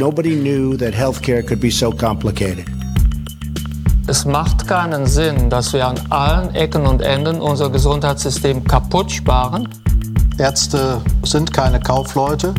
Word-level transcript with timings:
Nobody 0.00 0.34
knew 0.34 0.78
that 0.78 0.94
healthcare 0.94 1.46
could 1.46 1.60
be 1.60 1.70
so 1.70 1.90
complicated. 1.90 2.64
Es 4.08 4.24
macht 4.24 4.66
keinen 4.66 5.04
Sinn, 5.04 5.50
dass 5.50 5.74
wir 5.74 5.86
an 5.86 6.00
allen 6.08 6.54
Ecken 6.54 6.86
und 6.86 7.02
Enden 7.02 7.38
unser 7.38 7.68
Gesundheitssystem 7.68 8.64
kaputt 8.64 9.12
sparen. 9.12 9.68
Ärzte 10.38 11.02
sind 11.22 11.52
keine 11.52 11.80
Kaufleute. 11.80 12.54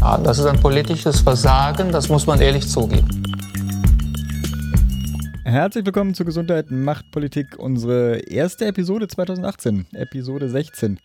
Ja, 0.00 0.16
das 0.16 0.38
ist 0.38 0.46
ein 0.46 0.58
politisches 0.58 1.20
Versagen, 1.20 1.92
das 1.92 2.08
muss 2.08 2.26
man 2.26 2.40
ehrlich 2.40 2.66
zugeben. 2.66 3.22
Herzlich 5.44 5.84
willkommen 5.84 6.14
zu 6.14 6.24
Gesundheit 6.24 6.70
macht 6.70 7.10
Politik, 7.10 7.58
unsere 7.58 8.20
erste 8.20 8.64
Episode 8.64 9.06
2018, 9.06 9.88
Episode 9.92 10.48
16. 10.48 10.98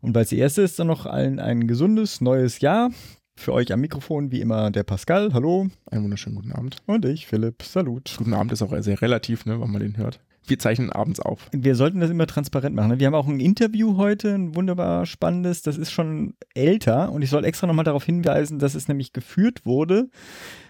Und 0.00 0.12
weil 0.16 0.24
es 0.24 0.30
die 0.30 0.38
erste 0.38 0.62
ist, 0.62 0.76
dann 0.80 0.88
noch 0.88 1.06
allen 1.06 1.38
ein 1.38 1.68
gesundes 1.68 2.20
neues 2.20 2.58
Jahr. 2.58 2.90
Für 3.38 3.52
euch 3.52 3.72
am 3.72 3.80
Mikrofon 3.80 4.32
wie 4.32 4.40
immer 4.40 4.70
der 4.70 4.82
Pascal. 4.82 5.32
Hallo. 5.32 5.68
Einen 5.90 6.04
wunderschönen 6.04 6.36
guten 6.36 6.52
Abend. 6.52 6.78
Und 6.86 7.04
ich, 7.04 7.26
Philipp. 7.26 7.62
Salut. 7.62 8.14
Guten 8.16 8.34
Abend 8.34 8.50
ist 8.50 8.62
auch 8.62 8.74
sehr 8.80 9.00
relativ, 9.00 9.44
ne, 9.44 9.60
wenn 9.60 9.70
man 9.70 9.82
den 9.82 9.96
hört. 9.98 10.20
Wir 10.46 10.58
zeichnen 10.58 10.90
abends 10.90 11.20
auf. 11.20 11.48
Wir 11.52 11.74
sollten 11.74 12.00
das 12.00 12.10
immer 12.10 12.26
transparent 12.26 12.74
machen. 12.74 12.88
Ne? 12.88 12.98
Wir 12.98 13.08
haben 13.08 13.14
auch 13.14 13.28
ein 13.28 13.40
Interview 13.40 13.96
heute, 13.96 14.32
ein 14.34 14.54
wunderbar 14.54 15.04
spannendes. 15.04 15.62
Das 15.62 15.76
ist 15.76 15.90
schon 15.92 16.34
älter 16.54 17.12
und 17.12 17.22
ich 17.22 17.30
soll 17.30 17.44
extra 17.44 17.66
nochmal 17.66 17.84
darauf 17.84 18.04
hinweisen, 18.04 18.58
dass 18.58 18.74
es 18.74 18.88
nämlich 18.88 19.12
geführt 19.12 19.66
wurde 19.66 20.08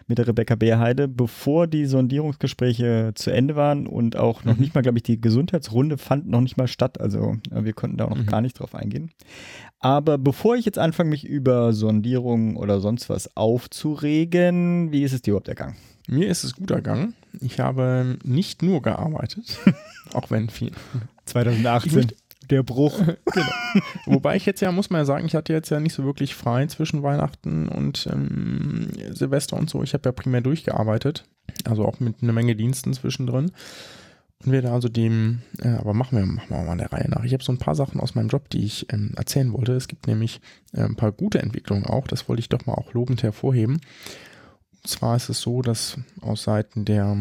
mit 0.07 0.19
der 0.19 0.29
Rebecca 0.29 0.55
Beerheide, 0.55 1.09
bevor 1.09 1.67
die 1.67 1.87
Sondierungsgespräche 1.87 3.13
zu 3.15 3.31
Ende 3.31 3.57
waren 3.57 3.87
und 3.87 4.17
auch 4.17 4.45
noch 4.45 4.55
mhm. 4.55 4.61
nicht 4.61 4.75
mal, 4.75 4.83
glaube 4.83 4.99
ich, 4.99 5.03
die 5.03 5.21
Gesundheitsrunde 5.21 5.99
fand 5.99 6.29
noch 6.29 6.41
nicht 6.41 6.57
mal 6.57 6.69
statt. 6.69 7.01
Also 7.01 7.37
äh, 7.51 7.65
wir 7.65 7.73
konnten 7.73 7.97
da 7.97 8.05
auch 8.07 8.11
noch 8.11 8.19
mhm. 8.19 8.27
gar 8.27 8.41
nicht 8.41 8.59
drauf 8.59 8.75
eingehen. 8.75 9.11
Aber 9.81 10.19
bevor 10.19 10.57
ich 10.57 10.65
jetzt 10.65 10.79
anfange, 10.79 11.11
mich 11.11 11.25
über 11.25 11.73
Sondierungen 11.73 12.57
oder 12.57 12.81
sonst 12.81 13.09
was 13.09 13.37
aufzuregen, 13.37 14.93
wie 14.93 15.03
ist 15.03 15.13
es 15.13 15.23
dir 15.23 15.33
überhaupt 15.33 15.49
ergangen? 15.49 15.77
Mir 16.09 16.29
ist 16.29 16.45
es 16.45 16.55
gut 16.55 16.71
ergangen. 16.71 17.15
Ich 17.41 17.59
habe 17.59 18.17
nicht 18.23 18.63
nur 18.63 18.81
gearbeitet, 18.83 19.59
auch 20.13 20.31
wenn 20.31 20.49
viel. 20.49 20.73
2018 21.27 22.13
der 22.51 22.63
Bruch. 22.63 22.99
genau. 23.33 23.47
Wobei 24.07 24.37
ich 24.37 24.47
jetzt 24.47 24.61
ja, 24.61 24.73
muss 24.73 24.91
man 24.91 25.01
ja 25.01 25.05
sagen, 25.05 25.27
ich 25.27 25.35
hatte 25.35 25.53
jetzt 25.53 25.71
ja 25.71 25.81
nicht 25.81 25.95
so 25.95 26.05
wirklich 26.05 26.35
frei 26.35 26.67
zwischen 26.67 27.03
Weihnachten 27.03 27.69
und 27.69 28.09
ähm, 28.13 28.89
Silvester 29.11 29.57
und 29.57 29.71
so. 29.71 29.83
Ich 29.83 29.95
habe 29.95 30.09
ja 30.09 30.13
primär 30.13 30.41
durchgearbeitet, 30.41 31.25
also 31.65 31.85
auch 31.85 32.01
mit 32.01 32.23
einer 32.23 32.33
Menge 32.33 32.57
Diensten 32.57 32.93
zwischendrin. 32.93 33.53
Und 34.45 34.53
werde 34.53 34.71
also 34.71 34.89
dem, 34.89 35.41
äh, 35.63 35.69
aber 35.69 35.95
machen 35.95 36.19
wir, 36.19 36.27
machen 36.27 36.51
wir 36.51 36.63
mal 36.63 36.77
der 36.77 36.93
Reihe 36.93 37.09
nach. 37.09 37.25
Ich 37.25 37.33
habe 37.33 37.43
so 37.43 37.53
ein 37.53 37.59
paar 37.59 37.75
Sachen 37.75 38.01
aus 38.01 38.15
meinem 38.15 38.29
Job, 38.29 38.51
die 38.51 38.65
ich 38.65 38.93
ähm, 38.93 39.13
erzählen 39.17 39.53
wollte. 39.53 39.73
Es 39.73 39.89
gibt 39.89 40.07
nämlich 40.07 40.41
äh, 40.73 40.83
ein 40.83 40.97
paar 40.97 41.13
gute 41.13 41.41
Entwicklungen 41.41 41.87
auch, 41.87 42.07
das 42.07 42.29
wollte 42.29 42.41
ich 42.41 42.51
doch 42.51 42.67
mal 42.67 42.75
auch 42.75 42.93
lobend 42.93 43.23
hervorheben. 43.23 43.81
Und 44.83 44.89
zwar 44.89 45.17
ist 45.17 45.31
es 45.31 45.41
so, 45.41 45.63
dass 45.63 45.97
aus 46.21 46.43
Seiten 46.43 46.85
der 46.85 47.17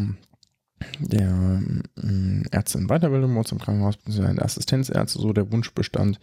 der 0.99 1.61
äh, 1.97 2.43
Ärzte 2.51 2.77
in 2.77 2.87
Weiterbildung 2.87 3.33
bei 3.33 3.51
im 3.51 3.59
Krankenhaus, 3.59 3.97
beziehungsweise 3.97 4.41
Assistenzärzte, 4.41 5.19
so 5.19 5.33
der 5.33 5.51
Wunsch 5.51 5.71
bestand, 5.73 6.19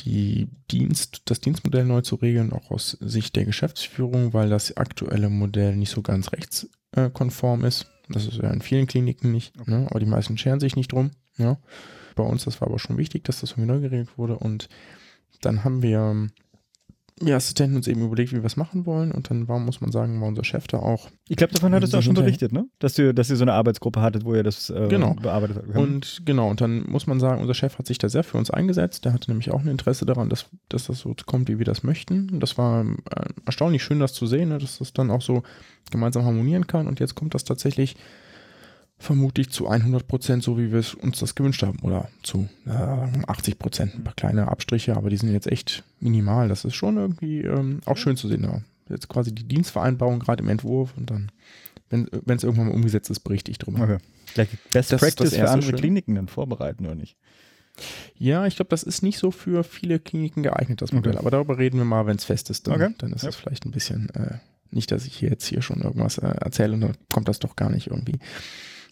die 0.00 0.48
Dienst, 0.70 1.22
das 1.26 1.40
Dienstmodell 1.40 1.84
neu 1.84 2.00
zu 2.00 2.16
regeln, 2.16 2.52
auch 2.52 2.70
aus 2.70 2.96
Sicht 3.00 3.36
der 3.36 3.44
Geschäftsführung, 3.44 4.32
weil 4.32 4.48
das 4.48 4.76
aktuelle 4.76 5.30
Modell 5.30 5.76
nicht 5.76 5.90
so 5.90 6.02
ganz 6.02 6.32
rechtskonform 6.32 7.64
ist. 7.64 7.86
Das 8.08 8.26
ist 8.26 8.38
ja 8.38 8.50
in 8.50 8.60
vielen 8.60 8.86
Kliniken 8.86 9.30
nicht, 9.32 9.58
okay. 9.58 9.70
ne? 9.70 9.86
aber 9.88 10.00
die 10.00 10.06
meisten 10.06 10.36
scheren 10.36 10.60
sich 10.60 10.76
nicht 10.76 10.92
drum. 10.92 11.12
Ja? 11.38 11.58
Bei 12.16 12.24
uns, 12.24 12.44
das 12.44 12.60
war 12.60 12.68
aber 12.68 12.78
schon 12.78 12.98
wichtig, 12.98 13.24
dass 13.24 13.40
das 13.40 13.52
irgendwie 13.52 13.72
neu 13.72 13.80
geregelt 13.80 14.18
wurde 14.18 14.36
und 14.36 14.68
dann 15.40 15.64
haben 15.64 15.82
wir 15.82 16.28
wir 17.20 17.36
Assistenten 17.36 17.76
uns 17.76 17.86
eben 17.86 18.02
überlegt, 18.02 18.32
wie 18.32 18.38
wir 18.38 18.44
es 18.44 18.56
machen 18.56 18.86
wollen 18.86 19.12
und 19.12 19.30
dann 19.30 19.46
war, 19.46 19.60
muss 19.60 19.80
man 19.80 19.92
sagen, 19.92 20.20
war 20.20 20.26
unser 20.26 20.42
Chef 20.42 20.66
da 20.66 20.78
auch. 20.78 21.10
Ich 21.28 21.36
glaube, 21.36 21.54
davon 21.54 21.72
hattest 21.72 21.92
du 21.92 21.98
auch 21.98 22.02
schon 22.02 22.14
berichtet, 22.14 22.52
ne? 22.52 22.66
Dass 22.80 22.94
du, 22.94 23.14
dass 23.14 23.30
ihr 23.30 23.36
so 23.36 23.44
eine 23.44 23.52
Arbeitsgruppe 23.52 24.00
hattet, 24.02 24.24
wo 24.24 24.34
ihr 24.34 24.42
das 24.42 24.68
äh, 24.70 24.88
genau. 24.88 25.14
bearbeitet 25.14 25.58
habt. 25.58 25.76
Und 25.76 26.22
genau, 26.24 26.50
und 26.50 26.60
dann 26.60 26.84
muss 26.88 27.06
man 27.06 27.20
sagen, 27.20 27.40
unser 27.40 27.54
Chef 27.54 27.78
hat 27.78 27.86
sich 27.86 27.98
da 27.98 28.08
sehr 28.08 28.24
für 28.24 28.36
uns 28.36 28.50
eingesetzt. 28.50 29.04
Der 29.04 29.12
hatte 29.12 29.30
nämlich 29.30 29.52
auch 29.52 29.60
ein 29.60 29.68
Interesse 29.68 30.06
daran, 30.06 30.28
dass, 30.28 30.46
dass 30.68 30.86
das 30.86 30.98
so 30.98 31.14
kommt, 31.24 31.48
wie 31.48 31.58
wir 31.58 31.64
das 31.64 31.84
möchten. 31.84 32.30
Und 32.30 32.40
das 32.40 32.58
war 32.58 32.84
äh, 32.84 33.28
erstaunlich 33.46 33.84
schön, 33.84 34.00
das 34.00 34.12
zu 34.12 34.26
sehen, 34.26 34.48
ne? 34.48 34.58
dass 34.58 34.78
das 34.78 34.92
dann 34.92 35.12
auch 35.12 35.22
so 35.22 35.44
gemeinsam 35.92 36.24
harmonieren 36.24 36.66
kann. 36.66 36.88
Und 36.88 36.98
jetzt 36.98 37.14
kommt 37.14 37.34
das 37.34 37.44
tatsächlich 37.44 37.96
vermutlich 38.98 39.50
zu 39.50 39.68
100 39.68 40.06
Prozent, 40.06 40.42
so 40.42 40.58
wie 40.58 40.72
wir 40.72 40.78
es 40.78 40.94
uns 40.94 41.18
das 41.18 41.34
gewünscht 41.34 41.62
haben. 41.62 41.78
Oder 41.80 42.08
zu 42.22 42.48
äh, 42.66 42.70
80 43.26 43.58
Prozent. 43.58 43.94
Ein 43.94 44.04
paar 44.04 44.14
kleine 44.14 44.48
Abstriche, 44.48 44.96
aber 44.96 45.10
die 45.10 45.16
sind 45.16 45.32
jetzt 45.32 45.46
echt 45.50 45.84
minimal. 46.00 46.48
Das 46.48 46.64
ist 46.64 46.74
schon 46.74 46.96
irgendwie 46.96 47.42
ähm, 47.42 47.80
auch 47.84 47.96
schön 47.96 48.16
zu 48.16 48.28
sehen. 48.28 48.44
Ja. 48.44 48.60
Jetzt 48.88 49.08
quasi 49.08 49.34
die 49.34 49.44
Dienstvereinbarung 49.44 50.20
gerade 50.20 50.42
im 50.42 50.48
Entwurf 50.48 50.94
und 50.96 51.10
dann, 51.10 51.30
wenn 51.90 52.36
es 52.36 52.44
irgendwann 52.44 52.68
mal 52.68 52.74
umgesetzt 52.74 53.10
ist, 53.10 53.20
berichte 53.20 53.50
ich 53.50 53.58
drüber. 53.58 53.82
Okay. 53.82 53.98
Vielleicht 54.26 54.70
Best 54.72 54.92
das 54.92 55.00
Practice 55.00 55.34
für 55.34 55.50
andere 55.50 55.70
schön. 55.70 55.78
Kliniken 55.78 56.14
dann 56.14 56.28
vorbereiten 56.28 56.86
oder 56.86 56.94
nicht? 56.94 57.16
Ja, 58.16 58.46
ich 58.46 58.56
glaube, 58.56 58.68
das 58.68 58.82
ist 58.82 59.02
nicht 59.02 59.18
so 59.18 59.30
für 59.30 59.64
viele 59.64 59.98
Kliniken 59.98 60.42
geeignet, 60.42 60.82
das 60.82 60.92
Modell. 60.92 61.12
Okay. 61.12 61.20
Aber 61.20 61.30
darüber 61.30 61.58
reden 61.58 61.78
wir 61.78 61.84
mal, 61.84 62.06
wenn 62.06 62.16
es 62.16 62.24
fest 62.24 62.50
ist. 62.50 62.68
Dann, 62.68 62.74
okay. 62.74 62.94
dann 62.98 63.12
ist 63.12 63.24
es 63.24 63.34
ja. 63.34 63.40
vielleicht 63.40 63.64
ein 63.64 63.72
bisschen, 63.72 64.10
äh, 64.10 64.38
nicht, 64.70 64.92
dass 64.92 65.06
ich 65.06 65.16
hier 65.16 65.30
jetzt 65.30 65.46
hier 65.46 65.62
schon 65.62 65.80
irgendwas 65.80 66.18
äh, 66.18 66.26
erzähle 66.26 66.74
und 66.74 66.80
dann 66.82 66.96
kommt 67.12 67.28
das 67.28 67.38
doch 67.38 67.56
gar 67.56 67.70
nicht 67.70 67.88
irgendwie. 67.88 68.18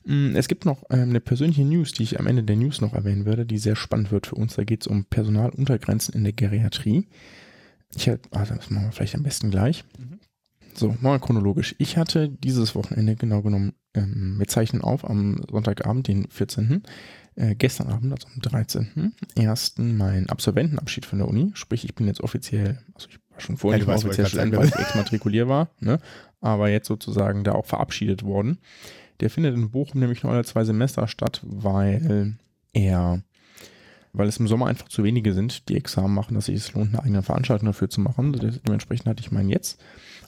Mm, 0.04 0.34
es 0.34 0.48
gibt 0.48 0.64
noch 0.64 0.82
ähm, 0.90 1.10
eine 1.10 1.20
persönliche 1.20 1.64
News, 1.64 1.92
die 1.92 2.02
ich 2.02 2.18
am 2.18 2.26
Ende 2.26 2.42
der 2.42 2.56
News 2.56 2.80
noch 2.80 2.94
erwähnen 2.94 3.26
würde, 3.26 3.46
die 3.46 3.58
sehr 3.58 3.76
spannend 3.76 4.10
wird 4.10 4.26
für 4.26 4.34
uns. 4.34 4.54
Da 4.54 4.64
geht 4.64 4.82
es 4.82 4.86
um 4.86 5.04
Personaluntergrenzen 5.04 6.14
in 6.14 6.24
der 6.24 6.32
Geriatrie. 6.32 7.08
Ich 7.94 8.08
hatte, 8.08 8.28
ah, 8.32 8.44
das 8.44 8.70
machen 8.70 8.86
wir 8.86 8.92
vielleicht 8.92 9.14
am 9.14 9.22
besten 9.22 9.50
gleich. 9.50 9.84
Mhm. 9.98 10.18
So, 10.74 10.96
mal 11.00 11.20
chronologisch. 11.20 11.74
Ich 11.78 11.96
hatte 11.96 12.30
dieses 12.30 12.74
Wochenende 12.74 13.14
genau 13.14 13.42
genommen, 13.42 13.74
ähm, 13.94 14.36
wir 14.38 14.48
zeichnen 14.48 14.82
auf 14.82 15.08
am 15.08 15.42
Sonntagabend, 15.50 16.08
den 16.08 16.28
14. 16.30 16.82
Äh, 17.34 17.54
gestern 17.54 17.88
Abend, 17.88 18.12
also 18.12 18.28
am 18.34 18.40
13. 18.40 19.14
ersten 19.36 19.96
mein 19.96 20.28
Absolventenabschied 20.28 21.06
von 21.06 21.18
der 21.18 21.28
Uni. 21.28 21.50
Sprich, 21.54 21.84
ich 21.84 21.94
bin 21.94 22.06
jetzt 22.06 22.22
offiziell, 22.22 22.78
also 22.94 23.08
ich 23.08 23.18
war 23.30 23.40
schon 23.40 23.56
vorher 23.56 23.80
ja, 23.80 23.86
nicht 23.86 24.04
offiziell 24.04 24.26
Student, 24.26 24.56
weil 24.56 24.68
ich 24.68 24.76
exmatrikulier 24.76 25.48
war, 25.48 25.70
ne? 25.80 25.98
aber 26.40 26.68
jetzt 26.68 26.88
sozusagen 26.88 27.44
da 27.44 27.52
auch 27.52 27.66
verabschiedet 27.66 28.22
worden. 28.22 28.58
Der 29.22 29.30
findet 29.30 29.54
in 29.54 29.70
Bochum 29.70 30.00
nämlich 30.00 30.24
nur 30.24 30.32
alle 30.32 30.44
zwei 30.44 30.64
Semester 30.64 31.06
statt, 31.06 31.40
weil 31.44 32.34
er, 32.72 33.22
weil 34.12 34.28
es 34.28 34.38
im 34.38 34.48
Sommer 34.48 34.66
einfach 34.66 34.88
zu 34.88 35.04
wenige 35.04 35.32
sind, 35.32 35.68
die 35.68 35.76
Examen 35.76 36.12
machen, 36.12 36.34
dass 36.34 36.46
sich 36.46 36.56
es 36.56 36.74
lohnt, 36.74 36.88
eine 36.88 37.04
eigene 37.04 37.22
Veranstaltung 37.22 37.66
dafür 37.66 37.88
zu 37.88 38.00
machen. 38.00 38.32
Dementsprechend 38.66 39.06
hatte 39.06 39.20
ich 39.20 39.30
meinen 39.30 39.48
jetzt. 39.48 39.80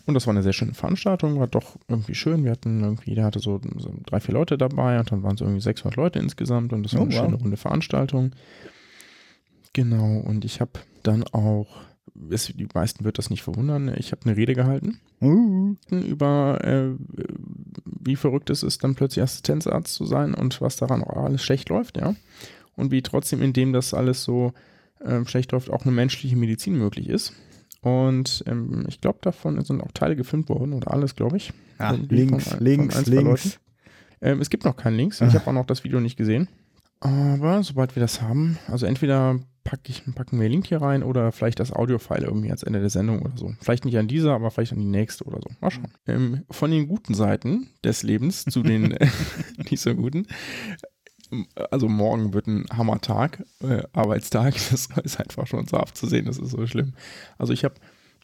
Und 0.06 0.14
das 0.14 0.28
war 0.28 0.32
eine 0.32 0.44
sehr 0.44 0.52
schöne 0.52 0.74
Veranstaltung, 0.74 1.40
war 1.40 1.48
doch 1.48 1.76
irgendwie 1.88 2.14
schön. 2.14 2.44
Wir 2.44 2.52
hatten 2.52 2.84
irgendwie, 2.84 3.16
der 3.16 3.24
hatte 3.24 3.40
so, 3.40 3.60
so 3.78 3.92
drei, 4.06 4.20
vier 4.20 4.34
Leute 4.34 4.56
dabei 4.56 5.00
und 5.00 5.10
dann 5.10 5.24
waren 5.24 5.34
es 5.34 5.40
irgendwie 5.40 5.60
600 5.60 5.96
Leute 5.96 6.18
insgesamt 6.20 6.72
und 6.72 6.84
das 6.84 6.94
war 6.94 7.00
oh, 7.00 7.04
eine 7.04 7.14
wow. 7.14 7.24
schöne 7.24 7.36
runde 7.36 7.56
Veranstaltung. 7.56 8.30
Genau, 9.72 10.18
und 10.18 10.44
ich 10.44 10.60
habe 10.60 10.72
dann 11.02 11.24
auch 11.24 11.66
es, 12.30 12.46
die 12.46 12.68
meisten 12.72 13.04
wird 13.04 13.18
das 13.18 13.30
nicht 13.30 13.42
verwundern. 13.42 13.92
Ich 13.96 14.12
habe 14.12 14.22
eine 14.24 14.36
Rede 14.36 14.54
gehalten 14.54 15.00
uh. 15.20 15.74
über, 15.90 16.62
äh, 16.62 16.90
wie 17.84 18.16
verrückt 18.16 18.50
es 18.50 18.62
ist, 18.62 18.84
dann 18.84 18.94
plötzlich 18.94 19.22
Assistenzarzt 19.22 19.94
zu 19.94 20.04
sein 20.04 20.34
und 20.34 20.60
was 20.60 20.76
daran 20.76 21.02
auch 21.02 21.24
alles 21.24 21.42
schlecht 21.42 21.68
läuft, 21.68 21.96
ja. 21.96 22.14
Und 22.76 22.90
wie 22.90 23.02
trotzdem, 23.02 23.40
indem 23.40 23.72
das 23.72 23.94
alles 23.94 24.24
so 24.24 24.52
äh, 25.00 25.24
schlecht 25.26 25.52
läuft, 25.52 25.70
auch 25.70 25.82
eine 25.82 25.92
menschliche 25.92 26.36
Medizin 26.36 26.76
möglich 26.76 27.08
ist. 27.08 27.32
Und 27.80 28.42
ähm, 28.46 28.84
ich 28.88 29.00
glaube, 29.00 29.18
davon 29.20 29.62
sind 29.64 29.82
auch 29.82 29.92
Teile 29.92 30.16
gefilmt 30.16 30.48
worden 30.48 30.72
oder 30.72 30.90
alles, 30.90 31.14
glaube 31.14 31.36
ich. 31.36 31.52
Ah, 31.78 31.92
links, 31.92 32.48
von, 32.48 32.60
links, 32.60 32.94
von 32.96 33.12
links. 33.12 33.60
Ähm, 34.20 34.40
es 34.40 34.48
gibt 34.48 34.64
noch 34.64 34.76
keinen 34.76 34.96
Links. 34.96 35.20
Ich 35.20 35.34
habe 35.34 35.46
auch 35.46 35.52
noch 35.52 35.66
das 35.66 35.84
Video 35.84 36.00
nicht 36.00 36.16
gesehen. 36.16 36.48
Aber 37.04 37.62
sobald 37.62 37.94
wir 37.96 38.00
das 38.00 38.22
haben, 38.22 38.58
also 38.66 38.86
entweder 38.86 39.38
pack 39.62 39.80
ich, 39.88 40.02
packen 40.14 40.40
wir 40.40 40.48
Link 40.48 40.66
hier 40.66 40.80
rein 40.80 41.02
oder 41.02 41.32
vielleicht 41.32 41.60
das 41.60 41.70
Audio-File 41.70 42.24
irgendwie 42.24 42.48
ans 42.48 42.62
Ende 42.62 42.80
der 42.80 42.88
Sendung 42.88 43.20
oder 43.20 43.36
so. 43.36 43.52
Vielleicht 43.60 43.84
nicht 43.84 43.98
an 43.98 44.08
dieser, 44.08 44.32
aber 44.32 44.50
vielleicht 44.50 44.72
an 44.72 44.78
die 44.78 44.86
nächste 44.86 45.24
oder 45.24 45.38
so. 45.42 45.54
Mal 45.60 45.70
schauen. 45.70 45.92
Ähm, 46.06 46.44
von 46.50 46.70
den 46.70 46.88
guten 46.88 47.12
Seiten 47.12 47.68
des 47.84 48.02
Lebens 48.02 48.44
zu 48.44 48.62
den 48.62 48.96
nicht 49.70 49.80
so 49.80 49.94
guten. 49.94 50.26
Also 51.70 51.88
morgen 51.88 52.32
wird 52.32 52.46
ein 52.46 52.64
Hammertag, 52.72 53.44
äh, 53.62 53.82
Arbeitstag. 53.92 54.54
Das 54.70 54.88
ist 55.04 55.20
einfach 55.20 55.46
schon 55.46 55.66
so 55.66 55.76
abzusehen, 55.76 56.24
das 56.24 56.38
ist 56.38 56.52
so 56.52 56.66
schlimm. 56.66 56.94
Also 57.36 57.52
ich 57.52 57.64
habe 57.64 57.74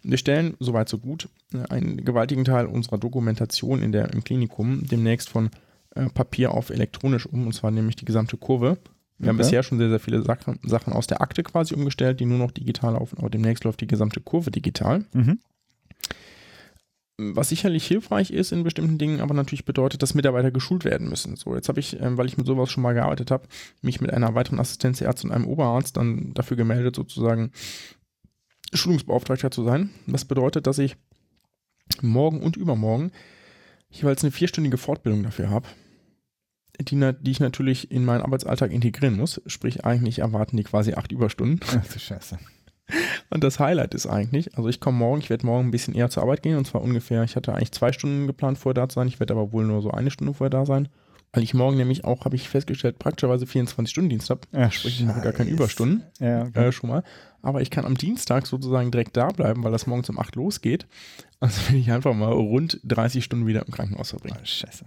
wir 0.02 0.16
stellen, 0.16 0.54
soweit 0.58 0.88
so 0.88 0.96
gut, 0.96 1.28
äh, 1.52 1.68
einen 1.68 2.02
gewaltigen 2.02 2.46
Teil 2.46 2.64
unserer 2.64 2.96
Dokumentation 2.96 3.82
in 3.82 3.92
der, 3.92 4.10
im 4.14 4.24
Klinikum 4.24 4.86
demnächst 4.86 5.28
von 5.28 5.50
äh, 5.94 6.08
Papier 6.08 6.52
auf 6.52 6.70
elektronisch 6.70 7.26
um, 7.26 7.46
und 7.46 7.52
zwar 7.52 7.70
nämlich 7.70 7.96
die 7.96 8.04
gesamte 8.04 8.36
Kurve 8.36 8.78
wir 9.20 9.24
okay. 9.24 9.28
haben 9.28 9.36
bisher 9.36 9.62
schon 9.62 9.76
sehr, 9.76 9.90
sehr 9.90 10.00
viele 10.00 10.22
Sachen, 10.22 10.58
Sachen 10.62 10.94
aus 10.94 11.06
der 11.06 11.20
Akte 11.20 11.42
quasi 11.42 11.74
umgestellt, 11.74 12.20
die 12.20 12.24
nur 12.24 12.38
noch 12.38 12.52
digital 12.52 12.94
laufen, 12.94 13.18
aber 13.18 13.28
demnächst 13.28 13.64
läuft 13.64 13.82
die 13.82 13.86
gesamte 13.86 14.22
Kurve 14.22 14.50
digital. 14.50 15.04
Mhm. 15.12 15.38
Was 17.18 17.50
sicherlich 17.50 17.86
hilfreich 17.86 18.30
ist 18.30 18.50
in 18.50 18.64
bestimmten 18.64 18.96
Dingen, 18.96 19.20
aber 19.20 19.34
natürlich 19.34 19.66
bedeutet, 19.66 20.02
dass 20.02 20.14
Mitarbeiter 20.14 20.50
geschult 20.50 20.86
werden 20.86 21.10
müssen. 21.10 21.36
So, 21.36 21.54
jetzt 21.54 21.68
habe 21.68 21.80
ich, 21.80 22.00
ähm, 22.00 22.16
weil 22.16 22.28
ich 22.28 22.38
mit 22.38 22.46
sowas 22.46 22.70
schon 22.70 22.82
mal 22.82 22.94
gearbeitet 22.94 23.30
habe, 23.30 23.46
mich 23.82 24.00
mit 24.00 24.10
einer 24.10 24.34
weiteren 24.34 24.58
Assistenzärztin 24.58 25.28
und 25.28 25.36
einem 25.36 25.46
Oberarzt 25.46 25.98
dann 25.98 26.32
dafür 26.32 26.56
gemeldet, 26.56 26.96
sozusagen 26.96 27.52
Schulungsbeauftragter 28.72 29.50
zu 29.50 29.64
sein. 29.64 29.90
Was 30.06 30.24
bedeutet, 30.24 30.66
dass 30.66 30.78
ich 30.78 30.96
morgen 32.00 32.40
und 32.40 32.56
übermorgen 32.56 33.12
jeweils 33.90 34.22
eine 34.22 34.30
vierstündige 34.30 34.78
Fortbildung 34.78 35.22
dafür 35.22 35.50
habe, 35.50 35.68
die, 36.80 37.12
die, 37.20 37.30
ich 37.30 37.40
natürlich 37.40 37.90
in 37.90 38.04
meinen 38.04 38.22
Arbeitsalltag 38.22 38.72
integrieren 38.72 39.16
muss. 39.16 39.42
Sprich, 39.46 39.84
eigentlich 39.84 40.20
erwarten 40.20 40.56
die 40.56 40.64
quasi 40.64 40.94
acht 40.94 41.12
Überstunden. 41.12 41.60
Ach 41.66 41.86
du 41.86 41.98
Scheiße. 41.98 42.38
Und 43.28 43.44
das 43.44 43.60
Highlight 43.60 43.94
ist 43.94 44.06
eigentlich, 44.06 44.56
also 44.56 44.68
ich 44.68 44.80
komme 44.80 44.98
morgen, 44.98 45.20
ich 45.20 45.30
werde 45.30 45.46
morgen 45.46 45.68
ein 45.68 45.70
bisschen 45.70 45.94
eher 45.94 46.10
zur 46.10 46.24
Arbeit 46.24 46.42
gehen 46.42 46.56
und 46.56 46.66
zwar 46.66 46.82
ungefähr, 46.82 47.22
ich 47.22 47.36
hatte 47.36 47.54
eigentlich 47.54 47.70
zwei 47.70 47.92
Stunden 47.92 48.26
geplant 48.26 48.58
vorher 48.58 48.74
da 48.74 48.88
zu 48.88 48.96
sein, 48.96 49.06
ich 49.06 49.20
werde 49.20 49.34
aber 49.34 49.52
wohl 49.52 49.64
nur 49.64 49.80
so 49.80 49.92
eine 49.92 50.10
Stunde 50.10 50.34
vorher 50.34 50.50
da 50.50 50.66
sein. 50.66 50.88
Weil 51.32 51.44
ich 51.44 51.54
morgen 51.54 51.76
nämlich 51.76 52.04
auch, 52.04 52.24
habe 52.24 52.34
ich 52.34 52.48
festgestellt, 52.48 52.98
praktischerweise 52.98 53.44
24-Stunden-Dienst 53.44 54.30
habe. 54.30 54.40
Ach, 54.52 54.72
Sprich, 54.72 55.00
ich 55.00 55.06
mache 55.06 55.20
gar 55.20 55.32
keine 55.32 55.50
Überstunden. 55.50 56.02
Ja, 56.18 56.42
okay. 56.42 56.68
Äh, 56.68 56.72
schon 56.72 56.90
mal. 56.90 57.04
Aber 57.40 57.62
ich 57.62 57.70
kann 57.70 57.84
am 57.84 57.96
Dienstag 57.96 58.46
sozusagen 58.46 58.90
direkt 58.90 59.16
da 59.16 59.28
bleiben, 59.28 59.62
weil 59.62 59.70
das 59.70 59.86
morgens 59.86 60.10
um 60.10 60.18
8 60.18 60.34
losgeht. 60.34 60.86
Also 61.38 61.70
will 61.70 61.78
ich 61.78 61.92
einfach 61.92 62.14
mal 62.14 62.32
rund 62.32 62.80
30 62.82 63.24
Stunden 63.24 63.46
wieder 63.46 63.64
im 63.64 63.72
Krankenhaus 63.72 64.10
verbringen. 64.10 64.38
Oh, 64.40 64.44
scheiße. 64.44 64.84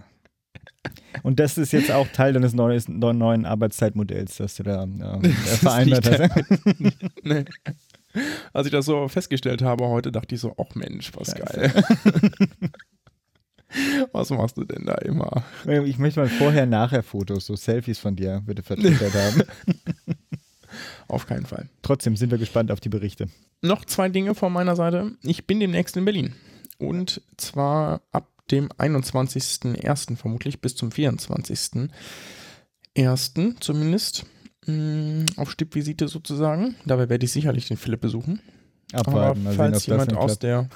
Und 1.24 1.40
das 1.40 1.58
ist 1.58 1.72
jetzt 1.72 1.92
auch 1.92 2.08
Teil 2.10 2.34
deines 2.34 2.54
neues, 2.54 2.90
neuen 2.90 3.46
Arbeitszeitmodells, 3.46 4.38
das 4.38 4.56
du 4.56 4.64
da 4.64 4.84
äh, 5.24 5.30
vereinbart 5.30 6.10
hast. 6.10 6.36
nee. 7.24 7.46
Als 8.52 8.68
ich 8.68 8.72
das 8.72 8.86
so 8.86 9.08
festgestellt 9.08 9.62
habe 9.62 9.88
heute, 9.88 10.12
dachte 10.12 10.36
ich 10.36 10.42
so, 10.42 10.54
ach 10.58 10.76
Mensch, 10.76 11.12
was 11.16 11.30
Scheiße. 11.30 11.44
geil. 11.44 11.84
was 14.12 14.30
machst 14.30 14.58
du 14.58 14.64
denn 14.64 14.86
da 14.86 14.96
immer? 14.96 15.44
Ich 15.86 15.98
möchte 15.98 16.20
mal 16.20 16.30
Vorher-Nachher-Fotos, 16.30 17.46
so 17.46 17.56
Selfies 17.56 18.00
von 18.00 18.16
dir, 18.16 18.42
bitte 18.46 18.64
vertwittert 18.64 19.14
haben. 19.14 19.44
Auf 21.08 21.28
keinen 21.28 21.46
Fall. 21.46 21.70
Trotzdem 21.84 22.16
sind 22.16 22.32
wir 22.32 22.40
gespannt 22.40 22.72
auf 22.72 22.80
die 22.80 22.90
Berichte. 22.90 23.28
Noch 23.62 23.86
zwei 23.86 24.10
Dinge 24.10 24.34
von 24.34 24.52
meiner 24.52 24.76
Seite. 24.76 25.12
Ich 25.24 25.46
bin 25.46 25.60
demnächst 25.60 25.96
in 25.98 26.06
Berlin. 26.06 26.34
Und 26.80 27.22
zwar 27.38 28.02
ab 28.12 28.28
dem 28.50 28.70
21.01. 28.70 30.18
vermutlich 30.18 30.62
bis 30.62 30.76
zum 30.76 30.90
24.01. 30.90 33.60
zumindest. 33.60 34.26
mh, 34.66 35.26
Auf 35.38 35.52
Stippvisite 35.52 36.08
sozusagen. 36.08 36.76
Dabei 36.86 37.08
werde 37.10 37.26
ich 37.26 37.32
sicherlich 37.32 37.68
den 37.68 37.78
Philipp 37.78 38.02
besuchen. 38.02 38.42
Abwarten, 38.94 39.46
Aber 39.46 39.56
falls 39.56 39.86
jemand 39.86 40.16
aus 40.16 40.40
der. 40.40 40.70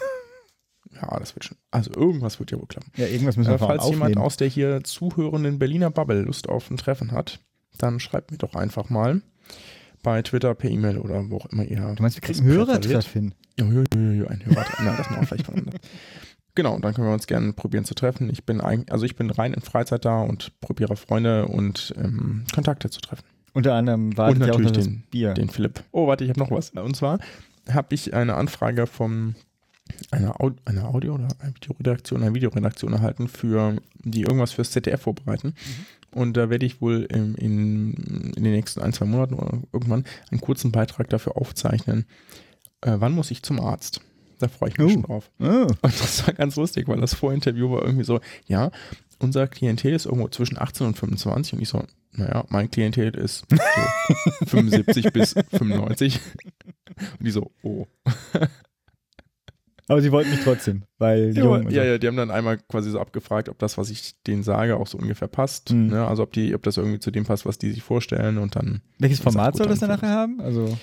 Ja, 1.01 1.19
das 1.19 1.35
wird 1.35 1.45
schon. 1.45 1.57
Also 1.71 1.91
irgendwas 1.95 2.39
wird 2.39 2.51
ja 2.51 2.57
wohl 2.57 2.67
klappen. 2.67 2.91
Ja, 2.95 3.05
irgendwas 3.07 3.37
müssen 3.37 3.49
wir 3.49 3.55
Äh, 3.55 3.59
falls 3.59 3.83
aufnehmen. 3.83 4.09
jemand 4.09 4.17
aus 4.17 4.37
der 4.37 4.47
hier 4.47 4.83
zuhörenden 4.83 5.59
Berliner 5.59 5.89
Bubble 5.91 6.21
Lust 6.21 6.49
auf 6.49 6.69
ein 6.71 6.77
Treffen 6.77 7.11
hat, 7.11 7.39
dann 7.77 7.99
schreibt 7.99 8.31
mir 8.31 8.37
doch 8.37 8.55
einfach 8.55 8.89
mal 8.89 9.21
bei 10.03 10.21
Twitter, 10.21 10.53
per 10.55 10.69
E-Mail 10.69 10.97
oder 10.97 11.29
wo 11.29 11.37
auch 11.37 11.45
immer 11.47 11.63
ihr. 11.63 11.77
du 11.95 12.01
meinst, 12.01 12.17
wir 12.17 12.21
kriegen 12.21 12.39
das 12.39 12.47
Hörertreff 12.47 12.81
präferiert. 12.81 13.05
hin? 13.13 13.33
Ja, 13.59 13.65
ja, 13.65 13.83
ja, 13.93 14.11
ja, 14.23 14.27
ein 14.29 14.45
Hörertreffen. 14.45 14.85
Nein, 14.85 14.95
das 14.97 15.09
machen 15.09 15.21
wir 15.21 15.27
vielleicht 15.27 15.45
voneinander. 15.45 15.79
Genau, 16.55 16.79
dann 16.79 16.91
können 16.95 17.05
wir 17.05 17.13
uns 17.13 17.27
gerne 17.27 17.53
probieren 17.53 17.85
zu 17.85 17.93
treffen. 17.93 18.31
Ich 18.31 18.43
bin 18.43 18.61
eigentlich, 18.61 18.91
also 18.91 19.05
ich 19.05 19.15
bin 19.15 19.29
rein 19.29 19.53
in 19.53 19.61
Freizeit 19.61 20.05
da 20.05 20.21
und 20.23 20.59
probiere 20.59 20.95
Freunde 20.95 21.45
und 21.47 21.93
ähm, 21.99 22.45
Kontakte 22.51 22.89
zu 22.89 22.99
treffen. 22.99 23.23
Unter 23.53 23.75
anderem 23.75 24.17
wartet 24.17 24.37
Und 24.37 24.43
auch 24.43 24.47
natürlich 24.47 24.71
das 24.71 24.85
den- 24.85 25.03
Bier. 25.11 25.35
Den 25.35 25.49
Philipp. 25.49 25.83
Oh, 25.91 26.07
warte, 26.07 26.23
ich 26.23 26.31
habe 26.31 26.39
noch 26.39 26.49
was. 26.49 26.71
Und 26.71 26.95
zwar 26.95 27.19
habe 27.71 27.93
ich 27.93 28.15
eine 28.15 28.33
Anfrage 28.33 28.87
von 28.87 29.35
einer, 30.11 30.39
Au 30.41 30.51
einer 30.65 30.85
Audio- 30.93 31.15
oder 31.15 31.27
einer 31.39 31.55
Videoredaktion, 31.55 32.21
einer 32.23 32.33
Videoredaktion 32.35 32.93
erhalten, 32.93 33.27
für 33.27 33.75
die 34.03 34.21
irgendwas 34.21 34.51
fürs 34.53 34.71
ZDF 34.71 35.01
vorbereiten. 35.01 35.53
Und 36.11 36.35
da 36.37 36.49
werde 36.49 36.65
ich 36.65 36.81
wohl 36.81 37.03
in, 37.03 37.35
in, 37.35 37.93
in 38.35 38.43
den 38.43 38.53
nächsten 38.53 38.81
ein, 38.81 38.93
zwei 38.93 39.05
Monaten 39.05 39.35
oder 39.35 39.59
irgendwann 39.73 40.05
einen 40.31 40.41
kurzen 40.41 40.71
Beitrag 40.71 41.09
dafür 41.09 41.37
aufzeichnen. 41.37 42.05
Äh, 42.81 42.95
wann 42.99 43.13
muss 43.13 43.31
ich 43.31 43.43
zum 43.43 43.59
Arzt? 43.59 44.01
Da 44.39 44.47
freue 44.47 44.69
ich 44.69 44.77
mich 44.77 44.87
Oh. 44.87 44.89
schon 44.93 45.03
drauf. 45.03 45.31
Oh. 45.39 45.43
Und 45.81 45.83
das 45.83 46.25
war 46.25 46.33
ganz 46.33 46.55
lustig, 46.55 46.87
weil 46.87 47.01
das 47.01 47.13
Vorinterview 47.13 47.71
war 47.71 47.83
irgendwie 47.83 48.05
so, 48.05 48.19
ja, 48.45 48.71
unser 49.19 49.47
Klientel 49.47 49.93
ist 49.93 50.05
irgendwo 50.05 50.27
zwischen 50.27 50.59
18 50.61 50.85
und 50.87 50.97
25 50.97 51.53
und 51.53 51.61
ich 51.63 51.69
so, 51.69 51.83
naja, 52.11 52.45
mein 52.49 52.69
Klientel 52.69 53.15
ist 53.15 53.45
so 53.49 54.45
75 54.45 55.11
bis 55.11 55.33
95. 55.51 56.19
Und 57.17 57.25
die 57.25 57.31
so, 57.31 57.49
oh. 57.63 57.87
Aber 59.89 60.01
sie 60.01 60.11
wollten 60.11 60.29
mich 60.31 60.41
trotzdem, 60.41 60.83
weil 60.97 61.33
Ja, 61.35 61.43
jung 61.43 61.53
aber- 61.55 61.65
und 61.65 61.71
ja, 61.71 61.83
ja, 61.83 61.97
die 61.97 62.07
haben 62.07 62.17
dann 62.17 62.29
einmal 62.31 62.57
quasi 62.57 62.91
so 62.91 62.99
abgefragt, 62.99 63.47
ob 63.49 63.57
das, 63.59 63.77
was 63.77 63.89
ich 63.89 64.21
denen 64.23 64.43
sage, 64.43 64.75
auch 64.77 64.87
so 64.87 64.97
ungefähr 64.97 65.27
passt. 65.29 65.71
Mhm. 65.71 65.87
Ne? 65.87 66.05
Also 66.05 66.23
ob 66.23 66.33
die, 66.33 66.53
ob 66.55 66.63
das 66.63 66.77
irgendwie 66.77 66.99
zu 66.99 67.09
dem 67.11 67.23
passt, 67.25 67.45
was 67.45 67.57
die 67.57 67.71
sich 67.71 67.83
vorstellen 67.83 68.37
und 68.37 68.55
dann. 68.55 68.81
Welches 68.99 69.19
Format 69.19 69.55
soll 69.55 69.67
das 69.67 69.79
dann 69.79 69.89
nachher 69.89 70.09
haben? 70.09 70.41
Also, 70.41 70.77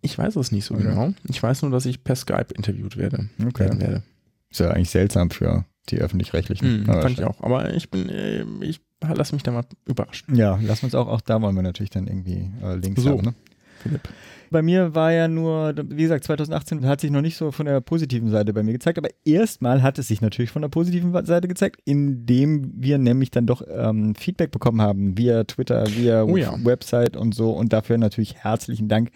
Ich 0.00 0.16
weiß 0.18 0.34
es 0.36 0.50
nicht 0.52 0.64
so 0.64 0.74
Okay. 0.74 0.84
genau. 0.84 1.12
Ich 1.28 1.40
weiß 1.42 1.62
nur, 1.62 1.70
dass 1.70 1.86
ich 1.86 2.02
per 2.02 2.16
Skype 2.16 2.46
interviewt 2.56 2.96
werde. 2.96 3.28
Okay. 3.44 3.64
Werden 3.64 3.80
werde. 3.80 4.02
ist 4.50 4.60
ja 4.60 4.70
eigentlich 4.70 4.90
seltsam 4.90 5.30
für 5.30 5.64
die 5.90 5.98
Öffentlich-Rechtlichen. 5.98 6.80
Mhm, 6.80 6.86
fand 6.86 7.10
ich 7.18 7.24
auch. 7.24 7.40
Aber 7.42 7.72
ich 7.74 7.90
bin, 7.90 8.08
äh, 8.08 8.44
ich 8.62 8.80
lass 9.14 9.32
mich 9.32 9.42
da 9.44 9.52
mal 9.52 9.64
überraschen. 9.86 10.34
Ja, 10.34 10.58
lass 10.62 10.82
uns 10.82 10.94
auch, 10.94 11.06
auch 11.08 11.20
da 11.20 11.40
wollen 11.42 11.54
wir 11.54 11.62
natürlich 11.62 11.90
dann 11.90 12.06
irgendwie 12.08 12.50
äh, 12.62 12.74
Links 12.76 13.02
So. 13.02 13.10
haben. 13.18 13.24
Ne? 13.26 13.34
Philipp. 13.82 14.08
Bei 14.50 14.62
mir 14.62 14.94
war 14.94 15.12
ja 15.12 15.28
nur, 15.28 15.74
wie 15.88 16.02
gesagt, 16.02 16.24
2018 16.24 16.86
hat 16.86 17.00
sich 17.00 17.10
noch 17.10 17.20
nicht 17.20 17.36
so 17.36 17.50
von 17.50 17.66
der 17.66 17.80
positiven 17.80 18.30
Seite 18.30 18.52
bei 18.52 18.62
mir 18.62 18.72
gezeigt, 18.72 18.98
aber 18.98 19.08
erstmal 19.24 19.82
hat 19.82 19.98
es 19.98 20.08
sich 20.08 20.20
natürlich 20.20 20.50
von 20.50 20.62
der 20.62 20.68
positiven 20.68 21.12
Seite 21.24 21.48
gezeigt, 21.48 21.80
indem 21.84 22.72
wir 22.76 22.98
nämlich 22.98 23.30
dann 23.30 23.46
doch 23.46 23.62
ähm, 23.68 24.14
Feedback 24.14 24.50
bekommen 24.50 24.80
haben 24.80 25.16
via 25.18 25.44
Twitter, 25.44 25.86
via 25.86 26.24
Oh 26.24 26.36
ja. 26.36 26.54
Website 26.64 27.16
und 27.16 27.34
so 27.34 27.50
und 27.50 27.72
dafür 27.72 27.98
natürlich 27.98 28.36
herzlichen 28.36 28.88
Dank. 28.88 29.10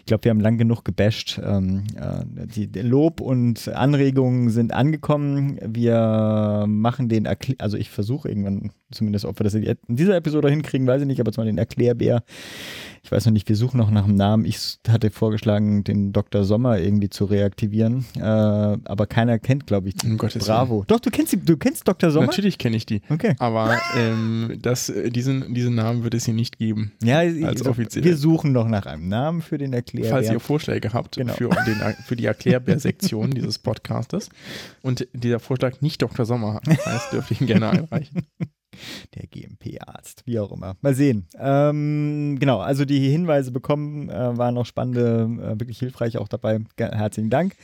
Ich 0.00 0.06
glaube, 0.06 0.24
wir 0.24 0.30
haben 0.30 0.40
lang 0.40 0.58
genug 0.58 0.84
gebasht. 0.84 1.40
Ähm, 1.42 1.84
äh, 1.96 2.46
die, 2.46 2.66
der 2.66 2.84
Lob 2.84 3.20
und 3.20 3.68
Anregungen 3.68 4.50
sind 4.50 4.72
angekommen. 4.72 5.58
Wir 5.66 6.64
machen 6.66 7.08
den, 7.08 7.24
Erkl 7.26 7.54
also 7.58 7.76
ich 7.76 7.90
versuche 7.90 8.28
irgendwann 8.28 8.70
zumindest, 8.90 9.24
ob 9.24 9.38
wir 9.40 9.44
das 9.44 9.54
in 9.54 9.76
dieser 9.88 10.16
Episode 10.16 10.48
hinkriegen, 10.48 10.86
weiß 10.86 11.02
ich 11.02 11.06
nicht, 11.06 11.20
aber 11.20 11.32
zwar 11.32 11.44
den 11.44 11.58
Erklärbär. 11.58 12.22
Ich 13.02 13.12
weiß 13.12 13.26
noch 13.26 13.32
nicht, 13.32 13.48
wir 13.48 13.56
suchen 13.56 13.78
noch 13.78 13.90
nach 13.90 14.04
einem 14.04 14.16
Namen. 14.16 14.44
Ich 14.44 14.78
hatte 14.88 15.10
vorgeschlagen, 15.10 15.84
den 15.84 16.12
Dr. 16.12 16.44
Sommer 16.44 16.78
irgendwie 16.78 17.08
zu 17.10 17.24
reaktivieren, 17.24 18.04
äh, 18.16 18.20
aber 18.20 19.06
keiner 19.06 19.38
kennt, 19.38 19.66
glaube 19.66 19.88
ich, 19.88 19.94
Um 20.04 20.18
Gottes 20.18 20.46
Bravo. 20.46 20.84
Doch, 20.86 21.00
du 21.00 21.10
kennst, 21.10 21.36
du 21.44 21.56
kennst 21.56 21.86
Dr. 21.86 22.10
Sommer? 22.10 22.26
Natürlich 22.26 22.58
kenne 22.58 22.76
ich 22.76 22.86
die. 22.86 23.02
Okay. 23.08 23.34
Aber 23.38 23.78
ähm, 23.96 24.58
das, 24.62 24.88
äh, 24.88 25.10
diesen, 25.10 25.54
diesen 25.54 25.74
Namen 25.74 26.04
wird 26.04 26.14
es 26.14 26.24
hier 26.24 26.34
nicht 26.34 26.58
geben. 26.58 26.92
Ja, 27.02 27.18
Als 27.18 27.60
so, 27.60 27.70
offiziell. 27.70 28.04
wir 28.04 28.16
suchen 28.16 28.52
noch 28.52 28.68
nach 28.68 28.86
einem 28.86 29.08
Namen 29.08 29.42
für 29.42 29.58
den 29.58 29.72
Erklärbär. 29.72 30.10
Falls 30.10 30.30
ihr 30.30 30.40
Vorschläge 30.40 30.92
habt 30.92 31.16
Genau. 31.16 31.32
für, 31.34 31.48
den, 31.48 31.80
für 32.06 32.16
die 32.16 32.26
Erklärbär-Sektion 32.26 33.30
dieses 33.34 33.58
Podcastes 33.58 34.28
und 34.82 35.06
dieser 35.12 35.40
Vorschlag 35.40 35.80
nicht 35.80 36.02
Dr. 36.02 36.24
Sommer 36.26 36.60
heißt, 36.66 37.12
dürft 37.12 37.30
ihr 37.30 37.40
ihn 37.40 37.46
gerne 37.46 37.70
einreichen. 37.70 38.26
Der 39.14 39.26
GMP-Arzt, 39.26 40.22
wie 40.26 40.38
auch 40.38 40.52
immer. 40.52 40.76
Mal 40.80 40.94
sehen. 40.94 41.26
Ähm, 41.38 42.36
genau, 42.38 42.58
also 42.60 42.84
die 42.84 43.08
Hinweise 43.08 43.50
bekommen, 43.52 44.08
äh, 44.10 44.36
waren 44.38 44.54
noch 44.54 44.66
spannende, 44.66 45.28
äh, 45.42 45.60
wirklich 45.60 45.78
hilfreich 45.78 46.18
auch 46.18 46.28
dabei. 46.28 46.58
Ge- 46.76 46.90
Herzlichen 46.92 47.30
Dank. 47.30 47.54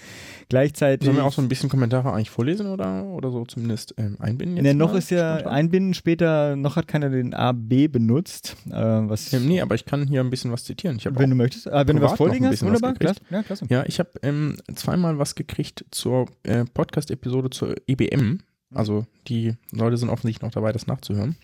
Gleichzeitig. 0.48 1.04
Sollen 1.06 1.16
wir 1.16 1.24
auch 1.24 1.32
so 1.32 1.42
ein 1.42 1.48
bisschen 1.48 1.68
Kommentare 1.70 2.12
eigentlich 2.12 2.30
vorlesen 2.30 2.66
oder, 2.66 3.04
oder 3.04 3.30
so 3.30 3.44
zumindest 3.44 3.94
ähm, 3.98 4.16
einbinden? 4.18 4.56
Jetzt 4.56 4.64
Ne, 4.64 4.74
noch 4.74 4.94
ist 4.94 5.10
ja 5.10 5.34
spontan? 5.38 5.52
einbinden 5.52 5.94
später, 5.94 6.56
noch 6.56 6.76
hat 6.76 6.88
keiner 6.88 7.10
den 7.10 7.34
AB 7.34 7.88
benutzt. 7.90 8.56
Äh, 8.66 8.72
was, 8.72 9.32
Ähm, 9.32 9.46
nee, 9.48 9.60
aber 9.60 9.74
ich 9.74 9.84
kann 9.84 10.06
hier 10.06 10.20
ein 10.20 10.30
bisschen 10.30 10.52
was 10.52 10.64
zitieren. 10.64 10.98
Wenn 11.02 11.30
du 11.30 11.36
möchtest. 11.36 11.68
Ah, 11.70 11.86
wenn 11.86 11.96
du 11.96 12.02
was 12.02 12.20
ein 12.20 12.44
hast, 12.44 12.52
was 12.52 12.62
wunderbar. 12.62 12.92
gekriegt. 12.94 13.20
Klasse. 13.28 13.34
Ja, 13.34 13.42
klasse. 13.42 13.66
Ja, 13.68 13.84
ich 13.86 13.98
habe 13.98 14.10
ähm, 14.22 14.56
zweimal 14.74 15.18
was 15.18 15.34
gekriegt 15.34 15.84
zur 15.90 16.26
äh, 16.42 16.64
Podcast-Episode 16.64 17.50
zur 17.50 17.74
EBM. 17.86 18.40
Also 18.74 19.06
die 19.28 19.54
Leute 19.70 19.96
sind 19.96 20.08
offensichtlich 20.10 20.42
noch 20.42 20.52
dabei, 20.52 20.72
das 20.72 20.86
nachzuhören. 20.86 21.36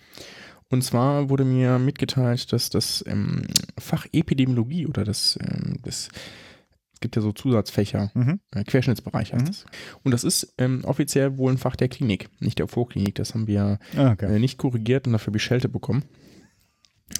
Und 0.70 0.82
zwar 0.84 1.30
wurde 1.30 1.44
mir 1.44 1.78
mitgeteilt, 1.78 2.52
dass 2.52 2.68
das 2.70 3.02
ähm, 3.06 3.42
Fach 3.78 4.06
Epidemiologie 4.12 4.86
oder 4.86 5.04
das, 5.04 5.38
ähm, 5.40 5.76
das 5.82 6.08
es 6.94 7.00
gibt 7.00 7.14
ja 7.14 7.22
so 7.22 7.30
Zusatzfächer, 7.32 8.10
Mhm. 8.14 8.40
äh, 8.52 8.64
Querschnittsbereich 8.64 9.32
heißt 9.32 9.42
Mhm. 9.44 9.46
das. 9.46 9.64
Und 10.02 10.10
das 10.10 10.24
ist 10.24 10.52
ähm, 10.58 10.82
offiziell 10.84 11.38
wohl 11.38 11.52
ein 11.52 11.58
Fach 11.58 11.76
der 11.76 11.88
Klinik, 11.88 12.28
nicht 12.40 12.58
der 12.58 12.66
Vorklinik. 12.68 13.14
Das 13.14 13.34
haben 13.34 13.46
wir 13.46 13.78
Ah, 13.96 14.10
okay. 14.12 14.26
äh, 14.34 14.38
nicht 14.40 14.58
korrigiert 14.58 15.06
und 15.06 15.12
dafür 15.12 15.32
Beschelte 15.32 15.68
bekommen. 15.68 16.02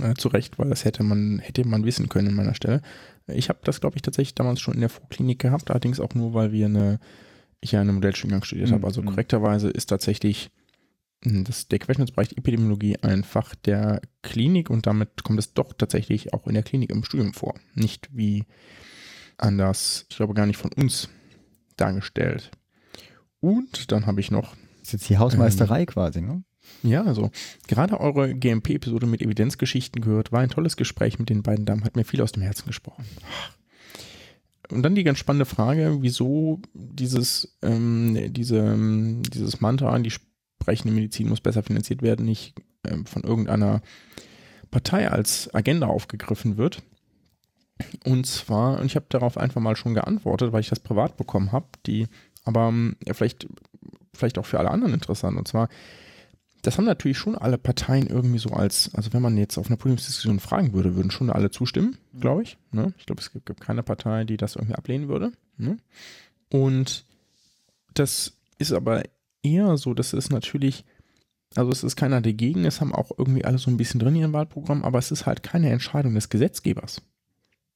Äh, 0.02 0.14
zu 0.14 0.28
Recht, 0.28 0.58
weil 0.58 0.68
das 0.68 0.84
hätte 0.84 1.02
man, 1.02 1.38
hätte 1.38 1.66
man 1.66 1.84
wissen 1.84 2.08
können 2.08 2.28
an 2.28 2.34
meiner 2.34 2.54
Stelle. 2.54 2.82
Ich 3.28 3.48
habe 3.48 3.60
das, 3.64 3.80
glaube 3.80 3.96
ich, 3.96 4.02
tatsächlich 4.02 4.34
damals 4.34 4.60
schon 4.60 4.74
in 4.74 4.80
der 4.80 4.88
Vorklinik 4.90 5.38
gehabt, 5.38 5.70
allerdings 5.70 6.00
auch 6.00 6.14
nur, 6.14 6.34
weil 6.34 6.52
wir 6.52 6.66
eine, 6.66 6.98
ich 7.60 7.72
ja 7.72 7.80
eine 7.80 7.92
Modellstudiengang 7.92 8.44
studiert 8.44 8.70
Mhm. 8.70 8.74
habe. 8.74 8.86
Also 8.86 9.02
Mhm. 9.02 9.06
korrekterweise 9.06 9.68
ist 9.70 9.86
tatsächlich 9.86 10.50
mh, 11.24 11.42
das, 11.44 11.68
der 11.68 11.78
Querschnittsbereich 11.80 12.32
Epidemiologie 12.36 12.96
ein 13.02 13.24
Fach 13.24 13.54
der 13.56 14.00
Klinik 14.22 14.70
und 14.70 14.86
damit 14.86 15.24
kommt 15.24 15.38
es 15.40 15.52
doch 15.54 15.72
tatsächlich 15.72 16.32
auch 16.34 16.46
in 16.46 16.54
der 16.54 16.62
Klinik 16.62 16.90
im 16.90 17.02
Studium 17.04 17.34
vor. 17.34 17.54
Nicht 17.74 18.08
wie 18.12 18.44
anders, 19.36 20.06
ich 20.10 20.16
glaube 20.16 20.34
gar 20.34 20.46
nicht 20.46 20.56
von 20.58 20.72
uns 20.72 21.08
dargestellt. 21.76 22.50
Und 23.40 23.92
dann 23.92 24.06
habe 24.06 24.20
ich 24.20 24.30
noch 24.30 24.54
Das 24.80 24.88
ist 24.88 24.92
jetzt 24.92 25.08
die 25.10 25.18
Hausmeisterei 25.18 25.80
Ähm. 25.80 25.86
quasi, 25.86 26.20
ne? 26.20 26.42
ja, 26.82 27.02
also 27.04 27.30
gerade 27.66 27.98
eure 28.00 28.34
GMP-Episode 28.34 29.06
mit 29.06 29.22
Evidenzgeschichten 29.22 30.02
gehört, 30.02 30.32
war 30.32 30.40
ein 30.40 30.50
tolles 30.50 30.76
Gespräch 30.76 31.18
mit 31.18 31.30
den 31.30 31.42
beiden 31.42 31.64
Damen, 31.64 31.84
hat 31.84 31.96
mir 31.96 32.04
viel 32.04 32.20
aus 32.20 32.32
dem 32.32 32.42
Herzen 32.42 32.66
gesprochen. 32.66 33.04
Und 34.72 34.82
dann 34.82 34.94
die 34.94 35.04
ganz 35.04 35.18
spannende 35.18 35.46
Frage, 35.46 35.98
wieso 36.00 36.60
dieses, 36.74 37.56
ähm, 37.62 38.32
diese, 38.32 38.58
ähm, 38.58 39.22
dieses 39.22 39.60
Mantra, 39.60 39.98
die 39.98 40.10
sprechende 40.10 40.94
Medizin 40.94 41.28
muss 41.28 41.40
besser 41.40 41.62
finanziert 41.62 42.02
werden, 42.02 42.26
nicht 42.26 42.54
ähm, 42.86 43.06
von 43.06 43.22
irgendeiner 43.22 43.80
Partei 44.70 45.10
als 45.10 45.52
Agenda 45.54 45.86
aufgegriffen 45.86 46.56
wird. 46.56 46.82
Und 48.04 48.26
zwar, 48.26 48.80
und 48.80 48.86
ich 48.86 48.96
habe 48.96 49.06
darauf 49.08 49.38
einfach 49.38 49.60
mal 49.60 49.76
schon 49.76 49.94
geantwortet, 49.94 50.52
weil 50.52 50.60
ich 50.60 50.68
das 50.68 50.80
privat 50.80 51.16
bekommen 51.16 51.52
habe, 51.52 51.66
die 51.86 52.06
aber 52.44 52.68
ähm, 52.68 52.96
ja, 53.06 53.14
vielleicht, 53.14 53.46
vielleicht 54.14 54.38
auch 54.38 54.46
für 54.46 54.58
alle 54.58 54.70
anderen 54.70 54.94
interessant. 54.94 55.36
Und 55.36 55.46
zwar, 55.46 55.68
das 56.68 56.76
haben 56.76 56.84
natürlich 56.84 57.16
schon 57.16 57.34
alle 57.34 57.56
Parteien 57.56 58.08
irgendwie 58.08 58.38
so 58.38 58.50
als, 58.50 58.94
also 58.94 59.14
wenn 59.14 59.22
man 59.22 59.38
jetzt 59.38 59.56
auf 59.56 59.68
einer 59.68 59.78
Podiumsdiskussion 59.78 60.38
fragen 60.38 60.74
würde, 60.74 60.96
würden 60.96 61.10
schon 61.10 61.30
alle 61.30 61.50
zustimmen, 61.50 61.96
mhm. 62.12 62.20
glaube 62.20 62.42
ich. 62.42 62.58
Ne? 62.72 62.92
Ich 62.98 63.06
glaube, 63.06 63.22
es 63.22 63.32
gibt, 63.32 63.46
gibt, 63.46 63.62
keine 63.62 63.82
Partei, 63.82 64.24
die 64.24 64.36
das 64.36 64.54
irgendwie 64.54 64.74
ablehnen 64.74 65.08
würde. 65.08 65.32
Ne? 65.56 65.78
Und 66.50 67.06
das 67.94 68.34
ist 68.58 68.74
aber 68.74 69.02
eher 69.42 69.78
so, 69.78 69.94
dass 69.94 70.12
es 70.12 70.28
natürlich, 70.28 70.84
also 71.54 71.70
es 71.72 71.82
ist 71.84 71.96
keiner 71.96 72.20
dagegen, 72.20 72.66
es 72.66 72.82
haben 72.82 72.94
auch 72.94 73.12
irgendwie 73.16 73.46
alle 73.46 73.56
so 73.56 73.70
ein 73.70 73.78
bisschen 73.78 73.98
drin 73.98 74.16
in 74.16 74.20
ihrem 74.20 74.32
Wahlprogramm, 74.34 74.84
aber 74.84 74.98
es 74.98 75.10
ist 75.10 75.24
halt 75.24 75.42
keine 75.42 75.70
Entscheidung 75.70 76.14
des 76.14 76.28
Gesetzgebers. 76.28 77.00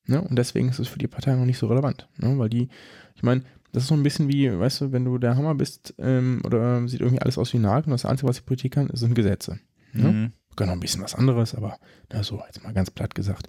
Ne? 0.04 0.20
Und 0.20 0.37
deswegen 0.37 0.68
ist 0.68 0.80
es 0.80 0.88
für 0.88 0.99
die 0.99 1.08
Partei 1.08 1.34
noch 1.34 1.46
nicht 1.46 1.56
so 1.56 1.66
relevant. 1.66 2.11
Ne? 2.18 2.37
Weil 2.37 2.50
die, 2.50 2.68
ich 3.14 3.22
meine, 3.22 3.42
das 3.73 3.85
ist 3.85 3.88
so 3.88 3.95
ein 3.95 4.02
bisschen 4.02 4.29
wie, 4.29 4.59
weißt 4.59 4.83
du, 4.83 4.93
wenn 4.93 5.05
du 5.05 5.19
der 5.19 5.37
Hammer 5.37 5.55
bist 5.55 5.95
ähm, 5.99 6.43
oder 6.45 6.87
sieht 6.88 7.00
irgendwie 7.00 7.23
alles 7.23 7.38
aus 7.38 7.52
wie 7.52 7.59
Nagel 7.59 7.87
und 7.87 7.93
das 7.93 8.05
Einzige, 8.05 8.29
was 8.29 8.37
die 8.37 8.43
Politik 8.43 8.75
kann, 8.75 8.91
sind 8.93 9.14
Gesetze. 9.14 9.59
Ne? 9.93 10.12
Mhm. 10.12 10.33
Können 10.55 10.71
ein 10.71 10.81
bisschen 10.81 11.02
was 11.02 11.14
anderes, 11.14 11.55
aber 11.55 11.79
na, 12.12 12.23
so 12.23 12.43
jetzt 12.47 12.62
mal 12.62 12.75
ganz 12.75 12.91
platt 12.91 13.14
gesagt. 13.14 13.49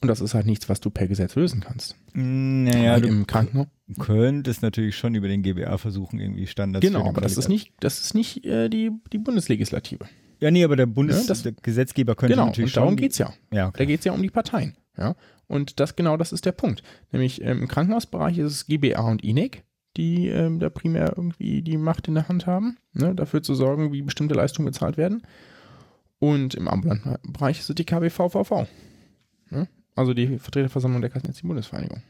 Und 0.00 0.08
das 0.08 0.20
ist 0.20 0.34
halt 0.34 0.46
nichts, 0.46 0.68
was 0.68 0.80
du 0.80 0.90
per 0.90 1.06
Gesetz 1.06 1.36
lösen 1.36 1.60
kannst. 1.60 1.94
Naja, 2.12 2.98
du 2.98 3.06
im 3.06 3.24
Krankenhaus. 3.24 3.68
könntest 4.00 4.60
natürlich 4.62 4.96
schon 4.96 5.14
über 5.14 5.28
den 5.28 5.42
GBA 5.42 5.78
versuchen, 5.78 6.18
irgendwie 6.18 6.48
Standards 6.48 6.84
Genau, 6.84 7.08
aber 7.08 7.20
das 7.20 7.36
ist 7.36 7.48
nicht, 7.48 7.72
das 7.78 8.00
ist 8.00 8.14
nicht 8.14 8.44
äh, 8.44 8.68
die, 8.68 8.90
die 9.12 9.18
Bundeslegislative. 9.18 10.06
Ja, 10.40 10.50
nee, 10.50 10.64
aber 10.64 10.74
der 10.74 10.86
Bundesgesetzgeber 10.86 12.12
ja, 12.12 12.16
könnte 12.16 12.34
genau, 12.34 12.46
natürlich 12.46 12.70
und 12.70 12.76
darum 12.76 12.96
geht 12.96 13.12
es 13.12 13.18
ja. 13.18 13.32
ja 13.52 13.68
okay. 13.68 13.78
Da 13.78 13.84
geht 13.84 14.00
es 14.00 14.06
ja 14.06 14.12
um 14.12 14.22
die 14.22 14.30
Parteien. 14.30 14.74
Ja? 14.98 15.14
Und 15.50 15.80
das 15.80 15.96
genau 15.96 16.16
das 16.16 16.32
ist 16.32 16.46
der 16.46 16.52
Punkt. 16.52 16.84
Nämlich 17.10 17.42
ähm, 17.42 17.62
im 17.62 17.68
Krankenhausbereich 17.68 18.38
ist 18.38 18.52
es 18.52 18.66
GBA 18.66 19.00
und 19.00 19.24
INEC, 19.24 19.64
die 19.96 20.28
ähm, 20.28 20.60
da 20.60 20.70
primär 20.70 21.12
irgendwie 21.16 21.60
die 21.62 21.76
Macht 21.76 22.06
in 22.06 22.14
der 22.14 22.28
Hand 22.28 22.46
haben, 22.46 22.78
ne, 22.92 23.16
dafür 23.16 23.42
zu 23.42 23.56
sorgen, 23.56 23.92
wie 23.92 24.02
bestimmte 24.02 24.36
Leistungen 24.36 24.66
bezahlt 24.66 24.96
werden. 24.96 25.26
Und 26.20 26.54
im 26.54 26.68
ambulanten 26.68 27.16
Bereich 27.32 27.58
ist 27.58 27.68
es 27.68 27.74
die 27.74 27.84
KBVVV. 27.84 28.68
Ne? 29.50 29.68
Also 29.96 30.14
die 30.14 30.38
Vertreterversammlung 30.38 31.00
der 31.00 31.10
Kassenärztlichen 31.10 31.48
Bundesvereinigung. 31.48 32.02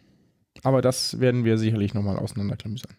Aber 0.62 0.82
das 0.82 1.18
werden 1.18 1.44
wir 1.44 1.56
sicherlich 1.56 1.94
nochmal 1.94 2.18
auseinanderklamüsern. 2.18 2.92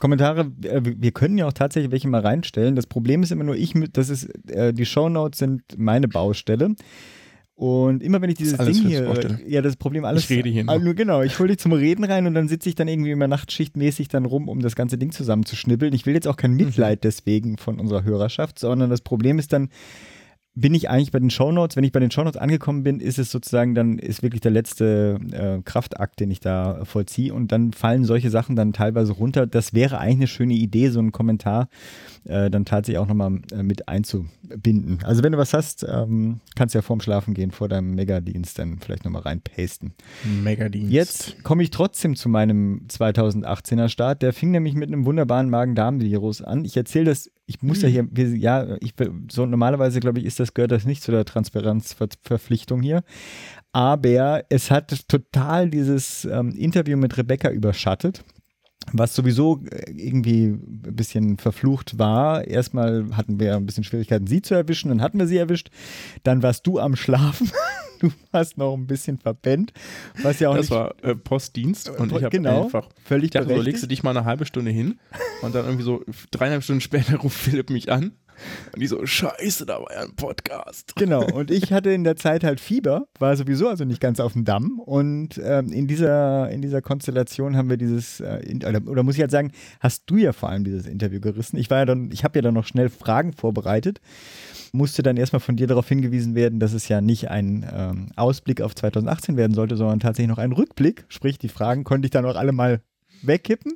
Kommentare, 0.00 0.50
äh, 0.62 0.80
wir 0.82 1.12
können 1.12 1.36
ja 1.36 1.46
auch 1.46 1.52
tatsächlich 1.52 1.92
welche 1.92 2.08
mal 2.08 2.22
reinstellen. 2.22 2.74
Das 2.74 2.86
Problem 2.86 3.22
ist 3.22 3.32
immer 3.32 3.44
nur, 3.44 3.56
ich, 3.56 3.74
das 3.92 4.08
ist, 4.08 4.30
äh, 4.50 4.72
die 4.72 4.86
Shownotes 4.86 5.38
sind 5.38 5.62
meine 5.76 6.08
Baustelle. 6.08 6.74
Und 7.56 8.02
immer 8.02 8.20
wenn 8.20 8.30
ich 8.30 8.36
dieses 8.36 8.58
Ding 8.58 8.74
hier, 8.74 9.38
ja, 9.46 9.62
das 9.62 9.76
Problem 9.76 10.04
alles. 10.04 10.24
Ich 10.24 10.30
rede 10.30 10.48
hier 10.48 10.64
nur. 10.64 10.78
nur 10.80 10.94
genau, 10.94 11.22
ich 11.22 11.38
hole 11.38 11.50
dich 11.50 11.58
zum 11.58 11.72
Reden 11.72 12.04
rein 12.04 12.26
und 12.26 12.34
dann 12.34 12.48
sitze 12.48 12.68
ich 12.68 12.74
dann 12.74 12.88
irgendwie 12.88 13.12
immer 13.12 13.28
nachtschichtmäßig 13.28 14.08
dann 14.08 14.24
rum, 14.24 14.48
um 14.48 14.60
das 14.60 14.74
ganze 14.74 14.98
Ding 14.98 15.12
zusammenzuschnibbeln. 15.12 15.94
Ich 15.94 16.04
will 16.04 16.14
jetzt 16.14 16.26
auch 16.26 16.36
kein 16.36 16.52
mhm. 16.52 16.56
Mitleid 16.58 16.98
mhm. 16.98 17.02
deswegen 17.02 17.56
von 17.56 17.78
unserer 17.78 18.02
Hörerschaft, 18.02 18.58
sondern 18.58 18.90
das 18.90 19.02
Problem 19.02 19.38
ist 19.38 19.52
dann, 19.52 19.68
bin 20.56 20.74
ich 20.74 20.88
eigentlich 20.88 21.10
bei 21.10 21.18
den 21.18 21.30
Shownotes, 21.30 21.76
wenn 21.76 21.84
ich 21.84 21.92
bei 21.92 22.00
den 22.00 22.10
Shownotes 22.10 22.40
angekommen 22.40 22.84
bin, 22.84 23.00
ist 23.00 23.18
es 23.18 23.30
sozusagen 23.30 23.74
dann, 23.74 23.98
ist 23.98 24.22
wirklich 24.22 24.40
der 24.40 24.52
letzte 24.52 25.18
äh, 25.32 25.62
Kraftakt, 25.62 26.20
den 26.20 26.30
ich 26.30 26.38
da 26.40 26.84
vollziehe 26.84 27.34
und 27.34 27.50
dann 27.50 27.72
fallen 27.72 28.04
solche 28.04 28.30
Sachen 28.30 28.54
dann 28.54 28.72
teilweise 28.72 29.12
runter. 29.12 29.46
Das 29.46 29.74
wäre 29.74 29.98
eigentlich 29.98 30.18
eine 30.18 30.26
schöne 30.28 30.54
Idee, 30.54 30.90
so 30.90 31.00
einen 31.00 31.12
Kommentar 31.12 31.68
äh, 32.24 32.50
dann 32.50 32.64
tatsächlich 32.64 32.98
auch 32.98 33.06
nochmal 33.06 33.40
äh, 33.52 33.62
mit 33.62 33.88
einzubinden. 33.88 34.98
Also 35.04 35.22
wenn 35.22 35.32
du 35.32 35.38
was 35.38 35.52
hast, 35.52 35.84
ähm, 35.88 36.40
kannst 36.56 36.74
du 36.74 36.78
ja 36.78 36.82
vorm 36.82 37.00
Schlafen 37.00 37.34
gehen, 37.34 37.50
vor 37.50 37.68
deinem 37.68 37.94
Megadienst 37.94 38.58
dann 38.58 38.78
vielleicht 38.78 39.04
nochmal 39.04 39.22
reinpasten. 39.22 39.94
Megadienst. 40.42 40.92
Jetzt 40.92 41.44
komme 41.44 41.62
ich 41.62 41.70
trotzdem 41.70 42.16
zu 42.16 42.28
meinem 42.28 42.86
2018er 42.88 43.88
Start. 43.88 44.22
Der 44.22 44.32
fing 44.32 44.50
nämlich 44.50 44.74
mit 44.74 44.88
einem 44.88 45.04
wunderbaren 45.04 45.50
Magen-Darm-Virus 45.50 46.42
an. 46.42 46.64
Ich 46.64 46.76
erzähle 46.76 47.06
das 47.06 47.30
ich 47.46 47.62
muss 47.62 47.82
ja 47.82 47.88
hm. 47.88 48.10
hier, 48.14 48.36
ja, 48.36 48.76
ich, 48.80 48.94
so 49.30 49.44
normalerweise 49.44 50.00
glaube 50.00 50.18
ich, 50.18 50.24
ist 50.24 50.40
das, 50.40 50.54
gehört 50.54 50.72
das 50.72 50.86
nicht 50.86 51.02
zu 51.02 51.10
der 51.10 51.26
Transparenzverpflichtung 51.26 52.80
hier. 52.80 53.02
Aber 53.72 54.44
es 54.48 54.70
hat 54.70 55.08
total 55.08 55.68
dieses 55.68 56.24
ähm, 56.24 56.52
Interview 56.52 56.96
mit 56.96 57.16
Rebecca 57.18 57.50
überschattet 57.50 58.24
was 58.92 59.14
sowieso 59.14 59.62
äh, 59.70 59.90
irgendwie 59.90 60.46
ein 60.46 60.96
bisschen 60.96 61.38
verflucht 61.38 61.98
war. 61.98 62.46
Erstmal 62.46 63.06
hatten 63.12 63.40
wir 63.40 63.56
ein 63.56 63.66
bisschen 63.66 63.84
Schwierigkeiten, 63.84 64.26
sie 64.26 64.42
zu 64.42 64.54
erwischen, 64.54 64.88
dann 64.88 65.00
hatten 65.00 65.18
wir 65.18 65.26
sie 65.26 65.38
erwischt. 65.38 65.70
Dann 66.22 66.42
warst 66.42 66.66
du 66.66 66.78
am 66.78 66.96
Schlafen. 66.96 67.50
du 68.00 68.10
warst 68.30 68.58
noch 68.58 68.74
ein 68.74 68.86
bisschen 68.86 69.18
verpennt. 69.18 69.72
Was 70.22 70.40
ja 70.40 70.50
auch 70.50 70.56
das 70.56 70.70
nicht, 70.70 70.72
war 70.72 70.94
äh, 71.02 71.14
Postdienst 71.14 71.90
und 71.90 72.12
ich 72.12 72.22
habe 72.22 72.30
genau, 72.30 72.64
einfach 72.64 72.88
völlig 73.04 73.30
dachte, 73.30 73.54
so 73.54 73.60
legst 73.60 73.82
du 73.82 73.86
dich 73.86 74.02
mal 74.02 74.16
eine 74.16 74.26
halbe 74.26 74.46
Stunde 74.46 74.70
hin 74.70 74.98
und 75.42 75.54
dann 75.54 75.64
irgendwie 75.64 75.84
so 75.84 76.04
dreieinhalb 76.30 76.62
Stunden 76.62 76.80
später 76.80 77.16
ruft 77.22 77.36
Philipp 77.36 77.70
mich 77.70 77.90
an 77.90 78.12
und 78.72 78.80
die 78.80 78.86
so, 78.86 79.04
scheiße, 79.04 79.66
da 79.66 79.80
war 79.80 79.92
ja 79.92 80.02
ein 80.02 80.14
Podcast. 80.16 80.94
Genau, 80.96 81.24
und 81.24 81.50
ich 81.50 81.72
hatte 81.72 81.90
in 81.90 82.04
der 82.04 82.16
Zeit 82.16 82.44
halt 82.44 82.60
Fieber, 82.60 83.06
war 83.18 83.36
sowieso 83.36 83.68
also 83.68 83.84
nicht 83.84 84.00
ganz 84.00 84.20
auf 84.20 84.32
dem 84.32 84.44
Damm. 84.44 84.78
Und 84.78 85.40
ähm, 85.42 85.72
in, 85.72 85.86
dieser, 85.86 86.50
in 86.50 86.62
dieser 86.62 86.82
Konstellation 86.82 87.56
haben 87.56 87.70
wir 87.70 87.76
dieses, 87.76 88.20
äh, 88.20 88.40
oder, 88.66 88.80
oder, 88.86 89.02
muss 89.02 89.16
ich 89.16 89.20
halt 89.20 89.30
sagen, 89.30 89.52
hast 89.80 90.04
du 90.06 90.16
ja 90.16 90.32
vor 90.32 90.48
allem 90.48 90.64
dieses 90.64 90.86
Interview 90.86 91.20
gerissen. 91.20 91.56
Ich 91.56 91.70
war 91.70 91.78
ja 91.78 91.84
dann, 91.84 92.10
ich 92.12 92.24
habe 92.24 92.38
ja 92.38 92.42
dann 92.42 92.54
noch 92.54 92.66
schnell 92.66 92.88
Fragen 92.88 93.32
vorbereitet, 93.32 94.00
musste 94.72 95.02
dann 95.02 95.16
erstmal 95.16 95.40
von 95.40 95.56
dir 95.56 95.66
darauf 95.66 95.88
hingewiesen 95.88 96.34
werden, 96.34 96.60
dass 96.60 96.72
es 96.72 96.88
ja 96.88 97.00
nicht 97.00 97.30
ein 97.30 97.66
ähm, 97.72 98.08
Ausblick 98.16 98.60
auf 98.60 98.74
2018 98.74 99.36
werden 99.36 99.54
sollte, 99.54 99.76
sondern 99.76 100.00
tatsächlich 100.00 100.30
noch 100.30 100.38
ein 100.38 100.52
Rückblick. 100.52 101.04
Sprich, 101.08 101.38
die 101.38 101.48
Fragen 101.48 101.84
konnte 101.84 102.06
ich 102.06 102.10
dann 102.10 102.26
auch 102.26 102.36
alle 102.36 102.52
mal 102.52 102.80
wegkippen. 103.26 103.74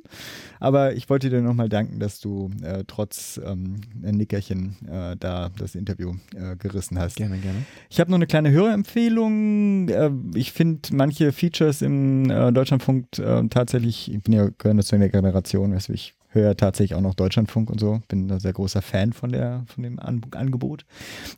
Aber 0.59 0.93
ich 0.93 1.09
wollte 1.09 1.29
dir 1.29 1.41
nochmal 1.41 1.69
danken, 1.69 1.99
dass 1.99 2.19
du 2.19 2.49
äh, 2.61 2.83
trotz 2.85 3.39
ähm, 3.43 3.77
ein 4.03 4.15
Nickerchen 4.15 4.75
äh, 4.87 5.15
da 5.17 5.49
das 5.57 5.75
Interview 5.75 6.15
äh, 6.35 6.55
gerissen 6.57 6.99
hast. 6.99 7.15
Gerne, 7.15 7.37
gerne. 7.37 7.65
Ich 7.89 7.99
habe 7.99 8.11
noch 8.11 8.17
eine 8.17 8.27
kleine 8.27 8.51
Hörerempfehlung. 8.51 9.89
Äh, 9.89 10.11
ich 10.35 10.51
finde 10.51 10.81
manche 10.91 11.31
Features 11.31 11.81
im 11.81 12.29
äh, 12.29 12.51
Deutschlandfunk 12.51 13.05
äh, 13.19 13.47
tatsächlich, 13.49 14.11
ich 14.11 14.21
bin 14.21 14.33
ja 14.33 14.49
gehöre 14.57 14.79
zu 14.79 14.97
der 14.97 15.09
Generation, 15.09 15.73
weißt 15.73 15.89
du, 15.89 15.93
ich 15.93 16.13
höre 16.29 16.55
tatsächlich 16.55 16.95
auch 16.95 17.01
noch 17.01 17.15
Deutschlandfunk 17.15 17.69
und 17.69 17.79
so. 17.79 18.01
Bin 18.07 18.31
ein 18.31 18.39
sehr 18.39 18.53
großer 18.53 18.81
Fan 18.81 19.13
von, 19.13 19.31
der, 19.31 19.63
von 19.67 19.83
dem 19.83 19.99
An 19.99 20.21
Angebot. 20.31 20.85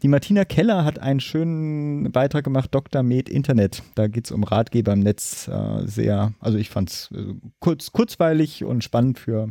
Die 0.03 0.07
Martina 0.07 0.45
Keller 0.45 0.83
hat 0.85 0.99
einen 0.99 1.19
schönen 1.19 2.11
Beitrag 2.11 2.43
gemacht, 2.43 2.69
Dr. 2.73 3.01
Med 3.01 3.29
Internet. 3.29 3.83
Da 3.95 4.07
geht 4.07 4.25
es 4.25 4.31
um 4.31 4.43
Ratgeber 4.43 4.93
im 4.93 4.99
Netz. 4.99 5.47
Äh, 5.47 5.87
sehr, 5.87 6.33
also 6.39 6.57
ich 6.57 6.69
fand 6.69 6.89
es 6.89 7.09
äh, 7.11 7.33
kurz, 7.59 7.91
kurzweilig 7.91 8.63
und 8.63 8.83
spannend 8.83 9.17
für 9.17 9.49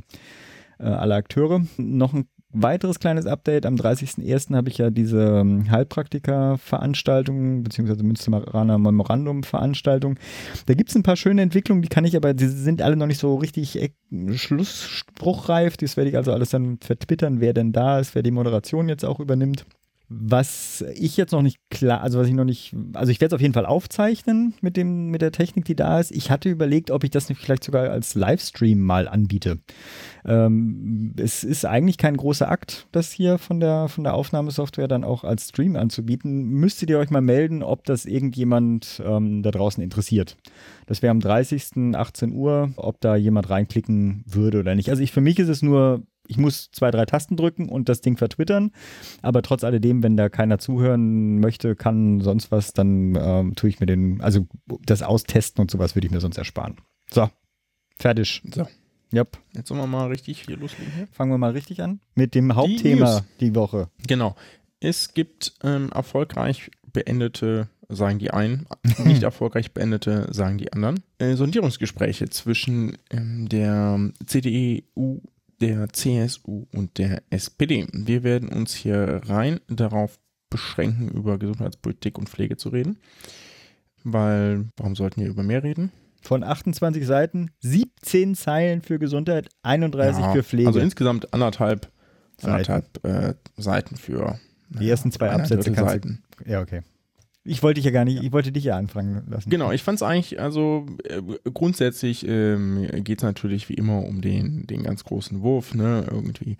äh, 0.79 0.85
alle 0.85 1.15
Akteure. 1.15 1.63
Noch 1.79 2.13
ein 2.13 2.27
weiteres 2.53 2.99
kleines 2.99 3.27
Update. 3.27 3.67
Am 3.67 3.77
30.01. 3.77 4.55
habe 4.55 4.69
ich 4.69 4.79
ja 4.79 4.91
diese 4.91 5.41
ähm, 5.41 5.71
Heilpraktiker-Veranstaltung, 5.71 7.63
beziehungsweise 7.63 8.03
Münsteraner 8.03 8.79
Memorandum-Veranstaltung. 8.79 10.19
Da 10.67 10.75
gibt 10.75 10.91
es 10.91 10.97
ein 10.97 11.03
paar 11.03 11.17
schöne 11.17 11.43
Entwicklungen, 11.43 11.83
die 11.83 11.89
kann 11.89 12.05
ich 12.05 12.17
aber, 12.17 12.35
die 12.35 12.49
sind 12.49 12.83
alle 12.83 12.97
noch 12.97 13.07
nicht 13.07 13.21
so 13.21 13.37
richtig 13.37 13.93
schlussspruchreif. 14.35 15.77
Das 15.77 15.97
werde 15.97 16.11
ich 16.11 16.17
also 16.17 16.33
alles 16.33 16.51
dann 16.51 16.79
vertwittern, 16.79 17.41
wer 17.41 17.53
denn 17.53 17.73
da 17.73 17.99
ist, 17.99 18.15
wer 18.15 18.23
die 18.23 18.31
Moderation 18.31 18.89
jetzt 18.89 19.05
auch 19.05 19.21
übernimmt. 19.21 19.65
Was 20.13 20.85
ich 20.97 21.17
jetzt 21.17 21.31
noch 21.31 21.41
nicht 21.41 21.61
klar, 21.71 22.01
also 22.01 22.19
was 22.19 22.27
ich 22.27 22.35
noch 22.35 22.45
nicht, 22.45 22.75
also 22.95 23.13
ich 23.13 23.21
werde 23.21 23.33
es 23.33 23.37
auf 23.37 23.41
jeden 23.41 23.55
Fall 23.55 23.65
aufzeichnen 23.65 24.55
mit 24.61 24.77
dem, 24.77 25.11
mit 25.11 25.23
der 25.23 25.31
Technik, 25.31 25.67
die 25.67 25.77
da 25.77 26.01
ist. 26.01 26.11
Ich 26.11 26.33
hatte 26.33 26.51
überlegt, 26.51 26.91
ob 26.91 27.05
ich 27.05 27.11
das 27.11 27.29
nicht 27.29 27.41
vielleicht 27.41 27.63
sogar 27.63 27.89
als 27.91 28.17
Livestream 28.17 28.81
mal 28.81 29.07
anbiete. 29.07 29.61
Ähm, 30.25 31.15
es 31.17 31.45
ist 31.45 31.65
eigentlich 31.65 31.97
kein 31.97 32.17
großer 32.17 32.51
Akt, 32.51 32.89
das 32.91 33.13
hier 33.13 33.39
von 33.39 33.61
der, 33.61 33.87
von 33.87 34.03
der 34.03 34.15
Aufnahmesoftware 34.15 34.89
dann 34.89 35.05
auch 35.05 35.23
als 35.23 35.51
Stream 35.51 35.77
anzubieten. 35.77 36.43
Müsstet 36.43 36.91
ihr 36.91 36.99
euch 36.99 37.11
mal 37.11 37.21
melden, 37.21 37.63
ob 37.63 37.85
das 37.85 38.05
irgendjemand 38.05 39.01
ähm, 39.07 39.45
da 39.45 39.53
draußen 39.53 39.81
interessiert. 39.81 40.37
Das 40.87 41.03
wäre 41.03 41.13
am 41.13 41.21
30. 41.21 41.95
18 41.95 42.33
Uhr, 42.33 42.73
ob 42.75 43.01
da 43.01 43.15
jemand 43.15 43.49
reinklicken 43.49 44.25
würde 44.27 44.59
oder 44.59 44.75
nicht. 44.75 44.91
Also 44.91 45.05
ich, 45.05 45.13
für 45.13 45.21
mich 45.21 45.39
ist 45.39 45.49
es 45.49 45.63
nur 45.63 46.03
ich 46.31 46.39
muss 46.39 46.71
zwei, 46.71 46.91
drei 46.91 47.05
Tasten 47.05 47.37
drücken 47.37 47.69
und 47.69 47.89
das 47.89 48.01
Ding 48.01 48.17
vertwittern. 48.17 48.71
Aber 49.21 49.43
trotz 49.43 49.65
alledem, 49.65 50.03
wenn 50.03 50.17
da 50.17 50.29
keiner 50.29 50.59
zuhören 50.59 51.41
möchte, 51.41 51.75
kann 51.75 52.21
sonst 52.21 52.53
was, 52.53 52.73
dann 52.73 53.17
ähm, 53.21 53.55
tue 53.57 53.69
ich 53.69 53.81
mir 53.81 53.87
den, 53.87 54.21
also 54.21 54.47
das 54.87 55.03
Austesten 55.03 55.61
und 55.61 55.71
sowas 55.71 55.97
würde 55.97 56.07
ich 56.07 56.13
mir 56.13 56.21
sonst 56.21 56.39
ersparen. 56.39 56.77
So, 57.11 57.29
fertig. 57.99 58.43
So. 58.55 58.67
Yep. 59.13 59.39
Jetzt 59.57 59.69
sollen 59.69 59.81
wir 59.81 59.89
mal 59.89 60.07
richtig 60.07 60.43
hier 60.47 60.57
loslegen. 60.57 60.93
Hier. 60.95 61.09
Fangen 61.11 61.33
wir 61.33 61.39
mal 61.39 61.51
richtig 61.51 61.83
an 61.83 62.01
mit 62.15 62.37
dem 62.37 62.55
Hauptthema 62.55 63.23
die, 63.41 63.47
die 63.47 63.55
Woche. 63.57 63.89
Genau. 64.07 64.37
Es 64.79 65.13
gibt 65.13 65.55
ähm, 65.65 65.91
erfolgreich 65.93 66.71
beendete 66.93 67.69
sagen 67.91 68.19
die 68.19 68.31
einen, 68.31 68.67
nicht 69.05 69.23
erfolgreich 69.23 69.73
beendete, 69.73 70.29
sagen 70.31 70.59
die 70.59 70.73
anderen. 70.73 71.01
Äh, 71.19 71.35
Sondierungsgespräche 71.35 72.31
zwischen 72.31 72.97
ähm, 73.11 73.49
der 73.49 74.11
CDU, 74.27 75.23
der 75.61 75.89
CSU 75.91 76.67
und 76.73 76.99
der 76.99 77.23
SPD. 77.31 77.87
Wir 77.93 78.23
werden 78.23 78.49
uns 78.49 78.75
hier 78.75 79.21
rein 79.27 79.61
darauf 79.69 80.19
beschränken, 80.49 81.09
über 81.09 81.39
Gesundheitspolitik 81.39 82.19
und 82.19 82.29
Pflege 82.29 82.57
zu 82.57 82.71
reden. 82.71 82.99
Weil, 84.03 84.67
warum 84.77 84.97
sollten 84.97 85.21
wir 85.21 85.29
über 85.29 85.43
mehr 85.43 85.63
reden? 85.63 85.93
Von 86.23 86.43
28 86.43 87.07
Seiten, 87.07 87.51
17 87.61 88.35
Zeilen 88.35 88.83
für 88.83 88.99
Gesundheit, 88.99 89.49
31 89.63 90.23
ja, 90.23 90.33
für 90.33 90.43
Pflege. 90.43 90.69
Also 90.69 90.81
insgesamt 90.81 91.33
anderthalb, 91.33 91.91
anderthalb 92.43 93.05
äh, 93.05 93.35
Seiten 93.57 93.97
für. 93.97 94.39
Die 94.69 94.89
ersten 94.89 95.11
zwei 95.13 95.31
Absätze 95.31 95.75
Seiten. 95.75 96.23
Ja, 96.47 96.61
okay. 96.61 96.83
Ich 97.45 97.63
wollte 97.63 97.77
dich 97.77 97.87
ja 97.87 97.91
gar 97.91 98.05
nicht, 98.05 98.23
ich 98.23 98.33
wollte 98.33 98.53
dich 98.53 98.65
ja 98.65 98.77
anfangen 98.77 99.25
lassen. 99.29 99.49
Genau, 99.49 99.73
ich 99.73 99.83
fand 99.83 99.97
es 99.97 100.03
eigentlich, 100.03 100.39
also 100.41 100.87
äh, 101.05 101.23
grundsätzlich 101.55 102.27
ähm, 102.29 102.87
geht 103.03 103.19
es 103.19 103.23
natürlich 103.23 103.69
wie 103.71 103.75
immer 103.75 104.05
um 104.05 104.21
den, 104.21 104.67
den 104.67 104.83
ganz 104.83 105.05
großen 105.05 105.41
Wurf, 105.41 105.75
ne? 105.75 106.07
Irgendwie. 106.11 106.59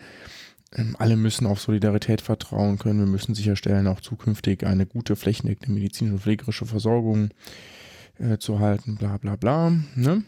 Ähm, 0.75 0.97
alle 0.99 1.17
müssen 1.17 1.47
auf 1.47 1.61
Solidarität 1.61 2.23
vertrauen 2.23 2.79
können. 2.79 3.01
Wir 3.01 3.07
müssen 3.07 3.35
sicherstellen, 3.35 3.89
auch 3.89 4.01
zukünftig 4.01 4.65
eine 4.65 4.87
gute 4.87 5.17
flächendeckende 5.17 5.75
medizinische 5.75 6.15
und 6.15 6.23
pflegerische 6.23 6.65
Versorgung 6.65 7.31
äh, 8.19 8.39
zu 8.39 8.61
halten, 8.61 8.97
bla 8.97 9.19
bla 9.19 9.37
bla. 9.37 9.71
Ne? 9.97 10.23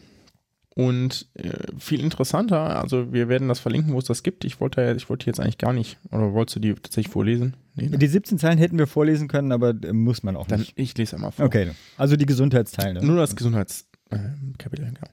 Und 0.75 1.27
äh, 1.35 1.51
viel 1.77 1.99
interessanter, 1.99 2.81
also 2.81 3.13
wir 3.13 3.29
werden 3.29 3.47
das 3.47 3.59
verlinken, 3.59 3.93
wo 3.93 3.99
es 3.99 4.05
das 4.05 4.23
gibt. 4.23 4.43
Ich 4.43 4.59
wollte, 4.59 4.95
ich 4.97 5.07
wollte 5.07 5.27
jetzt 5.27 5.39
eigentlich 5.39 5.59
gar 5.59 5.71
nicht, 5.71 5.99
oder 6.11 6.33
wolltest 6.33 6.55
du 6.55 6.59
die 6.61 6.73
tatsächlich 6.73 7.13
vorlesen? 7.13 7.55
Nee, 7.75 7.89
ne? 7.89 7.97
Die 7.99 8.07
17 8.07 8.39
Zeilen 8.39 8.57
hätten 8.57 8.79
wir 8.79 8.87
vorlesen 8.87 9.27
können, 9.27 9.51
aber 9.51 9.69
äh, 9.69 9.93
muss 9.93 10.23
man 10.23 10.35
auch 10.35 10.47
Dann, 10.47 10.61
nicht. 10.61 10.73
Ich 10.75 10.97
lese 10.97 11.15
einmal 11.15 11.31
vor. 11.31 11.45
Okay, 11.45 11.71
also 11.97 12.15
die 12.15 12.25
Gesundheitsteile. 12.25 13.05
Nur 13.05 13.17
das 13.17 13.35
Gesundheitskapitel, 13.35 14.85
äh, 14.85 14.87
genau. 14.87 15.07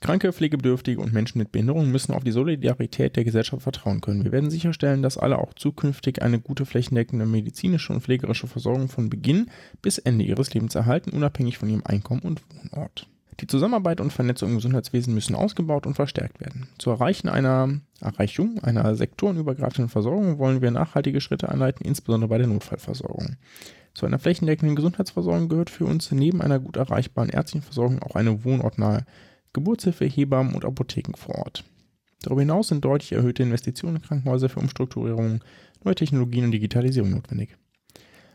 Kranke, 0.00 0.32
Pflegebedürftige 0.32 1.00
und 1.00 1.14
Menschen 1.14 1.38
mit 1.38 1.50
Behinderung 1.52 1.90
müssen 1.90 2.12
auf 2.12 2.24
die 2.24 2.32
Solidarität 2.32 3.16
der 3.16 3.24
Gesellschaft 3.24 3.62
vertrauen 3.62 4.00
können. 4.00 4.24
Wir 4.24 4.32
werden 4.32 4.50
sicherstellen, 4.50 5.02
dass 5.02 5.16
alle 5.16 5.38
auch 5.38 5.54
zukünftig 5.54 6.20
eine 6.20 6.40
gute 6.40 6.66
flächendeckende 6.66 7.24
medizinische 7.24 7.92
und 7.92 8.02
pflegerische 8.02 8.46
Versorgung 8.46 8.88
von 8.88 9.08
Beginn 9.08 9.46
bis 9.80 9.96
Ende 9.96 10.24
ihres 10.24 10.52
Lebens 10.52 10.74
erhalten, 10.74 11.10
unabhängig 11.10 11.56
von 11.56 11.70
ihrem 11.70 11.86
Einkommen 11.86 12.20
und 12.20 12.42
Wohnort. 12.50 13.06
Die 13.40 13.46
Zusammenarbeit 13.46 14.00
und 14.00 14.12
Vernetzung 14.12 14.50
im 14.50 14.56
Gesundheitswesen 14.56 15.12
müssen 15.14 15.34
ausgebaut 15.34 15.86
und 15.86 15.94
verstärkt 15.94 16.40
werden. 16.40 16.68
Zur 16.78 16.94
Erreichen 16.94 17.28
einer 17.28 17.80
Erreichung 18.00 18.62
einer 18.62 18.94
sektorenübergreifenden 18.94 19.88
Versorgung 19.88 20.38
wollen 20.38 20.62
wir 20.62 20.70
nachhaltige 20.70 21.20
Schritte 21.20 21.48
einleiten, 21.48 21.84
insbesondere 21.84 22.28
bei 22.28 22.38
der 22.38 22.46
Notfallversorgung. 22.46 23.36
Zu 23.94 24.06
einer 24.06 24.18
flächendeckenden 24.18 24.76
Gesundheitsversorgung 24.76 25.48
gehört 25.48 25.70
für 25.70 25.86
uns 25.86 26.10
neben 26.10 26.42
einer 26.42 26.58
gut 26.58 26.76
erreichbaren 26.76 27.28
ärztlichen 27.28 27.64
Versorgung 27.64 28.02
auch 28.02 28.16
eine 28.16 28.44
wohnortnahe 28.44 29.04
Geburtshilfe, 29.52 30.04
Hebammen 30.04 30.54
und 30.54 30.64
Apotheken 30.64 31.16
vor 31.16 31.36
Ort. 31.36 31.64
Darüber 32.22 32.40
hinaus 32.40 32.68
sind 32.68 32.84
deutlich 32.84 33.12
erhöhte 33.12 33.42
Investitionen 33.42 33.96
in 33.96 34.02
Krankenhäuser 34.02 34.48
für 34.48 34.60
Umstrukturierung, 34.60 35.44
neue 35.84 35.94
Technologien 35.94 36.46
und 36.46 36.50
Digitalisierung 36.52 37.10
notwendig. 37.10 37.56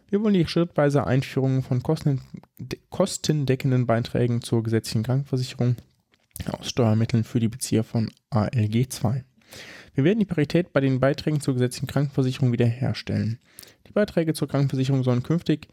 Wir 0.10 0.22
wollen 0.22 0.34
die 0.34 0.48
schrittweise 0.48 1.06
Einführung 1.06 1.62
von 1.62 1.84
kostendeckenden 2.90 3.86
Beiträgen 3.86 4.42
zur 4.42 4.64
gesetzlichen 4.64 5.04
Krankenversicherung 5.04 5.76
aus 6.52 6.70
Steuermitteln 6.70 7.24
für 7.24 7.40
die 7.40 7.48
Bezieher 7.48 7.84
von 7.84 8.10
ALG 8.32 8.90
2. 8.90 9.24
Wir 9.94 10.04
werden 10.04 10.20
die 10.20 10.26
Parität 10.26 10.74
bei 10.74 10.80
den 10.80 11.00
Beiträgen 11.00 11.42
zur 11.42 11.54
gesetzlichen 11.54 11.88
Krankenversicherung 11.88 12.52
wiederherstellen. 12.52 13.40
Die 13.88 13.92
Beiträge 13.92 14.34
zur 14.34 14.48
Krankenversicherung 14.48 15.04
sollen 15.04 15.24
künftig 15.24 15.68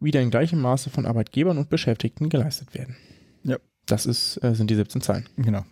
wieder 0.00 0.20
in 0.20 0.30
gleichem 0.30 0.60
Maße 0.60 0.90
von 0.90 1.06
Arbeitgebern 1.06 1.58
und 1.58 1.70
Beschäftigten 1.70 2.28
geleistet 2.28 2.74
werden. 2.74 2.96
Ja. 3.44 3.58
Das 3.86 4.06
ist, 4.06 4.42
äh, 4.42 4.54
sind 4.54 4.70
die 4.70 4.76
17 4.76 5.00
Zeilen. 5.00 5.28
Genau. 5.36 5.64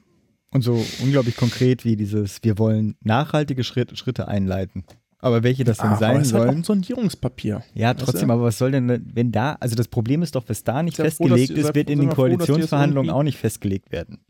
Und 0.50 0.62
so 0.62 0.84
unglaublich 1.02 1.36
konkret 1.36 1.84
wie 1.84 1.96
dieses, 1.96 2.42
wir 2.42 2.58
wollen 2.58 2.96
nachhaltige 3.02 3.64
Schritt, 3.64 3.96
Schritte 3.98 4.28
einleiten. 4.28 4.84
Aber 5.20 5.42
welche 5.42 5.64
das 5.64 5.78
denn 5.78 5.90
Ach, 5.90 5.98
sein 5.98 6.10
aber 6.10 6.20
es 6.20 6.28
sollen? 6.28 6.42
Halt 6.42 6.50
auch 6.50 6.56
ein 6.56 6.64
Sondierungspapier. 6.64 7.62
Ja, 7.74 7.94
trotzdem, 7.94 8.30
aber 8.30 8.44
was 8.44 8.58
soll 8.58 8.70
denn, 8.70 9.10
wenn 9.14 9.32
da, 9.32 9.56
also 9.58 9.74
das 9.74 9.88
Problem 9.88 10.22
ist 10.22 10.36
doch, 10.36 10.44
was 10.46 10.62
da 10.62 10.82
nicht 10.82 10.96
festgelegt 10.96 11.52
froh, 11.52 11.58
ist, 11.58 11.74
wird 11.74 11.90
in 11.90 12.00
den 12.00 12.10
Koalitionsverhandlungen 12.10 13.10
auch 13.10 13.24
nicht 13.24 13.38
festgelegt 13.38 13.90
werden. 13.90 14.20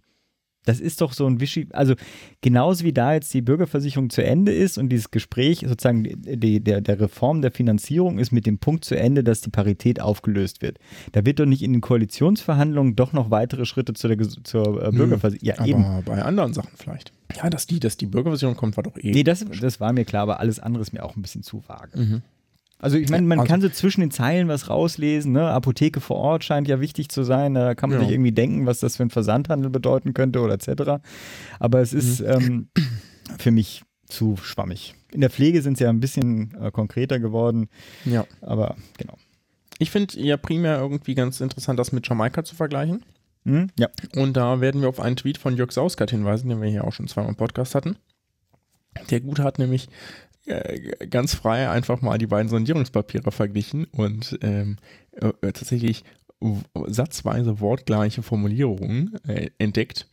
Das 0.69 0.81
ist 0.81 1.01
doch 1.01 1.15
so 1.15 1.27
ein 1.27 1.41
Wischi, 1.41 1.67
also 1.73 1.95
genauso 2.43 2.85
wie 2.85 2.93
da 2.93 3.15
jetzt 3.15 3.33
die 3.33 3.41
Bürgerversicherung 3.41 4.11
zu 4.11 4.23
Ende 4.23 4.53
ist 4.53 4.77
und 4.77 4.91
dieses 4.91 5.11
Gespräch 5.11 5.61
sozusagen 5.61 6.05
die, 6.05 6.61
der, 6.61 6.83
der 6.83 7.01
Reform 7.01 7.41
der 7.41 7.51
Finanzierung 7.51 8.19
ist 8.19 8.33
mit 8.33 8.45
dem 8.45 8.59
Punkt 8.59 8.85
zu 8.85 8.95
Ende, 8.95 9.25
dass 9.25 9.41
die 9.41 9.49
Parität 9.49 9.99
aufgelöst 9.99 10.61
wird. 10.61 10.79
Da 11.13 11.25
wird 11.25 11.41
doch 11.41 11.47
nicht 11.47 11.63
in 11.63 11.73
den 11.73 11.81
Koalitionsverhandlungen 11.81 12.97
doch 12.97 13.15
noch 13.15 13.31
weitere 13.31 13.65
Schritte 13.65 13.95
zur, 13.95 14.19
zur 14.45 14.83
äh, 14.83 14.91
Bürgerversicherung. 14.91 15.43
Ja, 15.47 15.59
aber 15.59 15.69
eben. 15.69 16.05
bei 16.05 16.23
anderen 16.23 16.53
Sachen 16.53 16.73
vielleicht. 16.77 17.13
Ja, 17.35 17.49
dass 17.49 17.67
die, 17.67 17.81
dass 17.81 17.97
die 17.97 18.07
Bürgerversicherung 18.07 18.57
kommt, 18.57 18.77
war 18.77 18.85
doch 18.85 18.99
eh. 18.99 19.11
Nee, 19.11 19.25
das, 19.25 19.47
das 19.61 19.81
war 19.81 19.95
mir 19.95 20.05
klar, 20.05 20.25
aber 20.25 20.39
alles 20.41 20.59
andere 20.61 20.83
ist 20.83 20.93
mir 20.93 21.03
auch 21.03 21.17
ein 21.17 21.23
bisschen 21.23 21.43
zu 21.43 21.63
vage. 21.67 21.99
Mhm. 21.99 22.23
Also 22.81 22.97
ich 22.97 23.09
meine, 23.11 23.27
man 23.27 23.41
also, 23.41 23.51
kann 23.51 23.61
so 23.61 23.69
zwischen 23.69 24.01
den 24.01 24.11
Zeilen 24.11 24.47
was 24.47 24.71
rauslesen, 24.71 25.33
ne? 25.33 25.49
Apotheke 25.49 26.01
vor 26.01 26.17
Ort 26.17 26.45
scheint 26.45 26.69
ja 26.69 26.81
wichtig 26.81 27.09
zu 27.09 27.25
sein, 27.25 27.55
da 27.55 27.75
kann 27.75 27.91
man 27.91 27.99
ja. 27.99 28.05
sich 28.05 28.15
irgendwie 28.15 28.33
denken, 28.33 28.67
was 28.67 28.79
das 28.79 28.97
für 28.97 29.03
ein 29.03 29.11
Versandhandel 29.11 29.71
bedeuten 29.71 30.15
könnte 30.15 30.41
oder 30.41 30.55
etc. 30.55 31.03
Aber 31.59 31.81
es 31.81 31.93
ist 31.93 32.21
mhm. 32.21 32.29
ähm, 32.29 32.69
für 33.39 33.51
mich 33.51 33.83
zu 34.07 34.37
schwammig. 34.37 34.95
In 35.13 35.21
der 35.21 35.31
Pflege 35.31 35.63
sind 35.63 35.77
sie 35.77 35.85
ja 35.85 35.91
ein 35.91 36.01
bisschen 36.01 36.55
äh, 36.61 36.71
konkreter 36.71 37.19
geworden. 37.19 37.69
Ja. 38.05 38.27
Aber 38.41 38.77
genau. 38.97 39.17
Ich 39.79 39.91
finde 39.91 40.19
ja 40.21 40.37
primär 40.37 40.79
irgendwie 40.79 41.15
ganz 41.15 41.41
interessant, 41.41 41.79
das 41.79 41.93
mit 41.93 42.09
Jamaika 42.09 42.45
zu 42.45 42.55
vergleichen. 42.55 43.05
Mhm, 43.45 43.69
ja. 43.79 43.89
Und 44.17 44.37
da 44.37 44.61
werden 44.61 44.81
wir 44.81 44.89
auf 44.89 45.01
einen 45.01 45.17
Tweet 45.17 45.39
von 45.39 45.57
Jörg 45.57 45.73
Sauskat 45.73 46.11
hinweisen, 46.11 46.49
den 46.49 46.61
wir 46.61 46.69
hier 46.69 46.85
auch 46.85 46.93
schon 46.93 47.09
zweimal 47.09 47.31
im 47.31 47.37
Podcast 47.37 47.75
hatten. 47.75 47.97
Der 49.11 49.21
Gute 49.21 49.45
hat 49.45 49.59
nämlich 49.59 49.89
ganz 51.11 51.35
frei 51.35 51.69
einfach 51.69 52.01
mal 52.01 52.19
die 52.19 52.27
beiden 52.27 52.49
Sondierungspapiere 52.49 53.31
verglichen 53.33 53.85
und 53.87 54.39
ähm, 54.43 54.77
äh, 55.13 55.33
tatsächlich 55.53 56.05
satzweise 56.87 57.61
wortgleiche 57.61 58.23
Formulierungen 58.23 59.19
äh, 59.27 59.51
entdeckt. 59.59 60.09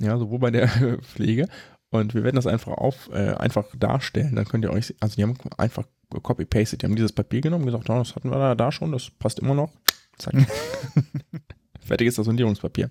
Ja, 0.00 0.18
sowohl 0.18 0.38
bei 0.38 0.50
der 0.50 0.68
Pflege. 1.02 1.48
Und 1.90 2.14
wir 2.14 2.22
werden 2.22 2.36
das 2.36 2.46
einfach 2.46 2.72
auf, 2.72 3.08
äh, 3.12 3.34
einfach 3.34 3.66
darstellen. 3.76 4.36
Dann 4.36 4.44
könnt 4.44 4.64
ihr 4.64 4.72
euch, 4.72 4.94
also 5.00 5.16
die 5.16 5.22
haben 5.22 5.34
einfach 5.56 5.84
copy-pasted, 6.22 6.82
die 6.82 6.86
haben 6.86 6.96
dieses 6.96 7.12
Papier 7.12 7.40
genommen, 7.40 7.66
gesagt, 7.66 7.88
oh, 7.88 7.98
das 7.98 8.14
hatten 8.14 8.30
wir 8.30 8.38
da, 8.38 8.54
da 8.54 8.72
schon, 8.72 8.92
das 8.92 9.10
passt 9.10 9.38
immer 9.38 9.54
noch. 9.54 9.72
Zack. 10.18 10.34
Fertig 11.88 12.08
ist 12.08 12.18
das 12.18 12.26
Sondierungspapier. 12.26 12.90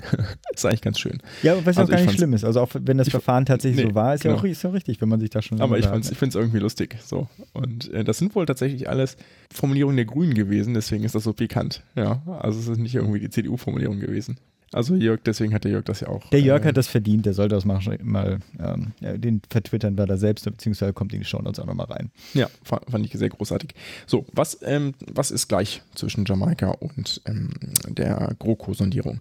ist 0.54 0.64
eigentlich 0.64 0.82
ganz 0.82 0.98
schön. 1.00 1.20
Ja, 1.42 1.56
was 1.64 1.76
also 1.78 1.92
auch 1.92 1.96
gar 1.96 2.04
nicht 2.04 2.14
schlimm 2.14 2.32
ist. 2.34 2.44
Also 2.44 2.60
auch 2.60 2.68
wenn 2.72 2.98
das 2.98 3.08
Verfahren 3.08 3.46
tatsächlich 3.46 3.84
nee, 3.84 3.90
so 3.90 3.94
war, 3.94 4.14
ist, 4.14 4.22
genau. 4.22 4.34
ja 4.34 4.40
auch, 4.40 4.44
ist 4.44 4.62
ja 4.62 4.70
richtig, 4.70 5.00
wenn 5.00 5.08
man 5.08 5.20
sich 5.20 5.30
da 5.30 5.42
schon. 5.42 5.60
Aber 5.60 5.78
ich, 5.78 5.86
ich 5.86 6.18
finde 6.18 6.28
es 6.28 6.34
irgendwie 6.34 6.58
lustig. 6.58 6.96
So. 7.04 7.28
Und 7.52 7.92
äh, 7.92 8.04
das 8.04 8.18
sind 8.18 8.34
wohl 8.34 8.46
tatsächlich 8.46 8.88
alles 8.88 9.16
Formulierungen 9.52 9.96
der 9.96 10.04
Grünen 10.04 10.34
gewesen, 10.34 10.74
deswegen 10.74 11.04
ist 11.04 11.14
das 11.14 11.24
so 11.24 11.32
pikant. 11.32 11.82
Ja, 11.96 12.22
also 12.26 12.58
es 12.60 12.68
ist 12.68 12.78
nicht 12.78 12.94
irgendwie 12.94 13.20
die 13.20 13.30
CDU-Formulierung 13.30 13.98
gewesen. 14.00 14.38
Also 14.74 14.96
Jörg, 14.96 15.20
deswegen 15.24 15.54
hat 15.54 15.62
der 15.62 15.70
Jörg 15.70 15.84
das 15.84 16.00
ja 16.00 16.08
auch. 16.08 16.28
Der 16.30 16.40
Jörg 16.40 16.64
äh, 16.64 16.68
hat 16.68 16.76
das 16.76 16.88
verdient, 16.88 17.26
der 17.26 17.32
sollte 17.32 17.54
das 17.54 17.64
mal, 17.64 17.80
mal 18.02 18.40
ähm, 18.58 18.92
den 19.00 19.40
vertwittern 19.48 19.96
wir 19.96 20.06
da 20.06 20.16
selbst, 20.16 20.44
beziehungsweise 20.44 20.92
kommt 20.92 21.12
in 21.12 21.20
die 21.20 21.24
Show 21.24 21.40
Notes 21.40 21.60
auch 21.60 21.66
nochmal 21.66 21.86
rein. 21.86 22.10
Ja, 22.34 22.48
fand, 22.64 22.90
fand, 22.90 23.06
ich 23.06 23.12
sehr 23.12 23.28
großartig. 23.28 23.70
So, 24.06 24.26
was, 24.32 24.58
ähm, 24.62 24.94
was 25.12 25.30
ist 25.30 25.46
gleich 25.46 25.82
zwischen 25.94 26.24
Jamaika 26.24 26.70
und 26.70 27.22
ähm, 27.26 27.50
der 27.88 28.34
GroKo-Sondierung? 28.38 29.20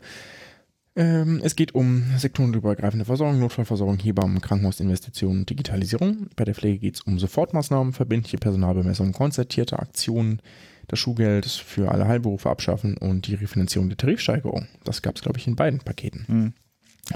Ähm, 0.95 1.39
es 1.43 1.55
geht 1.55 1.75
um 1.75 2.03
sektorenübergreifende 2.17 3.05
Versorgung, 3.05 3.39
Notfallversorgung, 3.39 3.99
Hebammen, 3.99 4.41
Krankenhausinvestitionen, 4.41 5.45
Digitalisierung. 5.45 6.27
Bei 6.35 6.45
der 6.45 6.55
Pflege 6.55 6.79
geht 6.79 6.95
es 6.95 7.01
um 7.01 7.19
Sofortmaßnahmen, 7.19 7.93
verbindliche 7.93 8.37
Personalbemessung, 8.37 9.11
konzertierte 9.11 9.77
Aktionen, 9.77 10.41
das 10.87 10.99
Schulgeld 10.99 11.45
für 11.45 11.91
alle 11.91 12.07
Heilberufe 12.07 12.49
abschaffen 12.49 12.97
und 12.97 13.27
die 13.27 13.35
Refinanzierung 13.35 13.89
der 13.89 13.97
Tarifsteigerung. 13.97 14.67
Das 14.83 15.01
gab 15.01 15.15
es, 15.15 15.21
glaube 15.21 15.39
ich, 15.39 15.47
in 15.47 15.55
beiden 15.55 15.79
Paketen. 15.79 16.25
Mhm. 16.27 16.53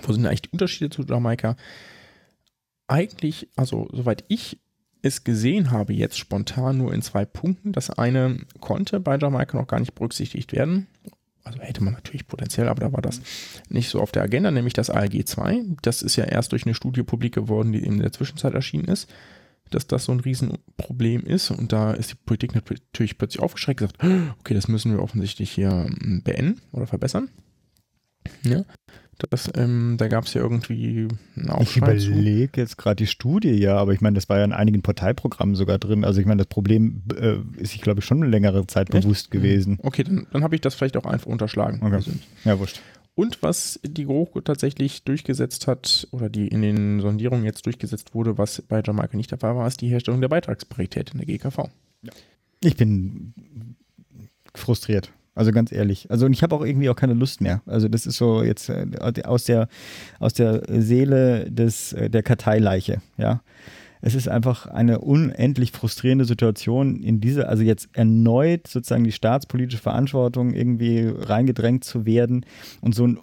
Wo 0.03 0.13
sind 0.13 0.25
eigentlich 0.25 0.43
die 0.43 0.51
Unterschiede 0.51 0.89
zu 0.89 1.03
Jamaika? 1.03 1.55
Eigentlich, 2.87 3.49
also 3.55 3.87
soweit 3.91 4.23
ich 4.27 4.59
es 5.01 5.23
gesehen 5.23 5.71
habe, 5.71 5.93
jetzt 5.93 6.17
spontan 6.17 6.77
nur 6.77 6.93
in 6.93 7.01
zwei 7.01 7.25
Punkten. 7.25 7.71
Das 7.71 7.89
eine 7.89 8.39
konnte 8.59 8.99
bei 8.99 9.17
Jamaika 9.17 9.57
noch 9.57 9.67
gar 9.67 9.79
nicht 9.79 9.95
berücksichtigt 9.95 10.53
werden. 10.53 10.87
Also 11.43 11.59
hätte 11.59 11.83
man 11.83 11.93
natürlich 11.93 12.27
potenziell, 12.27 12.67
aber 12.67 12.81
da 12.81 12.91
war 12.91 13.01
das 13.01 13.21
nicht 13.69 13.89
so 13.89 14.01
auf 14.01 14.11
der 14.11 14.23
Agenda, 14.23 14.51
nämlich 14.51 14.73
das 14.73 14.89
ALG 14.89 15.25
2. 15.25 15.63
Das 15.81 16.01
ist 16.01 16.17
ja 16.17 16.25
erst 16.25 16.51
durch 16.51 16.65
eine 16.65 16.75
Studie 16.75 17.03
publik 17.03 17.35
geworden, 17.35 17.71
die 17.71 17.83
in 17.83 17.99
der 17.99 18.11
Zwischenzeit 18.11 18.53
erschienen 18.53 18.85
ist 18.85 19.07
dass 19.69 19.87
das 19.87 20.05
so 20.05 20.11
ein 20.11 20.19
Riesenproblem 20.19 21.21
ist. 21.21 21.51
Und 21.51 21.71
da 21.73 21.91
ist 21.91 22.11
die 22.11 22.15
Politik 22.15 22.55
natürlich 22.55 23.17
plötzlich 23.17 23.41
aufgeschreckt 23.41 23.81
und 23.81 23.97
gesagt, 23.97 24.35
okay, 24.39 24.53
das 24.53 24.67
müssen 24.67 24.91
wir 24.91 25.01
offensichtlich 25.01 25.51
hier 25.51 25.69
ähm, 25.69 26.21
beenden 26.23 26.61
oder 26.71 26.87
verbessern. 26.87 27.29
Ja. 28.43 28.63
Das, 29.31 29.49
ähm, 29.55 29.95
da 29.97 30.09
gab 30.09 30.25
es 30.25 30.35
ja 30.35 30.41
irgendwie 30.41 31.07
einen 31.35 31.49
Aufschrei 31.49 31.95
Ich 31.95 32.07
überlege 32.07 32.61
jetzt 32.61 32.77
gerade 32.77 32.97
die 32.97 33.07
Studie, 33.07 33.53
ja, 33.53 33.75
aber 33.75 33.93
ich 33.93 33.99
meine, 34.01 34.13
das 34.13 34.29
war 34.29 34.37
ja 34.37 34.43
in 34.43 34.53
einigen 34.53 34.83
Parteiprogrammen 34.83 35.55
sogar 35.55 35.79
drin. 35.79 36.05
Also 36.05 36.19
ich 36.21 36.27
meine, 36.27 36.43
das 36.43 36.47
Problem 36.47 37.01
äh, 37.19 37.37
ist 37.59 37.73
ich 37.73 37.81
glaube 37.81 38.01
ich 38.01 38.05
schon 38.05 38.21
eine 38.21 38.29
längere 38.29 38.67
Zeit 38.67 38.93
Echt? 38.93 39.03
bewusst 39.03 39.31
gewesen. 39.31 39.79
Okay, 39.81 40.03
dann, 40.03 40.27
dann 40.31 40.43
habe 40.43 40.53
ich 40.53 40.61
das 40.61 40.75
vielleicht 40.75 40.97
auch 40.97 41.05
einfach 41.05 41.25
unterschlagen. 41.25 41.79
Okay. 41.81 42.11
Ja, 42.45 42.59
wurscht. 42.59 42.79
Und 43.17 43.41
was 43.41 43.79
die 43.83 44.05
GroKo 44.05 44.41
tatsächlich 44.41 45.03
durchgesetzt 45.03 45.65
hat 45.65 46.07
oder 46.11 46.29
die 46.29 46.49
in 46.49 46.61
den 46.61 46.99
Sondierungen 46.99 47.45
jetzt 47.45 47.65
durchgesetzt 47.65 48.13
wurde, 48.13 48.37
was 48.37 48.61
bei 48.61 48.83
Jamaika 48.85 49.17
nicht 49.17 49.31
der 49.31 49.39
Fall 49.39 49.55
war, 49.55 49.65
ist 49.65 49.81
die 49.81 49.87
Herstellung 49.87 50.21
der 50.21 50.27
Beitragsparität 50.27 51.09
in 51.13 51.17
der 51.17 51.25
GKV. 51.25 51.57
Ja. 52.03 52.11
Ich 52.63 52.77
bin 52.77 53.33
frustriert. 54.53 55.11
Also 55.33 55.51
ganz 55.51 55.71
ehrlich. 55.71 56.11
Also 56.11 56.27
und 56.27 56.33
ich 56.33 56.43
habe 56.43 56.53
auch 56.53 56.63
irgendwie 56.63 56.91
auch 56.91 56.95
keine 56.95 57.15
Lust 57.15 57.41
mehr. 57.41 57.63
Also 57.65 57.87
das 57.87 58.05
ist 58.05 58.17
so 58.17 58.43
jetzt 58.43 58.69
äh, 58.69 58.85
aus 59.23 59.45
der 59.45 59.67
aus 60.19 60.33
der 60.33 60.61
Seele 60.67 61.49
des 61.49 61.93
äh, 61.93 62.11
der 62.11 62.21
Karteileiche, 62.21 63.01
ja. 63.17 63.41
Es 64.01 64.15
ist 64.15 64.27
einfach 64.27 64.67
eine 64.67 64.99
unendlich 64.99 65.71
frustrierende 65.71 66.25
Situation, 66.25 67.01
in 67.01 67.19
diese, 67.19 67.47
also 67.47 67.63
jetzt 67.63 67.89
erneut 67.93 68.67
sozusagen 68.67 69.03
die 69.03 69.11
staatspolitische 69.11 69.81
Verantwortung 69.81 70.53
irgendwie 70.53 71.11
reingedrängt 71.15 71.83
zu 71.83 72.05
werden 72.05 72.45
und 72.81 72.93
so 72.93 73.07
ein 73.07 73.19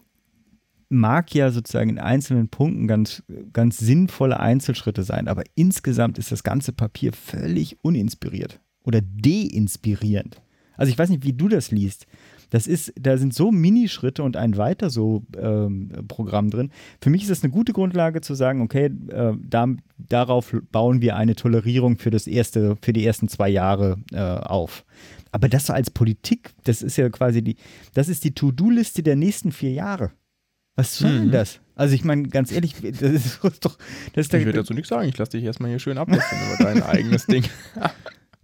mag 0.89 1.35
ja 1.35 1.51
sozusagen 1.51 1.91
in 1.91 1.99
einzelnen 1.99 2.49
Punkten 2.49 2.87
ganz, 2.87 3.23
ganz 3.53 3.79
sinnvolle 3.79 4.39
Einzelschritte 4.39 5.03
sein, 5.03 5.29
aber 5.29 5.43
insgesamt 5.55 6.19
ist 6.19 6.31
das 6.31 6.43
ganze 6.43 6.73
Papier 6.73 7.13
völlig 7.13 7.79
uninspiriert 7.83 8.61
oder 8.85 9.01
deinspirierend. 9.01 10.41
Also 10.77 10.91
ich 10.91 10.99
weiß 10.99 11.11
nicht, 11.11 11.25
wie 11.25 11.33
du 11.33 11.49
das 11.49 11.71
liest. 11.71 12.07
Das 12.55 12.69
ist, 12.69 12.93
da 12.95 13.17
sind 13.17 13.35
so 13.35 13.51
Minischritte 13.51 14.23
und 14.23 14.37
ein 14.37 14.57
weiter 14.57 14.88
so 14.88 15.25
ähm, 15.37 15.90
Programm 16.07 16.51
drin. 16.51 16.71
Für 17.01 17.11
mich 17.11 17.23
ist 17.23 17.31
das 17.33 17.43
eine 17.43 17.53
gute 17.53 17.73
Grundlage 17.73 18.21
zu 18.21 18.35
sagen, 18.35 18.61
okay, 18.62 18.93
äh, 19.09 19.33
da, 19.40 19.67
darauf 19.99 20.55
bauen 20.71 21.01
wir 21.01 21.17
eine 21.17 21.35
Tolerierung 21.35 21.99
für 21.99 22.11
das 22.11 22.29
erste, 22.29 22.77
für 22.81 22.93
die 22.93 23.05
ersten 23.05 23.27
zwei 23.27 23.49
Jahre 23.49 23.97
äh, 24.12 24.21
auf. 24.21 24.85
Aber 25.33 25.49
das 25.49 25.69
als 25.69 25.90
Politik, 25.90 26.53
das 26.62 26.81
ist 26.83 26.97
ja 26.97 27.09
quasi 27.09 27.43
die, 27.43 27.57
das 27.93 28.09
ist 28.09 28.23
die 28.23 28.37
To-Do-Liste 28.37 29.03
der 29.03 29.17
nächsten 29.17 29.51
vier 29.51 29.73
Jahre. 29.73 30.12
Was 30.77 30.97
soll 30.97 31.11
denn 31.11 31.27
mhm. 31.27 31.33
das? 31.33 31.59
Also 31.75 31.97
ich 31.97 32.05
meine, 32.05 32.29
ganz 32.29 32.53
ehrlich, 32.53 32.77
das 32.81 33.01
ist 33.01 33.40
doch. 33.62 33.77
Das 34.12 34.27
ist 34.27 34.35
ich 34.35 34.45
würde 34.45 34.61
dazu 34.61 34.75
nichts 34.75 34.90
sagen. 34.90 35.09
Ich 35.09 35.19
lasse 35.19 35.33
dich 35.33 35.43
erstmal 35.43 35.71
hier 35.71 35.81
schön 35.81 35.99
ablästern 35.99 36.38
über 36.55 36.62
dein 36.62 36.83
eigenes 36.85 37.27
Ding. 37.27 37.43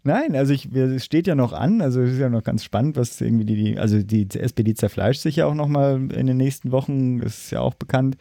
Nein, 0.03 0.35
also 0.35 0.55
ich, 0.55 0.73
es 0.75 1.05
steht 1.05 1.27
ja 1.27 1.35
noch 1.35 1.53
an, 1.53 1.83
also 1.83 2.01
es 2.01 2.13
ist 2.13 2.19
ja 2.19 2.31
noch 2.31 2.43
ganz 2.43 2.65
spannend, 2.65 2.97
was 2.97 3.21
irgendwie 3.21 3.45
die, 3.45 3.79
also 3.79 4.03
die 4.03 4.27
SPD 4.31 4.73
zerfleischt 4.73 5.21
sich 5.21 5.37
ja 5.37 5.47
auch 5.47 5.55
nochmal 5.55 5.97
in 5.97 6.27
den 6.27 6.39
nächsten 6.39 6.73
Wochen, 6.73 7.21
das 7.21 7.45
ist 7.45 7.51
ja 7.51 7.61
auch 7.61 7.75
bekannt. 7.75 8.17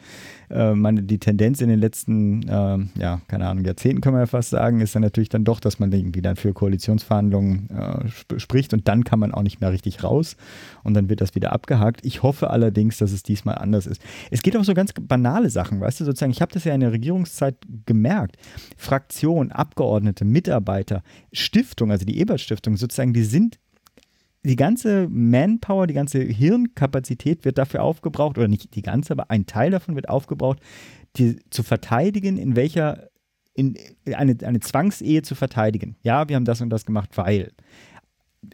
Äh, 0.50 0.74
die 1.02 1.18
Tendenz 1.18 1.60
in 1.60 1.68
den 1.68 1.78
letzten, 1.78 2.42
äh, 2.48 2.78
ja, 3.00 3.20
keine 3.28 3.48
Ahnung, 3.48 3.64
Jahrzehnten 3.64 4.00
kann 4.00 4.12
man 4.12 4.22
ja 4.22 4.26
fast 4.26 4.50
sagen, 4.50 4.80
ist 4.80 4.94
dann 4.94 5.02
natürlich 5.02 5.28
dann 5.28 5.44
doch, 5.44 5.60
dass 5.60 5.78
man 5.78 5.92
irgendwie 5.92 6.22
dann 6.22 6.36
für 6.36 6.52
Koalitionsverhandlungen 6.52 7.70
äh, 7.70 8.08
sp 8.10 8.38
spricht 8.38 8.74
und 8.74 8.88
dann 8.88 9.04
kann 9.04 9.18
man 9.18 9.32
auch 9.32 9.42
nicht 9.42 9.60
mehr 9.60 9.72
richtig 9.72 10.02
raus 10.02 10.36
und 10.82 10.94
dann 10.94 11.08
wird 11.08 11.20
das 11.20 11.34
wieder 11.34 11.52
abgehakt. 11.52 12.04
Ich 12.04 12.22
hoffe 12.22 12.50
allerdings, 12.50 12.98
dass 12.98 13.12
es 13.12 13.22
diesmal 13.22 13.56
anders 13.56 13.86
ist. 13.86 14.02
Es 14.30 14.42
geht 14.42 14.56
auch 14.56 14.64
so 14.64 14.74
ganz 14.74 14.92
banale 14.92 15.50
Sachen, 15.50 15.80
weißt 15.80 16.00
du, 16.00 16.04
sozusagen, 16.04 16.32
ich 16.32 16.42
habe 16.42 16.52
das 16.52 16.64
ja 16.64 16.74
in 16.74 16.80
der 16.80 16.92
Regierungszeit 16.92 17.56
gemerkt. 17.86 18.36
Fraktion, 18.76 19.52
Abgeordnete, 19.52 20.24
Mitarbeiter, 20.24 21.02
Stiftung, 21.32 21.90
also 21.90 22.04
die 22.04 22.18
Ebert-Stiftung, 22.18 22.76
sozusagen, 22.76 23.12
die 23.12 23.24
sind 23.24 23.58
die 24.42 24.56
ganze 24.56 25.06
Manpower, 25.10 25.86
die 25.86 25.94
ganze 25.94 26.20
Hirnkapazität 26.20 27.44
wird 27.44 27.58
dafür 27.58 27.82
aufgebraucht, 27.82 28.38
oder 28.38 28.48
nicht 28.48 28.74
die 28.74 28.82
ganze, 28.82 29.12
aber 29.12 29.30
ein 29.30 29.46
Teil 29.46 29.70
davon 29.70 29.96
wird 29.96 30.08
aufgebraucht, 30.08 30.60
die 31.16 31.38
zu 31.50 31.62
verteidigen, 31.62 32.38
in 32.38 32.56
welcher, 32.56 33.08
in 33.54 33.76
eine, 34.14 34.36
eine 34.42 34.60
Zwangsehe 34.60 35.22
zu 35.22 35.34
verteidigen. 35.34 35.96
Ja, 36.02 36.28
wir 36.28 36.36
haben 36.36 36.44
das 36.44 36.60
und 36.60 36.70
das 36.70 36.86
gemacht, 36.86 37.16
weil. 37.16 37.52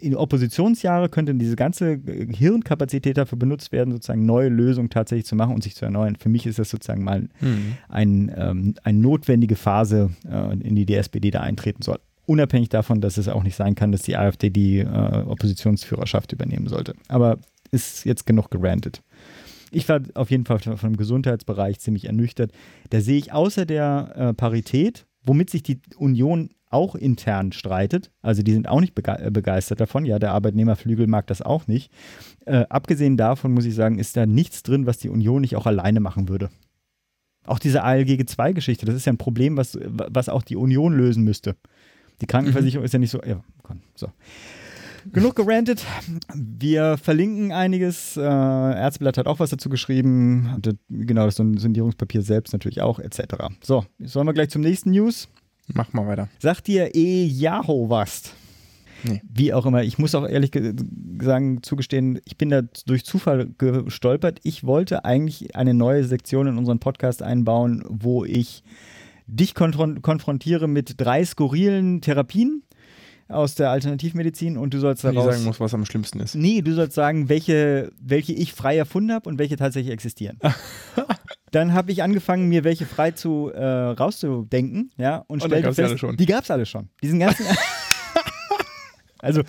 In 0.01 0.17
Oppositionsjahre 0.17 1.09
könnte 1.09 1.33
diese 1.37 1.55
ganze 1.55 2.01
Hirnkapazität 2.31 3.17
dafür 3.17 3.39
benutzt 3.39 3.71
werden, 3.71 3.93
sozusagen 3.93 4.27
neue 4.27 4.49
Lösungen 4.49 4.91
tatsächlich 4.91 5.27
zu 5.27 5.37
machen 5.37 5.55
und 5.55 5.63
sich 5.63 5.77
zu 5.77 5.85
erneuern. 5.85 6.17
Für 6.17 6.29
mich 6.29 6.45
ist 6.45 6.59
das 6.59 6.71
sozusagen 6.71 7.05
mal 7.05 7.29
mhm. 7.41 7.77
ein, 7.89 8.35
ähm, 8.37 8.75
eine 8.83 8.99
notwendige 8.99 9.55
Phase, 9.55 10.11
äh, 10.29 10.55
in 10.55 10.75
die 10.75 10.87
die 10.87 10.97
SPD 10.97 11.31
da 11.31 11.43
eintreten 11.43 11.83
soll. 11.83 12.01
Unabhängig 12.27 12.69
davon, 12.69 13.01
dass 13.01 13.17
es 13.19 13.29
auch 13.29 13.43
nicht 13.43 13.57
sein 13.57 13.75
kann, 13.75 13.93
dass 13.93 14.03
die 14.03 14.17
AfD 14.17 14.51
die 14.51 14.81
äh, 14.81 15.25
Oppositionsführerschaft 15.27 16.33
übernehmen 16.33 16.69
sollte. 16.69 16.95
Aber 17.09 17.39
ist 17.71 18.05
jetzt 18.05 18.27
genug 18.27 18.51
gerantet. 18.51 19.03
Ich 19.71 19.89
war 19.89 20.01
auf 20.15 20.31
jeden 20.31 20.45
Fall 20.45 20.59
von 20.59 20.77
dem 20.79 20.97
Gesundheitsbereich 20.97 21.81
ziemlich 21.81 22.07
ernüchtert. 22.07 22.53
Da 22.91 23.01
sehe 23.01 23.19
ich 23.19 23.33
außer 23.33 23.67
der 23.67 24.13
äh, 24.17 24.35
Parität, 24.35 25.07
womit 25.25 25.51
sich 25.51 25.63
die 25.63 25.81
Union 25.97 26.51
auch 26.69 26.95
intern 26.95 27.53
streitet, 27.53 28.11
also 28.23 28.43
die 28.43 28.53
sind 28.53 28.69
auch 28.69 28.81
nicht 28.81 28.99
äh, 28.99 29.31
begeistert 29.31 29.81
davon, 29.81 30.05
ja, 30.05 30.19
der 30.19 30.33
Arbeitnehmerflügel 30.33 31.07
mag 31.07 31.27
das 31.29 31.41
auch 31.41 31.69
nicht. 31.69 31.93
Äh, 32.45 32.65
abgesehen 32.69 33.17
davon 33.17 33.53
muss 33.53 33.65
ich 33.65 33.75
sagen, 33.75 33.99
ist 33.99 34.17
da 34.17 34.27
nichts 34.27 34.63
drin, 34.63 34.87
was 34.87 34.99
die 34.99 35.09
Union 35.09 35.43
nicht 35.43 35.57
auch 35.57 35.67
alleine 35.67 36.01
machen 36.01 36.29
würde. 36.29 36.51
Auch 37.45 37.61
diese 37.61 37.85
ALG-2-Geschichte, 37.85 38.85
das 38.87 38.97
ist 38.97 39.07
ja 39.07 39.13
ein 39.13 39.19
Problem, 39.19 39.57
was, 39.57 39.79
was 39.85 40.29
auch 40.29 40.43
die 40.43 40.57
Union 40.57 40.93
lösen 40.93 41.23
müsste. 41.23 41.55
Die 42.21 42.27
Krankenversicherung 42.27 42.83
mhm. 42.83 42.87
ist 42.87 42.93
ja 42.93 42.99
nicht 42.99 43.11
so. 43.11 43.21
Ja, 43.23 43.43
komm, 43.63 43.81
so. 43.95 44.09
Genug 45.13 45.37
gerantet. 45.37 45.85
Wir 46.35 46.97
verlinken 46.97 47.53
einiges. 47.53 48.17
Äh, 48.17 48.23
Ärzteblatt 48.23 49.19
hat 49.19 49.27
auch 49.27 49.39
was 49.39 49.51
dazu 49.51 49.69
geschrieben. 49.69 50.57
Das, 50.61 50.75
genau, 50.89 51.27
das 51.27 51.37
Sondierungspapier 51.37 52.23
selbst 52.23 52.53
natürlich 52.53 52.81
auch, 52.81 52.99
etc. 52.99 53.21
So, 53.63 53.85
sollen 54.01 54.27
wir 54.27 54.33
gleich 54.33 54.51
zum 54.51 54.63
nächsten 54.63 54.91
News? 54.91 55.29
Mach 55.73 55.93
mal 55.93 56.07
weiter. 56.07 56.29
Sagt 56.39 56.67
dir 56.67 56.95
E. 56.95 57.25
Yahoo 57.25 57.89
was? 57.89 58.33
Nee. 59.05 59.21
Wie 59.29 59.53
auch 59.53 59.67
immer. 59.67 59.83
Ich 59.83 59.99
muss 59.99 60.15
auch 60.15 60.27
ehrlich 60.27 60.51
sagen, 61.21 61.63
zugestehen, 61.63 62.21
ich 62.25 62.37
bin 62.37 62.51
da 62.51 62.63
durch 62.87 63.05
Zufall 63.05 63.49
gestolpert. 63.59 64.41
Ich 64.43 64.65
wollte 64.65 65.05
eigentlich 65.05 65.55
eine 65.55 65.75
neue 65.75 66.05
Sektion 66.05 66.47
in 66.47 66.59
unseren 66.59 66.79
Podcast 66.79 67.23
einbauen, 67.23 67.85
wo 67.89 68.25
ich 68.25 68.63
dich 69.27 69.55
konfrontiere 69.55 70.69
mit 70.69 70.95
drei 71.01 71.25
skurrilen 71.25 72.01
Therapien 72.01 72.63
aus 73.29 73.57
der 73.57 73.71
Alternativmedizin 73.71 74.57
und 74.57 74.73
du 74.73 74.79
sollst 74.79 75.05
daraus... 75.05 75.27
Ich 75.27 75.33
sagen 75.33 75.45
muss, 75.45 75.59
was 75.59 75.75
am 75.75 75.85
schlimmsten 75.85 76.21
ist. 76.21 76.35
Nee, 76.37 76.63
du 76.63 76.75
sollst 76.75 76.95
sagen, 76.95 77.29
welche, 77.29 77.91
welche 78.01 78.33
ich 78.33 78.53
frei 78.53 78.77
erfunden 78.77 79.13
habe 79.13 79.29
und 79.29 79.39
welche 79.39 79.57
tatsächlich 79.57 79.93
existieren. 79.93 80.39
Dann 81.51 81.73
habe 81.73 81.91
ich 81.91 82.03
angefangen, 82.03 82.49
mir 82.49 82.65
welche 82.65 82.87
frei 82.87 83.13
zu 83.13 83.51
äh, 83.53 83.65
rauszudenken, 83.65 84.91
ja, 84.97 85.19
und, 85.27 85.43
und 85.43 85.49
stellte 85.49 85.73
fest, 85.73 86.05
die 86.19 86.27
gab 86.27 86.45
es 86.45 86.51
alle 86.51 86.67
schon. 86.67 86.89
Diesen 87.03 87.19
ganzen... 87.19 87.47
Also 89.27 89.43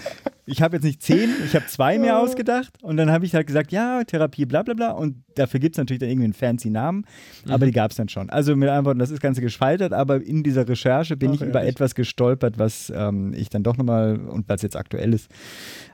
ich 0.47 0.61
habe 0.61 0.77
jetzt 0.77 0.83
nicht 0.83 1.03
zehn, 1.03 1.29
ich 1.45 1.53
habe 1.55 1.65
zwei 1.67 1.99
mir 1.99 2.17
ausgedacht 2.17 2.73
und 2.81 2.97
dann 2.97 3.11
habe 3.11 3.25
ich 3.25 3.35
halt 3.35 3.45
gesagt, 3.45 3.71
ja, 3.71 4.03
Therapie, 4.03 4.45
bla 4.45 4.63
bla 4.63 4.73
bla 4.73 4.91
und 4.91 5.23
dafür 5.35 5.59
gibt 5.59 5.75
es 5.75 5.77
natürlich 5.77 5.99
dann 5.99 6.09
irgendwie 6.09 6.25
einen 6.25 6.33
fancy 6.33 6.69
Namen, 6.69 7.05
aber 7.45 7.65
mhm. 7.65 7.69
die 7.69 7.71
gab 7.73 7.91
es 7.91 7.97
dann 7.97 8.09
schon. 8.09 8.29
Also 8.29 8.55
mit 8.55 8.69
Antworten, 8.69 8.97
das 8.97 9.11
ist 9.11 9.21
Ganze 9.21 9.41
gescheitert, 9.41 9.93
aber 9.93 10.21
in 10.21 10.41
dieser 10.43 10.67
Recherche 10.67 11.15
bin 11.15 11.29
Ach, 11.29 11.35
ich 11.35 11.41
ehrlich? 11.41 11.53
über 11.53 11.63
etwas 11.63 11.93
gestolpert, 11.95 12.57
was 12.57 12.91
ähm, 12.95 13.33
ich 13.35 13.49
dann 13.49 13.61
doch 13.61 13.77
nochmal, 13.77 14.17
und 14.17 14.49
was 14.49 14.61
jetzt 14.61 14.75
aktuell 14.75 15.13
ist, 15.13 15.29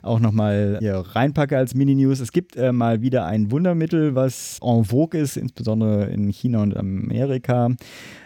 auch 0.02 0.20
nochmal 0.20 0.78
hier 0.80 0.96
reinpacke 0.96 1.58
als 1.58 1.74
Mini-News. 1.74 2.20
Es 2.20 2.32
gibt 2.32 2.56
äh, 2.56 2.72
mal 2.72 3.02
wieder 3.02 3.26
ein 3.26 3.50
Wundermittel, 3.50 4.14
was 4.14 4.58
en 4.62 4.84
vogue 4.84 5.20
ist, 5.20 5.36
insbesondere 5.36 6.06
in 6.06 6.30
China 6.30 6.62
und 6.62 6.76
Amerika. 6.76 7.70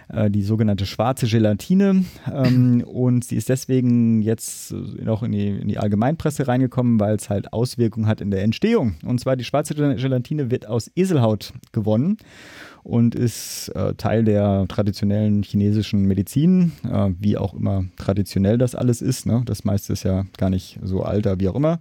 Äh, 0.09 0.31
die 0.31 0.43
sogenannte 0.43 0.87
schwarze 0.87 1.27
Gelatine. 1.27 2.05
Ähm, 2.33 2.83
und 2.87 3.25
sie 3.25 3.37
ist 3.37 3.49
deswegen 3.49 4.23
jetzt 4.23 4.75
auch 5.07 5.23
in 5.23 5.33
die, 5.33 5.49
in 5.49 5.69
die 5.69 5.79
Allgemeinpresse 5.79 6.49
reingekommen, 6.49 6.99
weil 7.01 7.17
es 7.17 7.29
halt 7.31 7.53
Auswirkungen 7.53 8.07
hat 8.07 8.21
in 8.21 8.31
der 8.31 8.43
Entstehung. 8.43 8.97
Und 9.05 9.21
zwar 9.21 9.37
die 9.37 9.45
schwarze 9.45 9.75
Gelatine 9.75 10.51
wird 10.51 10.67
aus 10.67 10.91
Eselhaut 10.95 11.53
gewonnen 11.73 12.17
und 12.83 13.15
ist 13.15 13.69
äh, 13.75 13.95
Teil 13.95 14.25
der 14.25 14.67
traditionellen 14.69 15.43
chinesischen 15.43 16.05
Medizin, 16.05 16.73
äh, 16.85 17.11
wie 17.19 17.37
auch 17.37 17.55
immer 17.55 17.85
traditionell 17.97 18.59
das 18.59 18.75
alles 18.75 19.03
ist. 19.03 19.27
Ne? 19.27 19.43
Das 19.45 19.65
meiste 19.65 19.93
ist 19.93 20.05
ja 20.05 20.25
gar 20.37 20.51
nicht 20.51 20.79
so 20.83 21.03
alter, 21.03 21.41
wie 21.41 21.49
auch 21.49 21.55
immer. 21.55 21.81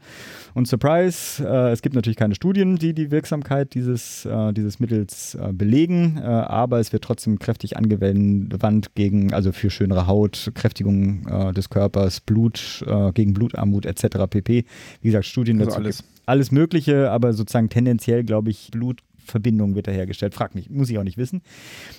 Und 0.53 0.67
Surprise, 0.67 1.43
äh, 1.47 1.71
es 1.71 1.81
gibt 1.81 1.95
natürlich 1.95 2.17
keine 2.17 2.36
Studien, 2.36 2.77
die 2.77 2.93
die 2.93 3.12
Wirksamkeit 3.12 3.73
dieses, 3.73 4.25
äh, 4.25 4.53
dieses 4.53 4.79
Mittels 4.79 5.36
äh, 5.36 5.53
belegen, 5.53 6.17
äh, 6.17 6.25
aber 6.25 6.79
es 6.79 6.91
wird 6.93 7.03
trotzdem 7.03 7.39
kräftig 7.39 7.77
angewandt 7.77 8.95
gegen, 8.95 9.33
also 9.33 9.51
für 9.51 9.69
schönere 9.69 10.07
Haut, 10.07 10.51
Kräftigung 10.53 11.53
des 11.53 11.69
Körpers, 11.69 12.21
Blut, 12.21 12.83
gegen 13.13 13.33
Blutarmut 13.33 13.86
etc. 13.86 14.27
pp. 14.29 14.65
Wie 15.01 15.07
gesagt, 15.07 15.25
Studien 15.25 15.60
also 15.60 15.71
dazu. 15.71 15.81
Alles. 15.81 16.03
Alles 16.25 16.51
Mögliche, 16.51 17.10
aber 17.10 17.33
sozusagen 17.33 17.69
tendenziell, 17.69 18.23
glaube 18.23 18.49
ich, 18.49 18.69
Blut 18.71 19.01
Verbindung 19.28 19.76
wird 19.76 19.88
da 19.88 19.92
hergestellt. 19.92 20.34
Frag 20.34 20.56
mich, 20.56 20.70
muss 20.70 20.90
ich 20.90 20.98
auch 20.98 21.04
nicht 21.04 21.18
wissen. 21.18 21.42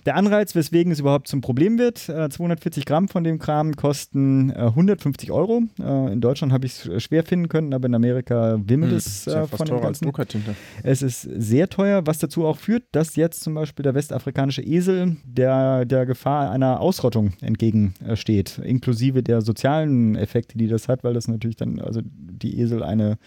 Der 0.06 0.16
Anreiz, 0.16 0.54
weswegen 0.54 0.92
es 0.92 1.00
überhaupt 1.00 1.28
zum 1.28 1.40
Problem 1.40 1.78
wird, 1.78 2.08
äh, 2.08 2.28
240 2.28 2.84
Gramm 2.84 3.08
von 3.08 3.24
dem 3.24 3.38
Kram 3.38 3.74
kosten 3.74 4.50
äh, 4.50 4.54
150 4.54 5.30
Euro. 5.30 5.62
Äh, 5.80 6.12
in 6.12 6.20
Deutschland 6.20 6.52
habe 6.52 6.66
ich 6.66 6.86
es 6.86 7.02
schwer 7.02 7.24
finden 7.24 7.48
können, 7.48 7.74
aber 7.74 7.86
in 7.86 7.94
Amerika 7.94 8.58
wimmelt 8.64 8.90
hm, 8.92 8.98
es 8.98 9.24
ja 9.26 9.44
äh, 9.44 9.46
von 9.46 9.66
dem 9.66 9.80
ganzen. 9.80 10.04
Es 10.82 11.02
ist 11.02 11.22
sehr 11.22 11.68
teuer, 11.68 12.06
was 12.06 12.18
dazu 12.18 12.46
auch 12.46 12.56
führt, 12.56 12.84
dass 12.92 13.16
jetzt 13.16 13.42
zum 13.42 13.54
Beispiel 13.54 13.82
der 13.82 13.94
westafrikanische 13.94 14.62
Esel 14.62 15.16
der, 15.24 15.84
der 15.84 16.06
Gefahr 16.06 16.50
einer 16.50 16.80
Ausrottung 16.80 17.32
entgegensteht, 17.40 18.58
inklusive 18.58 19.22
der 19.22 19.42
sozialen 19.42 20.16
Effekte, 20.16 20.58
die 20.58 20.68
das 20.68 20.88
hat, 20.88 21.04
weil 21.04 21.14
das 21.14 21.28
natürlich 21.28 21.56
dann, 21.56 21.80
also 21.80 22.00
die 22.04 22.58
Esel 22.60 22.82
eine 22.82 23.18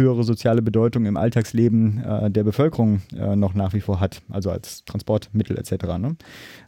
höhere 0.00 0.24
soziale 0.24 0.62
Bedeutung 0.62 1.06
im 1.06 1.16
Alltagsleben 1.16 2.02
äh, 2.02 2.30
der 2.30 2.44
Bevölkerung 2.44 3.02
äh, 3.16 3.36
noch 3.36 3.54
nach 3.54 3.72
wie 3.74 3.80
vor 3.80 4.00
hat, 4.00 4.22
also 4.28 4.50
als 4.50 4.84
Transportmittel 4.84 5.58
etc. 5.58 5.84
Ne? 5.98 6.16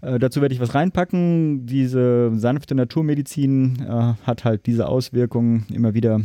Äh, 0.03 0.19
dazu 0.19 0.41
werde 0.41 0.55
ich 0.55 0.61
was 0.61 0.75
reinpacken. 0.75 1.67
Diese 1.67 2.33
sanfte 2.35 2.75
Naturmedizin 2.75 3.83
äh, 3.83 4.15
hat 4.25 4.45
halt 4.45 4.67
diese 4.67 4.89
Auswirkungen 4.89 5.67
immer 5.73 5.95
wieder 5.95 6.21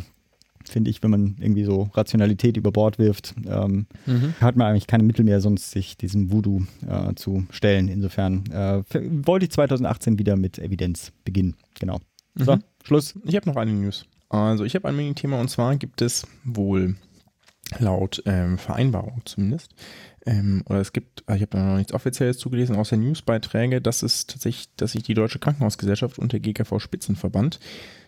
finde 0.69 0.89
ich, 0.89 1.01
wenn 1.01 1.11
man 1.11 1.35
irgendwie 1.39 1.63
so 1.63 1.89
Rationalität 1.93 2.57
über 2.57 2.71
Bord 2.71 2.99
wirft, 2.99 3.35
ähm, 3.47 3.87
mhm. 4.05 4.33
hat 4.41 4.57
man 4.57 4.67
eigentlich 4.67 4.87
keine 4.87 5.03
Mittel 5.03 5.23
mehr, 5.23 5.39
sonst 5.39 5.71
sich 5.71 5.97
diesem 5.97 6.31
Voodoo 6.31 6.63
äh, 6.87 7.13
zu 7.15 7.45
stellen. 7.51 7.87
Insofern 7.87 8.43
äh, 8.51 8.83
wollte 9.25 9.45
ich 9.45 9.51
2018 9.51 10.19
wieder 10.19 10.35
mit 10.35 10.59
Evidenz 10.59 11.13
beginnen. 11.23 11.55
Genau. 11.79 11.99
So, 12.35 12.55
mhm. 12.55 12.63
Schluss. 12.83 13.15
Ich 13.23 13.35
habe 13.35 13.49
noch 13.49 13.55
eine 13.55 13.71
News. 13.71 14.05
Also 14.29 14.65
ich 14.65 14.75
habe 14.75 14.87
ein 14.87 15.15
Thema 15.15 15.39
und 15.39 15.49
zwar 15.49 15.75
gibt 15.75 16.01
es 16.01 16.27
wohl 16.43 16.95
laut 17.79 18.23
ähm, 18.25 18.57
Vereinbarung 18.57 19.21
zumindest, 19.25 19.73
ähm, 20.25 20.63
oder 20.67 20.79
es 20.79 20.93
gibt, 20.93 21.23
ich 21.27 21.41
habe 21.41 21.47
da 21.47 21.63
noch 21.63 21.77
nichts 21.77 21.93
Offizielles 21.93 22.37
zugelesen, 22.37 22.75
außer 22.75 22.97
Newsbeiträge, 22.97 23.81
dass 23.81 24.03
es 24.03 24.27
tatsächlich, 24.27 24.69
dass 24.75 24.91
sich 24.91 25.03
die 25.03 25.13
Deutsche 25.13 25.39
Krankenhausgesellschaft 25.39 26.19
und 26.19 26.33
der 26.33 26.41
GKV 26.41 26.79
Spitzenverband 26.79 27.59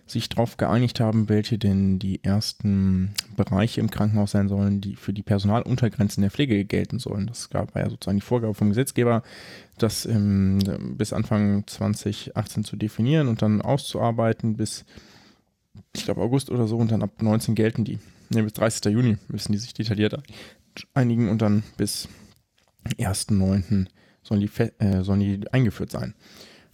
sich 0.06 0.28
darauf 0.28 0.58
geeinigt 0.58 1.00
haben, 1.00 1.30
welche 1.30 1.58
denn 1.58 2.00
die 2.00 2.24
ersten 2.24 3.14
Bereiche 3.38 3.80
im 3.80 3.92
Krankenhaus 3.92 4.32
sein 4.32 4.50
sollen, 4.50 4.82
die 4.82 4.96
für 4.96 5.14
die 5.14 5.22
Personaluntergrenzen 5.22 6.22
der 6.22 6.32
Pflege 6.32 6.66
gelten 6.66 7.00
sollen. 7.00 7.28
Das 7.28 7.54
war 7.54 7.68
ja 7.76 7.90
sozusagen 7.90 8.18
die 8.18 8.26
Vorgabe 8.26 8.54
vom 8.54 8.70
Gesetzgeber, 8.70 9.24
das 9.78 10.06
ähm, 10.06 10.60
bis 10.98 11.14
Anfang 11.14 11.66
2018 11.68 12.64
zu 12.64 12.76
definieren 12.76 13.28
und 13.28 13.42
dann 13.42 13.62
auszuarbeiten 13.62 14.58
bis 14.58 14.84
ich 15.96 16.06
glaube, 16.06 16.22
August 16.22 16.50
oder 16.50 16.68
so 16.68 16.78
und 16.78 16.92
dann 16.92 17.04
ab 17.04 17.22
19 17.22 17.56
gelten 17.56 17.84
die. 17.84 18.00
Ne, 18.30 18.44
bis 18.44 18.54
30. 18.54 18.94
Juni 18.94 19.18
müssen 19.28 19.52
die 19.52 19.58
sich 19.58 19.74
detailliert 19.74 20.22
einigen 20.94 21.30
und 21.30 21.42
dann 21.42 21.64
bis 21.78 22.08
1.9. 22.98 23.88
Sollen 24.24 24.42
die, 24.42 24.50
äh, 24.80 25.04
sollen 25.04 25.20
die 25.20 25.42
eingeführt 25.52 25.92
sein. 25.92 26.14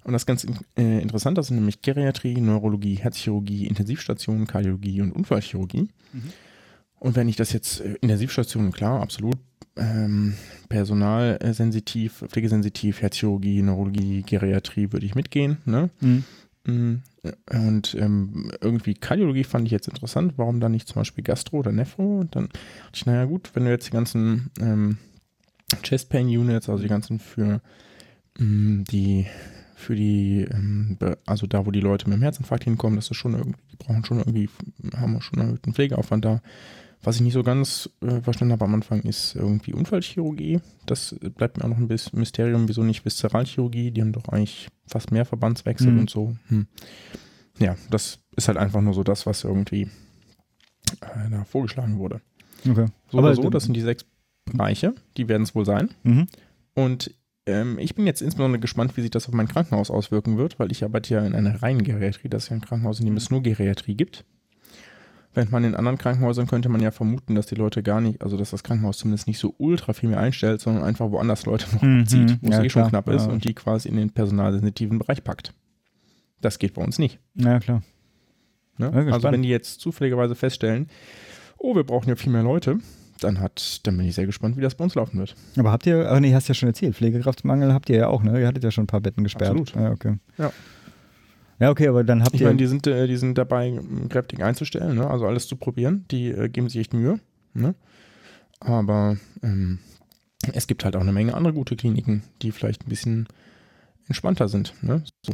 Und 0.03 0.13
das 0.13 0.23
ist 0.23 0.25
ganz 0.27 0.45
äh, 0.77 1.01
interessant, 1.01 1.37
das 1.37 1.47
sind 1.47 1.57
nämlich 1.57 1.81
Geriatrie, 1.81 2.39
Neurologie, 2.39 2.95
Herzchirurgie, 2.95 3.65
Intensivstation, 3.65 4.45
Kardiologie 4.45 5.01
und 5.01 5.11
Unfallchirurgie. 5.11 5.89
Mhm. 6.13 6.33
Und 6.99 7.15
wenn 7.15 7.27
ich 7.27 7.35
das 7.35 7.53
jetzt, 7.53 7.81
äh, 7.81 7.95
Intensivstationen, 8.01 8.71
klar, 8.71 9.01
absolut, 9.01 9.37
ähm, 9.77 10.35
personalsensitiv, 10.69 12.23
pflegesensitiv, 12.29 13.01
Herzchirurgie, 13.01 13.61
Neurologie, 13.61 14.23
Geriatrie 14.23 14.91
würde 14.91 15.05
ich 15.05 15.15
mitgehen. 15.15 15.57
Ne? 15.65 15.89
Mhm. 16.65 17.01
Und 17.51 17.95
ähm, 17.95 18.51
irgendwie 18.61 18.93
Kardiologie 18.93 19.43
fand 19.43 19.65
ich 19.65 19.71
jetzt 19.71 19.87
interessant. 19.87 20.33
Warum 20.37 20.59
dann 20.59 20.71
nicht 20.71 20.87
zum 20.87 21.01
Beispiel 21.01 21.23
Gastro 21.23 21.57
oder 21.57 21.71
Nephro? 21.71 22.19
Und 22.19 22.35
dann 22.35 22.47
dachte 22.47 22.91
ich, 22.93 23.05
naja, 23.05 23.25
gut, 23.25 23.51
wenn 23.53 23.65
du 23.65 23.71
jetzt 23.71 23.87
die 23.87 23.91
ganzen 23.91 24.51
ähm, 24.59 24.97
Chest 25.83 26.09
Pain 26.09 26.27
Units, 26.27 26.69
also 26.69 26.83
die 26.83 26.89
ganzen 26.89 27.19
für 27.19 27.61
ähm, 28.39 28.83
die, 28.89 29.25
für 29.75 29.95
die, 29.95 30.47
ähm, 30.49 30.97
also 31.25 31.47
da, 31.47 31.65
wo 31.65 31.71
die 31.71 31.81
Leute 31.81 32.09
mit 32.09 32.17
dem 32.17 32.23
Herzinfarkt 32.23 32.63
hinkommen, 32.63 32.95
das 32.95 33.09
ist 33.09 33.17
schon 33.17 33.33
irgendwie, 33.33 33.59
die 33.71 33.77
brauchen 33.77 34.05
schon 34.05 34.19
irgendwie, 34.19 34.49
haben 34.95 35.13
wir 35.13 35.21
schon 35.21 35.39
einen 35.39 35.73
Pflegeaufwand 35.73 36.25
da. 36.25 36.41
Was 37.05 37.17
ich 37.17 37.21
nicht 37.21 37.33
so 37.33 37.43
ganz 37.43 37.87
äh, 38.01 38.19
verstanden 38.21 38.51
habe 38.53 38.65
am 38.65 38.73
Anfang, 38.73 39.01
ist 39.01 39.35
irgendwie 39.35 39.73
Unfallchirurgie. 39.73 40.59
Das 40.87 41.15
bleibt 41.35 41.57
mir 41.57 41.63
auch 41.63 41.69
noch 41.69 41.77
ein 41.77 41.87
bisschen 41.87 42.17
Mysterium. 42.17 42.67
Wieso 42.67 42.83
nicht 42.83 43.05
Viszeralchirurgie? 43.05 43.91
Die 43.91 44.01
haben 44.01 44.11
doch 44.11 44.27
eigentlich 44.29 44.69
fast 44.87 45.11
mehr 45.11 45.23
Verbandswechsel 45.23 45.91
mhm. 45.91 45.99
und 45.99 46.09
so. 46.09 46.35
Hm. 46.47 46.65
Ja, 47.59 47.75
das 47.91 48.17
ist 48.35 48.47
halt 48.47 48.57
einfach 48.57 48.81
nur 48.81 48.95
so 48.95 49.03
das, 49.03 49.27
was 49.27 49.43
irgendwie 49.43 49.83
äh, 51.01 51.29
da 51.29 51.43
vorgeschlagen 51.43 51.99
wurde. 51.99 52.21
Okay. 52.67 52.87
So 53.11 53.19
Aber 53.19 53.27
oder 53.27 53.35
so, 53.35 53.49
das 53.51 53.65
sind 53.65 53.75
die 53.75 53.81
sechs 53.81 54.03
Bereiche. 54.45 54.95
Die 55.15 55.27
werden 55.27 55.43
es 55.43 55.53
wohl 55.53 55.65
sein. 55.65 55.91
Mhm. 56.01 56.25
Und 56.73 57.13
ähm, 57.45 57.77
ich 57.77 57.93
bin 57.93 58.07
jetzt 58.07 58.23
insbesondere 58.23 58.59
gespannt, 58.59 58.97
wie 58.97 59.01
sich 59.01 59.11
das 59.11 59.27
auf 59.27 59.33
mein 59.35 59.47
Krankenhaus 59.47 59.91
auswirken 59.91 60.39
wird, 60.39 60.57
weil 60.57 60.71
ich 60.71 60.83
arbeite 60.83 61.13
ja 61.13 61.23
in 61.23 61.35
einer 61.35 61.61
reinen 61.61 61.83
Geriatrie. 61.83 62.29
Das 62.29 62.45
ist 62.45 62.49
ja 62.49 62.55
ein 62.55 62.61
Krankenhaus, 62.61 62.99
in 62.99 63.05
dem 63.05 63.15
es 63.15 63.29
nur 63.29 63.43
Geriatrie 63.43 63.93
gibt. 63.93 64.25
Während 65.35 65.51
man 65.51 65.65
in 65.65 65.75
anderen 65.75 65.97
Krankenhäusern 65.97 66.47
könnte 66.47 66.69
man 66.69 66.79
ja 66.79 66.91
vermuten, 66.91 67.35
dass 67.35 67.45
die 67.45 67.55
Leute 67.55 67.83
gar 67.83 67.99
nicht, 67.99 68.21
also 68.21 68.37
dass 68.37 68.51
das 68.51 68.63
Krankenhaus 68.63 68.97
zumindest 68.97 69.27
nicht 69.27 69.37
so 69.37 69.53
ultra 69.57 69.91
viel 69.91 70.07
mehr 70.07 70.19
einstellt, 70.19 70.61
sondern 70.61 70.85
einfach 70.85 71.11
woanders 71.11 71.45
Leute 71.45 71.67
noch 71.75 71.81
mhm, 71.81 72.05
zieht, 72.07 72.37
wo 72.41 72.49
ja, 72.49 72.59
es 72.59 72.65
eh 72.65 72.69
schon 72.69 72.87
knapp 72.87 73.09
ist 73.09 73.25
ja. 73.25 73.31
und 73.33 73.43
die 73.43 73.53
quasi 73.53 73.89
in 73.89 73.97
den 73.97 74.11
personalsensitiven 74.11 74.97
Bereich 74.97 75.25
packt. 75.25 75.53
Das 76.39 76.57
geht 76.57 76.73
bei 76.73 76.81
uns 76.81 76.99
nicht. 76.99 77.19
Ja, 77.33 77.59
klar. 77.59 77.83
Ne? 78.77 78.91
Also 79.11 79.29
wenn 79.29 79.41
die 79.41 79.49
jetzt 79.49 79.81
zufälligerweise 79.81 80.35
feststellen, 80.35 80.87
oh, 81.57 81.75
wir 81.75 81.83
brauchen 81.83 82.07
ja 82.07 82.15
viel 82.15 82.31
mehr 82.31 82.43
Leute, 82.43 82.79
dann 83.19 83.41
hat, 83.41 83.81
dann 83.83 83.97
bin 83.97 84.05
ich 84.05 84.15
sehr 84.15 84.25
gespannt, 84.25 84.55
wie 84.55 84.61
das 84.61 84.75
bei 84.75 84.85
uns 84.85 84.95
laufen 84.95 85.19
wird. 85.19 85.35
Aber 85.57 85.71
habt 85.71 85.85
ihr, 85.85 86.09
ach 86.09 86.19
nee, 86.21 86.33
hast 86.33 86.47
ja 86.47 86.53
schon 86.53 86.69
erzählt, 86.69 86.95
Pflegekraftmangel 86.95 87.73
habt 87.73 87.89
ihr 87.89 87.97
ja 87.97 88.07
auch, 88.07 88.23
ne? 88.23 88.39
Ihr 88.39 88.47
hattet 88.47 88.63
ja 88.63 88.71
schon 88.71 88.85
ein 88.85 88.87
paar 88.87 89.01
Betten 89.01 89.23
gesperrt. 89.23 89.51
Absolut. 89.51 89.75
Ja, 89.75 89.91
okay. 89.91 90.17
Ja. 90.37 90.51
Ja, 91.59 91.69
okay, 91.69 91.87
aber 91.87 92.03
dann 92.03 92.21
habt 92.21 92.35
ich 92.35 92.41
ihr. 92.41 92.47
Ich 92.47 92.49
meine, 92.49 92.57
die 92.57 92.67
sind, 92.67 92.85
äh, 92.87 93.07
die 93.07 93.17
sind 93.17 93.37
dabei, 93.37 93.79
kräftig 94.09 94.43
einzustellen, 94.43 94.95
ne? 94.95 95.09
also 95.09 95.25
alles 95.25 95.47
zu 95.47 95.55
probieren. 95.55 96.05
Die 96.11 96.29
äh, 96.29 96.49
geben 96.49 96.69
sich 96.69 96.81
echt 96.81 96.93
Mühe. 96.93 97.19
Ne? 97.53 97.75
Aber 98.59 99.17
ähm, 99.41 99.79
es 100.53 100.67
gibt 100.67 100.83
halt 100.83 100.95
auch 100.95 101.01
eine 101.01 101.13
Menge 101.13 101.33
andere 101.33 101.53
gute 101.53 101.75
Kliniken, 101.75 102.23
die 102.41 102.51
vielleicht 102.51 102.85
ein 102.85 102.89
bisschen 102.89 103.27
entspannter 104.07 104.47
sind. 104.47 104.73
Ne? 104.81 105.03
So. 105.25 105.33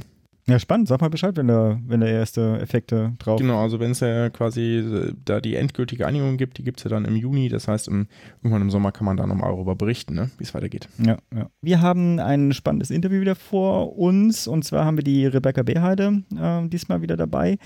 Ja, 0.51 0.59
spannend. 0.59 0.87
Sag 0.87 1.01
mal 1.01 1.09
Bescheid, 1.09 1.35
wenn 1.37 1.47
da, 1.47 1.79
wenn 1.85 2.01
da 2.01 2.07
erste 2.07 2.59
Effekte 2.59 3.13
drauf 3.19 3.39
Genau, 3.39 3.61
also 3.61 3.79
wenn 3.79 3.91
es 3.91 3.99
ja 3.99 4.29
quasi 4.29 4.77
äh, 4.77 5.13
da 5.25 5.39
die 5.39 5.55
endgültige 5.55 6.05
Einigung 6.05 6.37
gibt, 6.37 6.57
die 6.57 6.63
gibt 6.63 6.79
es 6.79 6.83
ja 6.83 6.89
dann 6.89 7.05
im 7.05 7.15
Juni. 7.15 7.49
Das 7.49 7.67
heißt, 7.67 7.87
im, 7.87 8.07
irgendwann 8.41 8.61
im 8.61 8.69
Sommer 8.69 8.91
kann 8.91 9.05
man 9.05 9.17
da 9.17 9.25
nochmal 9.25 9.51
darüber 9.51 9.75
berichten, 9.75 10.13
ne, 10.13 10.29
wie 10.37 10.43
es 10.43 10.53
weitergeht. 10.53 10.87
Ja, 10.97 11.17
ja. 11.33 11.49
Wir 11.61 11.81
haben 11.81 12.19
ein 12.19 12.53
spannendes 12.53 12.91
Interview 12.91 13.21
wieder 13.21 13.35
vor 13.35 13.97
uns. 13.97 14.47
Und 14.47 14.63
zwar 14.63 14.85
haben 14.85 14.97
wir 14.97 15.03
die 15.03 15.25
Rebecca 15.25 15.63
Beheide 15.63 16.23
äh, 16.37 16.67
diesmal 16.67 17.01
wieder 17.01 17.17
dabei. 17.17 17.57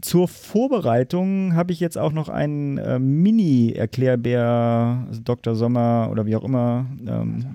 Zur 0.00 0.26
Vorbereitung 0.26 1.54
habe 1.54 1.72
ich 1.72 1.78
jetzt 1.78 1.96
auch 1.96 2.12
noch 2.12 2.28
einen 2.28 2.78
äh, 2.78 2.98
Mini-Erklärbär, 2.98 5.06
also 5.06 5.20
Dr. 5.22 5.54
Sommer 5.54 6.08
oder 6.10 6.26
wie 6.26 6.34
auch 6.34 6.42
immer, 6.42 6.86
ähm, 7.06 7.54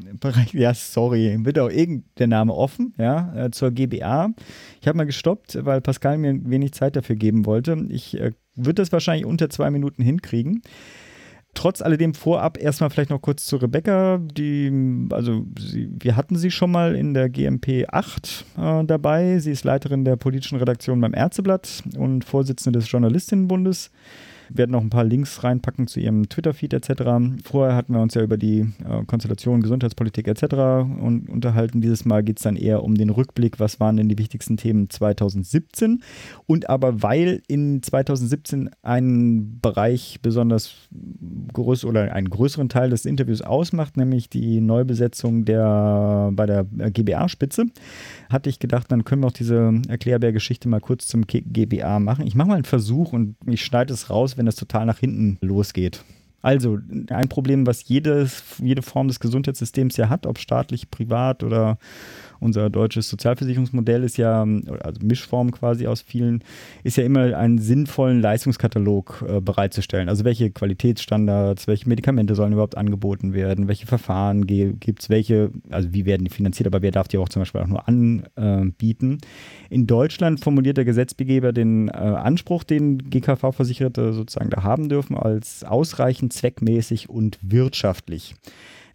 ja, 0.54 0.74
sorry, 0.74 1.38
wird 1.44 1.60
auch 1.60 1.70
irgendein 1.70 2.30
Name 2.30 2.54
offen, 2.54 2.94
ja, 2.98 3.34
äh, 3.36 3.52
zur 3.52 3.72
GBA. 3.72 4.30
Ich 4.80 4.88
habe 4.88 4.98
mal 4.98 5.06
gestoppt, 5.06 5.66
weil 5.66 5.82
Pascal 5.82 6.18
mir 6.18 6.40
wenig 6.50 6.72
Zeit 6.72 6.96
dafür 6.96 7.18
geben 7.18 7.46
wollte. 7.46 7.86
Ich 7.90 8.18
äh, 8.18 8.32
würde 8.56 8.76
das 8.76 8.94
wahrscheinlich 8.94 9.26
unter 9.26 9.50
zwei 9.50 9.70
Minuten 9.70 10.02
hinkriegen. 10.02 10.62
Trotz 11.60 11.82
alledem 11.82 12.14
vorab 12.14 12.58
erstmal 12.58 12.90
vielleicht 12.90 13.10
noch 13.10 13.22
kurz 13.22 13.46
zu 13.46 13.58
Rebecca. 13.58 14.18
Die, 14.18 14.72
also 15.10 15.46
sie, 15.60 15.90
wir 16.00 16.16
hatten 16.16 16.38
sie 16.38 16.52
schon 16.52 16.72
mal 16.72 16.96
in 16.96 17.14
der 17.14 17.28
GMP 17.28 17.84
8 17.86 18.46
äh, 18.58 18.86
dabei. 18.86 19.40
Sie 19.40 19.52
ist 19.52 19.66
Leiterin 19.66 20.06
der 20.06 20.16
politischen 20.16 20.58
Redaktion 20.58 21.02
beim 21.02 21.14
Ärzteblatt 21.14 21.84
und 21.98 22.24
Vorsitzende 22.24 22.80
des 22.80 22.90
Journalistinnenbundes. 22.90 23.92
Werden 24.50 24.72
noch 24.72 24.82
ein 24.82 24.90
paar 24.90 25.04
Links 25.04 25.44
reinpacken 25.44 25.88
zu 25.88 26.00
ihrem 26.00 26.30
Twitter-Feed 26.30 26.74
etc. 26.74 27.04
Vorher 27.44 27.76
hatten 27.76 27.94
wir 27.94 28.02
uns 28.02 28.14
ja 28.14 28.22
über 28.22 28.38
die 28.38 28.62
äh, 28.62 29.06
Konstellation 29.06 29.62
Gesundheitspolitik 29.62 30.28
etc. 30.28 30.44
Und, 31.02 31.30
unterhalten. 31.30 31.82
Dieses 31.82 32.06
Mal 32.06 32.24
geht 32.24 32.38
es 32.38 32.44
dann 32.44 32.56
eher 32.56 32.84
um 32.84 32.96
den 32.96 33.10
Rückblick, 33.10 33.60
was 33.60 33.80
waren 33.80 33.98
denn 33.98 34.10
die 34.10 34.18
wichtigsten 34.18 34.58
Themen 34.58 34.90
2017. 34.90 36.02
Und 36.46 36.70
aber 36.70 37.02
weil 37.02 37.42
in 37.48 37.82
2017 37.84 38.70
ein 38.82 39.60
Bereich 39.62 40.20
besonders 40.22 40.74
groß 41.54 41.86
oder 41.86 42.14
einen 42.14 42.30
größeren 42.30 42.70
Teil 42.70 42.90
des 42.90 43.06
Interviews 43.06 43.42
ausmacht, 43.42 43.98
nämlich 43.98 44.30
die 44.30 44.62
Neubesetzung 44.62 45.46
der 45.46 46.32
bei 46.34 46.46
der 46.46 46.64
GBA-Spitze, 46.64 47.66
hatte 48.30 48.50
ich 48.50 48.60
gedacht, 48.60 48.92
dann 48.92 49.04
können 49.04 49.24
wir 49.24 49.28
auch 49.28 49.32
diese 49.32 49.82
Erklärbär-Geschichte 49.88 50.70
mal 50.70 50.80
kurz 50.80 51.08
zum 51.08 51.26
GBA 51.28 52.00
machen. 52.00 52.26
Ich 52.26 52.36
mache 52.36 52.50
mal 52.50 52.56
einen 52.56 52.66
Versuch 52.66 53.14
und 53.14 53.36
ich 53.46 53.64
schneide 53.64 53.94
es 53.94 54.10
raus, 54.10 54.38
wenn 54.40 54.46
das 54.48 54.56
total 54.56 54.86
nach 54.86 54.98
hinten 54.98 55.38
losgeht. 55.46 56.04
Also 56.42 56.80
ein 57.10 57.28
Problem, 57.28 57.68
was 57.68 57.88
jedes, 57.90 58.44
jede 58.60 58.82
Form 58.82 59.10
des 59.10 59.20
Gesundheitssystems 59.20 59.98
ja 59.98 60.08
hat, 60.08 60.26
ob 60.26 60.40
staatlich, 60.40 60.90
privat 60.90 61.44
oder 61.44 61.78
unser 62.40 62.70
deutsches 62.70 63.10
Sozialversicherungsmodell 63.10 64.04
ist 64.04 64.18
ja, 64.18 64.46
also 64.82 65.00
Mischform 65.04 65.52
quasi 65.52 65.88
aus 65.88 66.02
vielen, 66.02 66.44
ist 66.84 66.98
ja 66.98 67.04
immer 67.04 67.38
einen 67.38 67.60
sinnvollen 67.60 68.22
Leistungskatalog 68.22 69.26
äh, 69.28 69.42
bereitzustellen. 69.42 70.10
Also 70.10 70.24
welche 70.24 70.52
Qualitätsstandards, 70.52 71.68
welche 71.68 71.88
Medikamente 71.90 72.36
sollen 72.36 72.54
überhaupt 72.54 72.78
angeboten 72.78 73.34
werden, 73.34 73.68
welche 73.68 73.88
Verfahren 73.88 74.48
gibt 74.48 75.02
es, 75.02 75.10
welche, 75.10 75.52
also 75.70 75.94
wie 75.94 76.06
werden 76.06 76.24
die 76.24 76.32
finanziert, 76.32 76.68
aber 76.68 76.82
wer 76.82 76.92
darf 76.92 77.08
die 77.08 77.18
auch 77.18 77.30
zum 77.30 77.42
Beispiel 77.42 77.62
auch 77.62 77.68
nur 77.68 77.88
anbieten. 77.88 79.20
In 79.70 79.88
Deutschland 79.88 80.40
formuliert 80.40 80.78
der 80.78 80.86
Gesetzgeber 80.86 81.54
den 81.54 81.90
äh, 81.90 81.92
Anspruch, 81.92 82.64
den 82.64 83.10
GKV-Versicherte 83.10 84.14
sozusagen 84.14 84.50
da 84.50 84.64
haben 84.64 84.90
dürfen, 84.90 85.18
als 85.18 85.64
ausreichend 85.64 86.34
zweckmäßig 86.34 87.10
und 87.10 87.40
wirtschaftlich. 87.42 88.36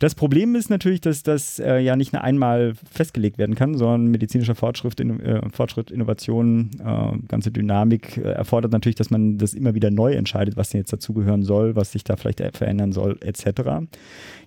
Das 0.05 0.14
Problem 0.14 0.55
ist 0.55 0.69
natürlich, 0.69 1.01
dass 1.01 1.23
das 1.23 1.59
äh, 1.59 1.79
ja 1.79 1.97
nicht 1.97 2.14
einmal 2.14 2.75
festgelegt 2.93 3.38
werden 3.38 3.55
kann, 3.55 3.79
sondern 3.79 4.09
medizinischer 4.09 4.55
Fortschritt, 4.55 5.01
in, 5.01 5.19
äh, 5.21 5.40
Fortschritt 5.51 5.90
Innovation, 5.90 6.69
äh, 6.79 7.27
ganze 7.27 7.51
Dynamik 7.51 8.19
äh, 8.19 8.33
erfordert 8.33 8.71
natürlich, 8.71 8.97
dass 8.97 9.09
man 9.09 9.38
das 9.38 9.55
immer 9.55 9.75
wieder 9.75 9.90
neu 9.90 10.12
entscheidet, 10.12 10.59
was 10.59 10.69
denn 10.69 10.83
jetzt 10.83 10.93
dazugehören 10.93 11.43
soll, 11.43 11.75
was 11.75 11.93
sich 11.93 12.05
da 12.05 12.17
vielleicht 12.17 12.43
verändern 12.55 12.93
soll, 12.93 13.17
etc. 13.23 13.62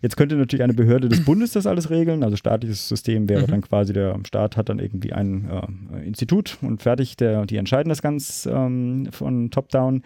Jetzt 0.04 0.16
könnte 0.16 0.36
natürlich 0.36 0.62
eine 0.62 0.76
Behörde 0.76 1.10
des 1.10 1.26
Bundes 1.26 1.54
das 1.54 1.66
alles 1.66 1.90
regeln, 1.90 2.24
also 2.24 2.36
staatliches 2.36 2.88
System 2.88 3.28
wäre 3.28 3.48
mhm. 3.48 3.48
dann 3.48 3.62
quasi, 3.62 3.94
der 3.94 4.16
Staat 4.28 4.58
hat 4.58 4.70
dann 4.70 4.78
irgendwie 4.78 5.14
ein 5.14 5.50
äh, 5.50 6.06
Institut 6.06 6.60
und 6.62 6.84
fertig, 6.84 7.18
der, 7.18 7.48
die 7.48 7.58
entscheiden 7.58 7.90
das 7.90 8.04
ganz 8.04 8.48
ähm, 8.52 9.08
von 9.10 9.50
top-down. 9.50 10.04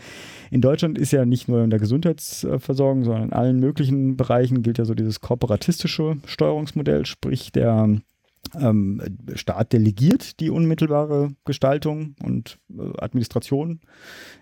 In 0.50 0.62
Deutschland 0.62 0.98
ist 0.98 1.12
ja 1.12 1.26
nicht 1.26 1.50
nur 1.50 1.62
in 1.62 1.72
der 1.72 1.80
Gesundheitsversorgung, 1.80 3.04
sondern 3.04 3.24
in 3.24 3.34
allen 3.34 3.60
möglichen 3.60 4.16
Bereichen 4.16 4.64
gilt 4.64 4.78
ja 4.78 4.86
so 4.86 4.94
dieses 4.94 5.20
kooperatistische 5.42 6.18
Steuerungsmodell, 6.26 7.06
sprich 7.06 7.52
der 7.52 8.00
ähm, 8.56 9.02
Staat 9.34 9.74
delegiert 9.74 10.40
die 10.40 10.52
unmittelbare 10.52 11.34
Gestaltung 11.46 12.16
und 12.24 12.60
äh, 12.70 12.82
Administration 13.00 13.82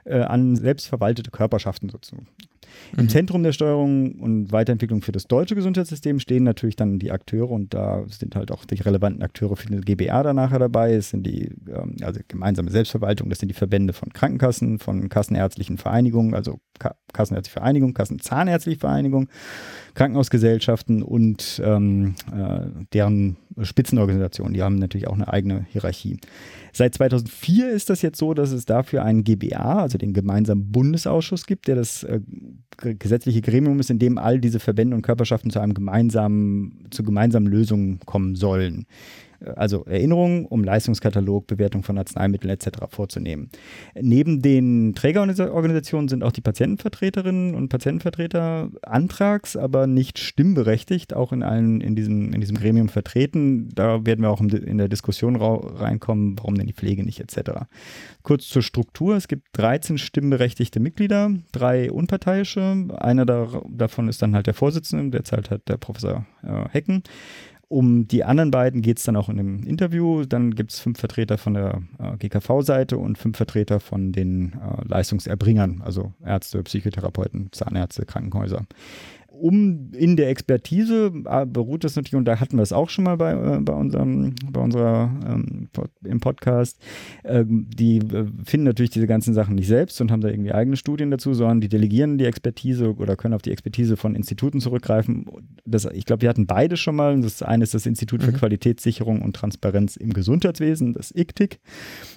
äh, 0.04 0.20
an 0.20 0.56
selbstverwaltete 0.56 1.32
Körperschaften 1.32 1.90
sozusagen. 1.90 2.28
Im 2.98 3.06
mhm. 3.06 3.10
Zentrum 3.10 3.44
der 3.44 3.52
Steuerung 3.52 4.14
und 4.20 4.52
Weiterentwicklung 4.52 5.02
für 5.02 5.12
das 5.12 5.28
deutsche 5.28 5.56
Gesundheitssystem 5.56 6.20
stehen 6.20 6.44
natürlich 6.44 6.76
dann 6.76 7.00
die 7.00 7.12
Akteure 7.12 7.52
und 7.52 7.74
da 7.74 8.04
sind 8.08 8.36
halt 8.36 8.52
auch 8.52 8.66
die 8.66 8.82
relevanten 8.82 9.22
Akteure 9.22 9.56
für 9.56 9.68
den 9.68 9.82
GBA 9.82 10.24
da 10.24 10.34
nachher 10.34 10.60
dabei. 10.60 10.94
Es 10.94 11.10
sind 11.10 11.26
die 11.26 11.52
ähm, 11.68 11.96
also 12.02 12.20
gemeinsame 12.28 12.72
Selbstverwaltung, 12.72 13.30
das 13.30 13.40
sind 13.40 13.50
die 13.50 13.56
Verbände 13.56 13.94
von 13.94 14.12
Krankenkassen, 14.12 14.80
von 14.80 15.10
kassenärztlichen 15.10 15.78
Vereinigungen, 15.78 16.34
also 16.34 16.60
Ka 16.80 16.96
Kassenärztliche 17.12 17.60
Vereinigung, 17.60 17.94
Kassenzahnärztliche 17.94 18.80
Vereinigung, 18.80 19.30
Krankenhausgesellschaften 19.96 21.02
und 21.02 21.62
ähm, 21.64 22.16
äh, 22.32 22.68
deren 22.94 23.38
Spitzenorganisationen. 23.62 24.54
Die 24.54 24.62
haben 24.62 24.76
natürlich 24.76 25.08
auch 25.08 25.16
eine 25.16 25.28
eigene 25.28 25.66
Hierarchie. 25.70 26.18
Seit 26.80 26.96
2004 26.96 27.72
ist 27.72 27.90
das 27.90 28.02
jetzt 28.02 28.18
so, 28.18 28.34
dass 28.34 28.54
es 28.54 28.64
dafür 28.64 29.04
einen 29.04 29.26
GBA, 29.26 29.82
also 29.82 29.98
den 29.98 30.14
gemeinsamen 30.14 30.72
Bundesausschuss 30.72 31.46
gibt, 31.46 31.68
der 31.68 31.76
das 31.76 32.04
äh, 32.04 32.22
gesetzliche 32.78 33.42
Gremium 33.42 33.82
ist, 33.82 33.90
in 33.90 34.00
dem 34.00 34.18
all 34.18 34.40
diese 34.40 34.62
Verbände 34.62 34.96
und 34.96 35.02
Körperschaften 35.02 35.52
zu 35.52 35.60
einem 35.60 35.74
gemeinsamen, 35.74 36.88
zu 36.90 37.04
gemeinsamen 37.04 37.48
Lösungen 37.48 38.00
kommen 38.06 38.36
sollen 38.36 38.86
also 39.56 39.86
Erinnerungen, 39.86 40.46
um 40.46 40.64
Leistungskatalog, 40.64 41.48
Bewertung 41.48 41.84
von 41.84 41.98
Arzneimitteln 41.98 42.52
etc. 42.52 42.70
vorzunehmen. 42.90 43.50
Neben 44.00 44.42
den 44.42 44.94
Trägerorganisationen 44.96 46.10
sind 46.10 46.24
auch 46.24 46.32
die 46.32 46.42
Patientenvertreterinnen 46.42 47.56
und 47.56 47.70
Patientenvertreter 47.70 48.70
antrags, 48.82 49.56
aber 49.56 49.88
nicht 49.88 50.20
stimmberechtigt, 50.20 51.14
auch 51.14 51.32
in 51.32 51.44
allen 51.44 51.82
in 51.82 51.96
diesem, 51.96 52.34
in 52.34 52.42
diesem 52.42 52.58
Gremium 52.58 52.90
vertreten. 52.90 53.70
Da 53.74 54.06
werden 54.06 54.22
wir 54.22 54.30
auch 54.30 54.42
in 54.42 54.78
der 54.78 54.90
Diskussion 54.90 55.36
reinkommen, 55.36 56.38
warum 56.38 56.56
denn 56.56 56.68
die 56.68 56.74
Pflege 56.74 57.04
nicht 57.04 57.20
etc. 57.20 57.66
Kurz 58.24 58.48
zur 58.48 58.62
Struktur. 58.62 59.16
Es 59.16 59.28
gibt 59.28 59.48
13 59.54 59.98
stimmberechtigte 59.98 60.80
Mitglieder, 60.80 61.32
drei 61.52 61.92
unparteiische. 61.92 62.88
Einer 62.98 63.26
davon 63.26 64.08
ist 64.08 64.22
dann 64.22 64.36
halt 64.36 64.48
der 64.48 64.54
Vorsitzende, 64.54 65.18
derzeit 65.18 65.50
hat 65.50 65.68
der 65.68 65.78
Professor 65.78 66.26
äh, 66.44 66.70
Hecken. 66.70 67.04
Um 67.70 68.08
die 68.08 68.24
anderen 68.24 68.50
beiden 68.50 68.82
geht 68.82 68.98
es 68.98 69.04
dann 69.04 69.16
auch 69.16 69.30
in 69.30 69.40
einem 69.40 69.64
Interview. 69.64 70.26
Dann 70.26 70.56
gibt 70.56 70.72
es 70.72 70.80
fünf 70.80 71.00
Vertreter 71.00 71.38
von 71.38 71.54
der 71.54 71.84
äh, 72.00 72.18
GKV-Seite 72.18 72.98
und 72.98 73.20
fünf 73.20 73.38
Vertreter 73.38 73.80
von 73.80 74.12
den 74.12 74.54
äh, 74.54 74.88
Leistungserbringern, 74.88 75.84
also 75.84 76.12
Ärzte, 76.26 76.64
Psychotherapeuten, 76.64 77.50
Zahnärzte, 77.52 78.08
Krankenhäuser 78.08 78.66
um 79.40 79.92
in 79.94 80.16
der 80.16 80.30
Expertise 80.30 81.12
äh, 81.26 81.46
beruht 81.46 81.84
das 81.84 81.96
natürlich, 81.96 82.16
und 82.16 82.26
da 82.26 82.40
hatten 82.40 82.58
wir 82.58 82.64
es 82.64 82.74
auch 82.74 82.90
schon 82.90 83.06
mal 83.06 83.18
bei, 83.18 83.32
äh, 83.32 83.60
bei 83.62 83.74
unserem, 83.74 84.36
bei 84.52 84.62
unserer 84.62 85.12
ähm, 85.26 85.70
im 86.04 86.20
Podcast, 86.20 86.80
äh, 87.24 87.44
die 87.48 88.00
finden 88.44 88.66
natürlich 88.66 88.92
diese 88.92 89.08
ganzen 89.08 89.34
Sachen 89.34 89.56
nicht 89.56 89.68
selbst 89.68 90.00
und 90.02 90.12
haben 90.12 90.22
da 90.22 90.30
irgendwie 90.30 90.52
eigene 90.52 90.78
Studien 90.78 91.12
dazu, 91.12 91.34
sondern 91.34 91.62
die 91.62 91.70
delegieren 91.70 92.18
die 92.18 92.26
Expertise 92.26 92.96
oder 92.96 93.16
können 93.16 93.34
auf 93.34 93.42
die 93.42 93.52
Expertise 93.52 93.98
von 93.98 94.16
Instituten 94.16 94.60
zurückgreifen. 94.60 95.26
Das, 95.66 95.86
ich 95.86 96.06
glaube, 96.06 96.22
wir 96.22 96.30
hatten 96.30 96.48
beide 96.48 96.78
schon 96.78 96.96
mal. 96.96 97.20
Das 97.22 97.42
eine 97.42 97.64
ist 97.64 97.74
das 97.74 97.86
Institut 97.86 98.24
für 98.24 98.32
mhm. 98.32 98.38
Qualitätssicherung 98.38 99.22
und 99.22 99.36
Transparenz 99.36 99.96
im 99.96 100.14
Gesundheitswesen, 100.14 100.94
das 100.94 101.14
ICTIC, 101.16 101.60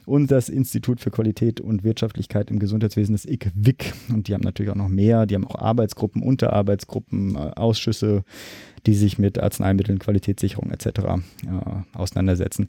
und 0.06 0.30
das 0.30 0.48
Institut 0.48 1.00
für 1.00 1.10
Qualität 1.10 1.60
und 1.60 1.84
Wirtschaftlichkeit 1.84 2.50
im 2.50 2.58
Gesundheitswesen, 2.58 3.14
das 3.14 3.24
ICWIC. 3.24 3.92
Und 4.12 4.28
die 4.28 4.34
haben 4.34 4.42
natürlich 4.42 4.70
auch 4.72 4.76
noch 4.76 4.88
mehr. 4.88 5.26
Die 5.26 5.34
haben 5.34 5.46
auch 5.46 5.56
Arbeitsgruppen, 5.56 6.22
Unterarbeitsgruppen 6.22 7.11
Äh, 7.12 7.36
Ausschüsse, 7.56 8.24
die 8.86 8.94
sich 8.94 9.18
mit 9.18 9.38
Arzneimitteln, 9.38 9.98
Qualitätshorung 9.98 10.70
etc. 10.70 10.86
Äh, 10.86 11.18
auseinandersetzen. 11.94 12.68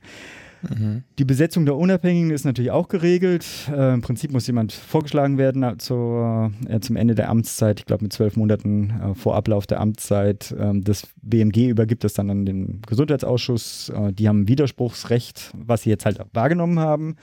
Mhm. 0.69 1.03
Die 1.19 1.25
Besetzung 1.25 1.65
der 1.65 1.75
Unabhängigen 1.75 2.31
ist 2.31 2.45
natürlich 2.45 2.71
auch 2.71 2.87
geregelt. 2.87 3.45
Äh, 3.69 3.93
Im 3.93 4.01
Prinzip 4.01 4.31
muss 4.31 4.47
jemand 4.47 4.71
vorgeschlagen 4.71 5.37
werden 5.37 5.63
äh, 5.63 5.77
zur, 5.77 6.51
äh, 6.67 6.79
zum 6.79 6.95
Ende 6.95 7.15
der 7.15 7.29
Amtszeit, 7.29 7.79
ich 7.79 7.85
glaube 7.85 8.03
mit 8.03 8.13
zwölf 8.13 8.35
Monaten 8.35 8.89
äh, 8.89 9.15
vor 9.15 9.35
Ablauf 9.35 9.67
der 9.67 9.81
Amtszeit. 9.81 10.55
Ähm, 10.57 10.83
das 10.83 11.07
BMG 11.21 11.69
übergibt 11.69 12.03
es 12.05 12.13
dann 12.13 12.29
an 12.29 12.45
den 12.45 12.81
Gesundheitsausschuss. 12.87 13.91
Die 14.11 14.27
haben 14.27 14.47
Widerspruchsrecht, 14.47 15.51
was 15.55 15.83
sie 15.83 15.89
jetzt 15.89 16.05
halt 16.05 16.19
wahrgenommen 16.33 16.79
haben. 16.79 17.15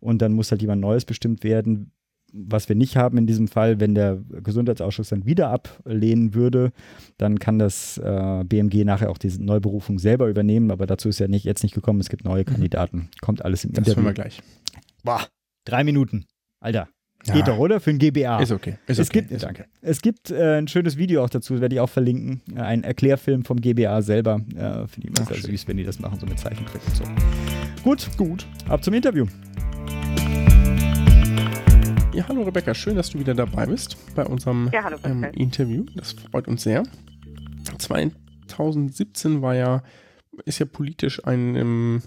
Und 0.00 0.22
dann 0.22 0.32
muss 0.32 0.50
halt 0.50 0.62
jemand 0.62 0.80
Neues 0.80 1.04
bestimmt 1.04 1.44
werden 1.44 1.92
was 2.32 2.68
wir 2.68 2.76
nicht 2.76 2.96
haben 2.96 3.18
in 3.18 3.26
diesem 3.26 3.48
Fall, 3.48 3.80
wenn 3.80 3.94
der 3.94 4.18
Gesundheitsausschuss 4.42 5.08
dann 5.08 5.24
wieder 5.24 5.50
ablehnen 5.50 6.34
würde, 6.34 6.72
dann 7.16 7.38
kann 7.38 7.58
das 7.58 7.98
äh, 7.98 8.44
BMG 8.44 8.84
nachher 8.84 9.10
auch 9.10 9.18
diese 9.18 9.42
Neuberufung 9.42 9.98
selber 9.98 10.28
übernehmen, 10.28 10.70
aber 10.70 10.86
dazu 10.86 11.08
ist 11.08 11.18
ja 11.18 11.28
nicht, 11.28 11.44
jetzt 11.44 11.62
nicht 11.62 11.74
gekommen, 11.74 12.00
es 12.00 12.08
gibt 12.08 12.24
neue 12.24 12.42
mhm. 12.42 12.46
Kandidaten. 12.46 13.08
Kommt 13.20 13.44
alles 13.44 13.64
im 13.64 13.72
das 13.72 13.86
Interview. 13.86 14.02
Das 14.02 14.10
wir 14.10 14.14
gleich. 14.14 14.40
Boah, 15.04 15.26
drei 15.64 15.84
Minuten. 15.84 16.26
Alter. 16.60 16.88
Ja. 17.26 17.34
Geht 17.34 17.48
doch, 17.48 17.58
oder? 17.58 17.80
Für 17.80 17.90
ein 17.90 17.98
GBA. 17.98 18.40
Ist 18.40 18.52
okay. 18.52 18.78
Ist 18.86 18.98
es 18.98 19.08
okay. 19.08 19.22
Gibt, 19.22 19.42
Danke. 19.42 19.66
Es 19.80 20.02
gibt 20.02 20.30
äh, 20.30 20.58
ein 20.58 20.68
schönes 20.68 20.96
Video 20.96 21.24
auch 21.24 21.30
dazu, 21.30 21.60
werde 21.60 21.74
ich 21.74 21.80
auch 21.80 21.90
verlinken. 21.90 22.42
Ein 22.54 22.84
Erklärfilm 22.84 23.44
vom 23.44 23.60
GBA 23.60 24.02
selber. 24.02 24.40
Äh, 24.54 24.86
Finde 24.86 25.08
ich 25.08 25.18
immer 25.18 25.26
sehr 25.26 25.42
süß, 25.42 25.66
wenn 25.66 25.78
die 25.78 25.84
das 25.84 25.98
machen, 25.98 26.20
so 26.20 26.26
mit 26.26 26.38
Zeichentrick 26.38 26.80
und 26.86 26.96
so. 26.96 27.04
Gut, 27.82 28.08
gut. 28.16 28.46
Ab 28.68 28.84
zum 28.84 28.94
Interview. 28.94 29.26
Ja, 32.18 32.26
hallo 32.26 32.42
Rebecca, 32.42 32.74
schön, 32.74 32.96
dass 32.96 33.10
du 33.10 33.20
wieder 33.20 33.32
dabei 33.32 33.66
bist 33.66 33.96
bei 34.16 34.26
unserem 34.26 34.70
ja, 34.72 34.82
hallo, 34.82 34.96
ähm, 35.04 35.22
Interview. 35.34 35.84
Das 35.94 36.14
freut 36.14 36.48
uns 36.48 36.64
sehr. 36.64 36.82
2017 37.78 39.40
war 39.40 39.54
ja, 39.54 39.84
ist 40.44 40.58
ja 40.58 40.66
politisch 40.66 41.24
ein, 41.24 41.54
ähm, 41.54 42.02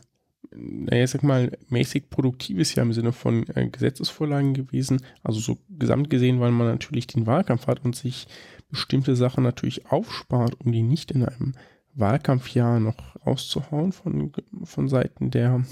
naja, 0.54 1.08
sag 1.08 1.24
mal, 1.24 1.58
mäßig 1.70 2.10
produktives 2.10 2.76
Jahr 2.76 2.86
im 2.86 2.92
Sinne 2.92 3.14
von 3.14 3.48
äh, 3.56 3.70
Gesetzesvorlagen 3.70 4.54
gewesen. 4.54 5.02
Also 5.24 5.40
so 5.40 5.58
gesamt 5.70 6.10
gesehen, 6.10 6.42
weil 6.42 6.52
man 6.52 6.68
natürlich 6.68 7.08
den 7.08 7.26
Wahlkampf 7.26 7.68
hat 7.68 7.86
und 7.86 7.96
sich 7.96 8.28
bestimmte 8.70 9.16
Sachen 9.16 9.46
natürlich 9.46 9.86
aufspart, 9.92 10.60
um 10.60 10.74
die 10.74 10.84
nicht 10.84 11.12
in 11.12 11.24
einem 11.24 11.54
Wahlkampfjahr 11.94 12.82
noch 12.82 12.98
rauszuhauen 13.26 13.94
von, 13.94 14.34
von 14.66 14.90
Seiten 14.90 15.32
der, 15.32 15.64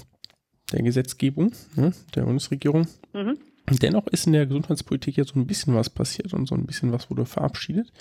der 0.72 0.82
Gesetzgebung, 0.82 1.52
ne, 1.76 1.92
der 2.14 2.22
Bundesregierung. 2.22 2.86
Mhm. 3.12 3.36
Dennoch 3.70 4.06
ist 4.08 4.26
in 4.26 4.32
der 4.32 4.46
Gesundheitspolitik 4.46 5.16
ja 5.16 5.24
so 5.24 5.38
ein 5.38 5.46
bisschen 5.46 5.74
was 5.74 5.90
passiert 5.90 6.34
und 6.34 6.46
so 6.46 6.54
ein 6.54 6.66
bisschen 6.66 6.92
was 6.92 7.10
wurde 7.10 7.26
verabschiedet. 7.26 7.92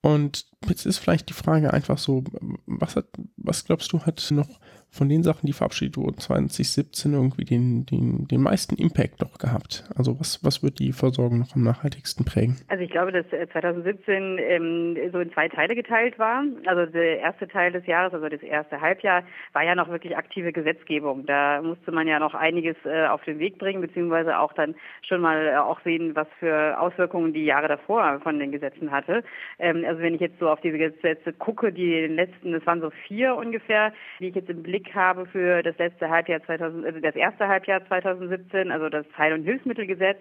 Und 0.00 0.46
jetzt 0.68 0.84
ist 0.84 0.98
vielleicht 0.98 1.30
die 1.30 1.34
Frage 1.34 1.72
einfach 1.72 1.98
so, 1.98 2.24
was, 2.66 2.96
hat, 2.96 3.06
was 3.36 3.64
glaubst 3.64 3.92
du, 3.92 4.00
hat 4.00 4.26
noch 4.32 4.60
von 4.94 5.08
den 5.08 5.22
Sachen, 5.22 5.46
die 5.46 5.52
verabschiedet 5.52 5.96
wurden 5.96 6.18
2017, 6.18 7.12
irgendwie 7.12 7.44
den, 7.44 7.84
den, 7.86 8.28
den 8.28 8.40
meisten 8.40 8.76
Impact 8.76 9.20
noch 9.20 9.38
gehabt? 9.38 9.84
Also 9.96 10.18
was, 10.20 10.44
was 10.44 10.62
wird 10.62 10.78
die 10.78 10.92
Versorgung 10.92 11.40
noch 11.40 11.56
am 11.56 11.64
nachhaltigsten 11.64 12.24
prägen? 12.24 12.56
Also 12.68 12.84
ich 12.84 12.90
glaube, 12.90 13.10
dass 13.10 13.26
2017 13.52 14.38
äh, 14.38 14.54
ähm, 14.54 14.96
so 15.12 15.18
in 15.18 15.32
zwei 15.32 15.48
Teile 15.48 15.74
geteilt 15.74 16.18
war. 16.18 16.44
Also 16.66 16.90
der 16.90 17.18
erste 17.18 17.48
Teil 17.48 17.72
des 17.72 17.86
Jahres, 17.86 18.14
also 18.14 18.28
das 18.28 18.42
erste 18.42 18.80
Halbjahr, 18.80 19.24
war 19.52 19.62
ja 19.62 19.74
noch 19.74 19.88
wirklich 19.88 20.16
aktive 20.16 20.52
Gesetzgebung. 20.52 21.26
Da 21.26 21.60
musste 21.60 21.90
man 21.90 22.06
ja 22.06 22.18
noch 22.18 22.34
einiges 22.34 22.76
äh, 22.84 23.06
auf 23.06 23.24
den 23.24 23.38
Weg 23.38 23.58
bringen, 23.58 23.80
beziehungsweise 23.80 24.38
auch 24.38 24.52
dann 24.52 24.74
schon 25.02 25.20
mal 25.20 25.46
äh, 25.46 25.56
auch 25.56 25.80
sehen, 25.82 26.14
was 26.14 26.28
für 26.38 26.78
Auswirkungen 26.80 27.32
die 27.32 27.44
Jahre 27.44 27.68
davor 27.68 28.20
von 28.20 28.38
den 28.38 28.52
Gesetzen 28.52 28.90
hatte. 28.92 29.24
Ähm, 29.58 29.84
also 29.86 30.00
wenn 30.00 30.14
ich 30.14 30.20
jetzt 30.20 30.38
so 30.38 30.48
auf 30.48 30.60
diese 30.60 30.78
Gesetze 30.78 31.32
gucke, 31.32 31.72
die 31.72 32.06
letzten, 32.06 32.52
das 32.52 32.64
waren 32.66 32.80
so 32.80 32.90
vier 33.08 33.34
ungefähr, 33.34 33.92
die 34.20 34.28
ich 34.28 34.34
jetzt 34.34 34.50
im 34.50 34.62
Blick 34.62 34.83
Blick 34.84 34.94
habe 34.94 35.26
für 35.26 35.62
das 35.62 35.76
letzte 35.78 36.08
Halbjahr 36.08 36.42
2000, 36.44 36.84
also 36.84 37.00
das 37.00 37.16
erste 37.16 37.48
Halbjahr 37.48 37.84
2017, 37.86 38.70
also 38.70 38.88
das 38.88 39.06
Heil- 39.16 39.32
und 39.32 39.44
Hilfsmittelgesetz, 39.44 40.20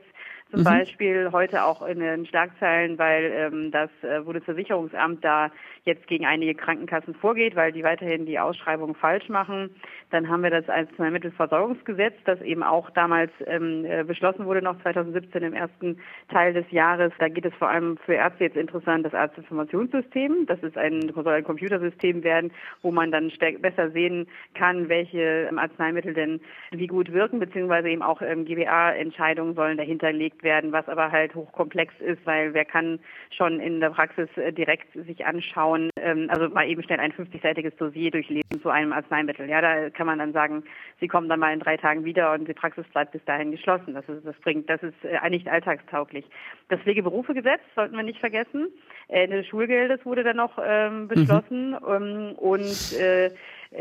zum 0.54 0.62
mhm. 0.62 0.66
Beispiel 0.66 1.30
heute 1.32 1.64
auch 1.64 1.82
in 1.82 2.00
den 2.00 2.28
Schlagzeilen, 2.28 3.00
weil 3.00 3.32
ähm, 3.36 3.72
das 3.72 3.90
äh, 4.04 4.20
Bundesversicherungsamt 4.20 5.26
da 5.26 5.50
jetzt 5.84 6.06
gegen 6.06 6.28
einige 6.28 6.54
Krankenkassen 6.54 7.16
vorgeht, 7.16 7.56
weil 7.56 7.72
die 7.72 7.84
weiterhin 7.84 8.28
die 8.28 8.38
Ausschreibung 8.38 8.94
falsch 8.94 9.30
machen. 9.30 9.72
Dann 10.12 10.30
haben 10.30 10.44
wir 10.44 10.52
das 10.52 10.70
Arzneimittelversorgungsgesetz, 10.70 12.14
das 12.26 12.40
eben 12.42 12.62
auch 12.62 12.92
damals 12.92 13.32
ähm, 13.48 13.84
äh, 13.84 14.04
beschlossen 14.04 14.46
wurde, 14.46 14.62
noch 14.62 14.80
2017 14.84 15.42
im 15.42 15.54
ersten 15.54 15.98
Teil 16.30 16.54
des 16.54 16.70
Jahres. 16.70 17.12
Da 17.18 17.30
geht 17.30 17.46
es 17.46 17.54
vor 17.56 17.70
allem 17.70 17.98
für 18.06 18.14
Ärzte 18.14 18.44
jetzt 18.44 18.56
interessant, 18.56 19.08
das 19.08 19.16
Arztinformationssystem. 19.16 20.46
Das 20.46 20.62
ist 20.62 20.78
ein, 20.78 21.12
soll 21.16 21.34
ein 21.34 21.44
Computersystem 21.44 22.24
werden, 22.24 22.52
wo 22.84 22.92
man 22.92 23.12
dann 23.12 23.32
besser 23.60 23.90
sehen 23.90 24.28
kann, 24.54 24.88
welche 24.88 25.48
ähm, 25.50 25.58
Arzneimittel 25.58 26.14
denn 26.14 26.42
wie 26.70 26.88
gut 26.88 27.12
wirken, 27.12 27.40
beziehungsweise 27.40 27.90
eben 27.90 28.04
auch 28.04 28.22
ähm, 28.22 28.46
GBA-Entscheidungen 28.46 29.56
sollen 29.56 29.78
dahinter 29.78 30.14
werden, 30.44 30.72
was 30.72 30.88
aber 30.88 31.12
halt 31.12 31.36
hochkomplex 31.36 31.94
ist, 32.00 32.26
weil 32.26 32.54
wer 32.54 32.66
kann 32.66 33.00
schon 33.30 33.60
in 33.60 33.80
der 33.80 33.90
Praxis 33.90 34.30
äh, 34.38 34.52
direkt 34.52 34.92
sich 34.94 35.26
anschauen, 35.26 35.90
ähm, 35.96 36.28
also 36.30 36.50
mal 36.50 36.68
eben 36.68 36.84
schnell 36.84 37.00
ein 37.00 37.14
50-seitiges 37.14 37.76
Dossier 37.78 38.12
durchlesen 38.12 38.62
zu 38.62 38.70
einem 38.70 38.94
Arzneimittel. 38.94 39.50
Ja, 39.50 39.62
da 39.62 39.90
kann 39.90 40.08
man 40.08 40.20
dann 40.20 40.34
sagen, 40.34 40.64
Sie 41.00 41.08
kommen 41.08 41.30
dann 41.30 41.40
mal 41.40 41.54
in 41.54 41.60
drei 41.60 41.78
Tagen 41.78 42.06
wieder 42.06 42.34
und 42.34 42.48
die 42.48 42.54
Praxis 42.54 42.86
bleibt 42.88 43.12
bis 43.12 43.24
dahin 43.26 43.52
geschlossen. 43.52 43.94
Das 43.94 44.08
ist, 44.08 44.26
das 44.26 44.36
bringt, 44.42 44.70
das 44.70 44.82
ist 44.84 45.04
äh, 45.04 45.30
nicht 45.30 45.48
alltagstauglich. 45.48 46.26
Das 46.70 46.80
Pflegeberufegesetz 46.82 47.62
sollten 47.76 47.96
wir 47.96 48.04
nicht 48.04 48.20
vergessen. 48.20 48.68
Ende 49.14 49.38
des 49.38 49.48
Schulgeldes 49.48 50.06
wurde 50.06 50.24
dann 50.24 50.38
noch 50.38 50.58
ähm, 50.64 51.08
beschlossen 51.08 51.72
mhm. 51.72 51.78
ähm, 51.88 52.36
und 52.38 52.94
äh, 53.00 53.30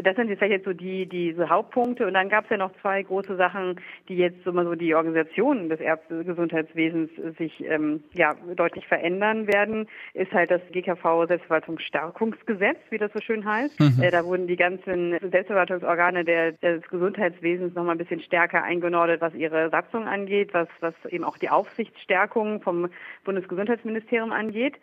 das 0.02 0.16
sind 0.16 0.28
jetzt 0.28 0.38
vielleicht 0.38 0.52
jetzt 0.52 0.64
so 0.64 0.72
die 0.72 1.06
diese 1.06 1.48
Hauptpunkte 1.48 2.06
und 2.06 2.14
dann 2.14 2.28
gab 2.28 2.44
es 2.44 2.50
ja 2.50 2.56
noch 2.56 2.72
zwei 2.80 3.02
große 3.02 3.36
Sachen, 3.36 3.80
die 4.08 4.16
jetzt 4.16 4.42
so 4.44 4.52
mal 4.52 4.64
so 4.64 4.74
die 4.74 4.94
Organisation 4.94 5.68
des 5.68 5.80
Ärztegesundheitswesens 5.80 7.10
sich 7.36 7.62
ähm, 7.64 8.02
ja 8.14 8.34
deutlich 8.56 8.86
verändern 8.86 9.46
werden. 9.46 9.88
Ist 10.14 10.32
halt 10.32 10.50
das 10.50 10.62
GKV 10.70 11.26
Selbstverwaltungsstärkungsgesetz, 11.26 12.78
wie 12.90 12.98
das 12.98 13.12
so 13.12 13.20
schön 13.20 13.44
heißt. 13.44 13.78
Mhm. 13.80 14.02
Äh, 14.02 14.10
da 14.10 14.24
wurden 14.24 14.46
die 14.46 14.56
ganzen 14.56 15.18
Selbstverwaltungsorgane 15.30 16.24
der, 16.24 16.52
des 16.52 16.82
Gesundheitswesens 16.88 17.74
noch 17.74 17.84
mal 17.84 17.92
ein 17.92 17.98
bisschen 17.98 18.20
stärker 18.20 18.62
eingenordet, 18.62 19.20
was 19.20 19.34
ihre 19.34 19.68
Satzung 19.70 20.06
angeht, 20.06 20.54
was 20.54 20.68
was 20.80 20.94
eben 21.08 21.24
auch 21.24 21.36
die 21.36 21.50
Aufsichtsstärkung 21.50 22.62
vom 22.62 22.88
Bundesgesundheitsministerium 23.24 24.32
angeht. 24.32 24.76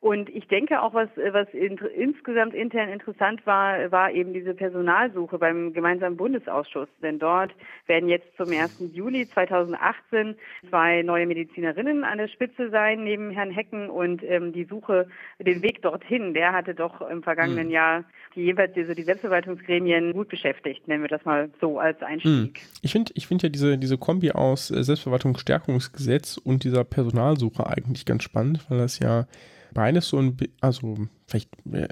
Und 0.00 0.30
ich 0.30 0.48
denke 0.48 0.80
auch, 0.80 0.94
was, 0.94 1.10
was 1.32 1.46
in, 1.52 1.76
insgesamt 1.76 2.54
intern 2.54 2.88
interessant 2.88 3.44
war, 3.46 3.92
war 3.92 4.10
eben 4.10 4.32
diese 4.32 4.54
Personalsuche 4.54 5.38
beim 5.38 5.74
gemeinsamen 5.74 6.16
Bundesausschuss. 6.16 6.88
Denn 7.02 7.18
dort 7.18 7.54
werden 7.86 8.08
jetzt 8.08 8.34
zum 8.38 8.50
1. 8.50 8.92
Juli 8.94 9.28
2018 9.28 10.36
zwei 10.70 11.02
neue 11.02 11.26
Medizinerinnen 11.26 12.04
an 12.04 12.16
der 12.16 12.28
Spitze 12.28 12.70
sein, 12.70 13.04
neben 13.04 13.30
Herrn 13.30 13.50
Hecken. 13.50 13.90
Und 13.90 14.22
ähm, 14.22 14.54
die 14.54 14.64
Suche, 14.64 15.06
den 15.38 15.60
Weg 15.62 15.82
dorthin, 15.82 16.32
der 16.32 16.52
hatte 16.52 16.74
doch 16.74 17.02
im 17.02 17.22
vergangenen 17.22 17.66
mhm. 17.66 17.72
Jahr 17.72 18.04
die 18.34 18.42
jeweils 18.42 18.72
diese, 18.74 18.94
die 18.94 19.02
Selbstverwaltungsgremien 19.02 20.12
gut 20.12 20.28
beschäftigt, 20.28 20.86
nennen 20.86 21.02
wir 21.02 21.08
das 21.08 21.24
mal 21.24 21.50
so 21.60 21.78
als 21.78 22.00
Einstieg. 22.00 22.32
Mhm. 22.32 22.52
Ich 22.80 22.92
finde 22.92 23.12
ich 23.16 23.26
finde 23.26 23.46
ja 23.46 23.48
diese, 23.50 23.76
diese 23.76 23.98
Kombi 23.98 24.30
aus 24.30 24.70
äh, 24.70 24.82
Selbstverwaltungsstärkungsgesetz 24.82 26.38
und 26.38 26.64
dieser 26.64 26.84
Personalsuche 26.84 27.66
eigentlich 27.66 28.06
ganz 28.06 28.22
spannend, 28.22 28.64
weil 28.70 28.78
das 28.78 28.98
ja 28.98 29.26
beides 29.74 30.08
so 30.08 30.18
ein, 30.18 30.36
also 30.60 30.96
vielleicht, 31.26 31.50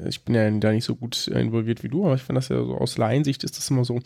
ich 0.09 0.25
bin 0.25 0.35
ja 0.35 0.51
da 0.51 0.73
nicht 0.73 0.85
so 0.85 0.97
gut 0.97 1.29
involviert 1.29 1.83
wie 1.83 1.89
du, 1.89 2.05
aber 2.05 2.15
ich 2.15 2.23
finde 2.23 2.39
das 2.39 2.49
ja 2.49 2.65
so 2.65 2.77
aus 2.77 2.99
Laiensicht 2.99 3.45
ist 3.45 3.57
das 3.57 3.71
immer 3.71 3.85
so, 3.85 4.01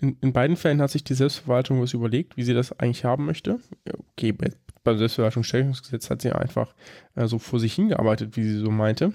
in, 0.00 0.16
in, 0.20 0.32
beiden 0.32 0.56
Fällen 0.56 0.82
hat 0.82 0.90
sich 0.90 1.04
die 1.04 1.14
Selbstverwaltung 1.14 1.80
was 1.80 1.94
überlegt, 1.94 2.36
wie 2.36 2.42
sie 2.42 2.54
das 2.54 2.78
eigentlich 2.78 3.04
haben 3.04 3.24
möchte. 3.24 3.60
Okay, 4.12 4.32
bei, 4.32 4.50
beim 4.84 4.98
Selbstverwaltungsstellungsgesetz 4.98 6.10
hat 6.10 6.22
sie 6.22 6.32
einfach 6.32 6.74
äh, 7.14 7.26
so 7.26 7.38
vor 7.38 7.60
sich 7.60 7.74
hingearbeitet, 7.74 8.36
wie 8.36 8.44
sie 8.44 8.58
so 8.58 8.70
meinte. 8.70 9.12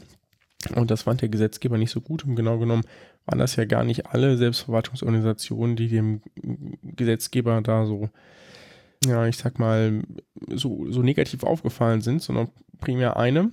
Und 0.75 0.91
das 0.91 1.03
fand 1.03 1.21
der 1.21 1.29
Gesetzgeber 1.29 1.77
nicht 1.77 1.91
so 1.91 2.01
gut. 2.01 2.23
Und 2.23 2.35
genau 2.35 2.57
genommen 2.57 2.83
waren 3.25 3.39
das 3.39 3.55
ja 3.55 3.65
gar 3.65 3.83
nicht 3.83 4.07
alle 4.07 4.37
Selbstverwaltungsorganisationen, 4.37 5.75
die 5.75 5.87
dem 5.87 6.21
Gesetzgeber 6.83 7.61
da 7.61 7.85
so, 7.85 8.09
ja, 9.05 9.25
ich 9.27 9.37
sag 9.37 9.59
mal, 9.59 10.01
so, 10.49 10.91
so 10.91 11.01
negativ 11.01 11.43
aufgefallen 11.43 12.01
sind, 12.01 12.21
sondern 12.21 12.49
primär 12.79 13.17
eine. 13.17 13.51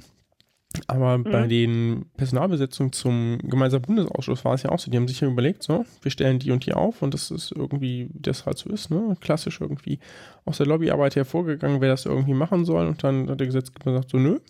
Aber 0.86 1.18
mhm. 1.18 1.24
bei 1.24 1.46
den 1.46 2.06
Personalbesetzungen 2.16 2.92
zum 2.92 3.38
gemeinsamen 3.42 3.82
Bundesausschuss 3.82 4.44
war 4.44 4.54
es 4.54 4.62
ja 4.62 4.70
auch 4.70 4.78
so, 4.78 4.90
die 4.90 4.98
haben 4.98 5.08
sich 5.08 5.20
ja 5.20 5.28
überlegt, 5.28 5.62
so, 5.62 5.86
wir 6.02 6.10
stellen 6.10 6.38
die 6.38 6.50
und 6.50 6.66
die 6.66 6.74
auf 6.74 7.00
und 7.00 7.14
das 7.14 7.30
ist 7.30 7.52
irgendwie, 7.52 8.10
wie 8.12 8.20
das 8.20 8.44
halt 8.44 8.58
so 8.58 8.68
ist, 8.70 8.90
ne, 8.90 9.16
klassisch 9.20 9.60
irgendwie 9.60 9.98
aus 10.44 10.58
der 10.58 10.66
Lobbyarbeit 10.66 11.16
hervorgegangen, 11.16 11.80
wer 11.80 11.88
das 11.88 12.04
irgendwie 12.04 12.34
machen 12.34 12.64
soll. 12.66 12.86
Und 12.86 13.02
dann 13.02 13.30
hat 13.30 13.40
der 13.40 13.46
Gesetzgeber 13.46 13.92
gesagt, 13.92 14.10
so, 14.10 14.18
nö, 14.18 14.40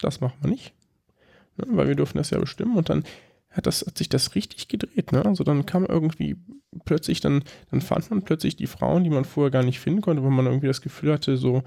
das 0.00 0.20
machen 0.20 0.36
wir 0.42 0.50
nicht, 0.50 0.74
ne, 1.56 1.64
weil 1.70 1.88
wir 1.88 1.94
dürfen 1.94 2.18
das 2.18 2.30
ja 2.30 2.38
bestimmen. 2.38 2.76
Und 2.76 2.90
dann 2.90 3.04
hat, 3.48 3.66
das, 3.66 3.84
hat 3.86 3.96
sich 3.96 4.10
das 4.10 4.34
richtig 4.34 4.68
gedreht, 4.68 5.12
ne, 5.12 5.24
also 5.24 5.42
dann 5.42 5.64
kam 5.64 5.86
irgendwie 5.86 6.36
plötzlich, 6.84 7.20
dann, 7.22 7.44
dann 7.70 7.80
fand 7.80 8.10
man 8.10 8.22
plötzlich 8.22 8.56
die 8.56 8.66
Frauen, 8.66 9.04
die 9.04 9.10
man 9.10 9.24
vorher 9.24 9.50
gar 9.50 9.62
nicht 9.62 9.80
finden 9.80 10.02
konnte, 10.02 10.22
weil 10.22 10.30
man 10.30 10.46
irgendwie 10.46 10.68
das 10.68 10.82
Gefühl 10.82 11.12
hatte, 11.14 11.38
so, 11.38 11.62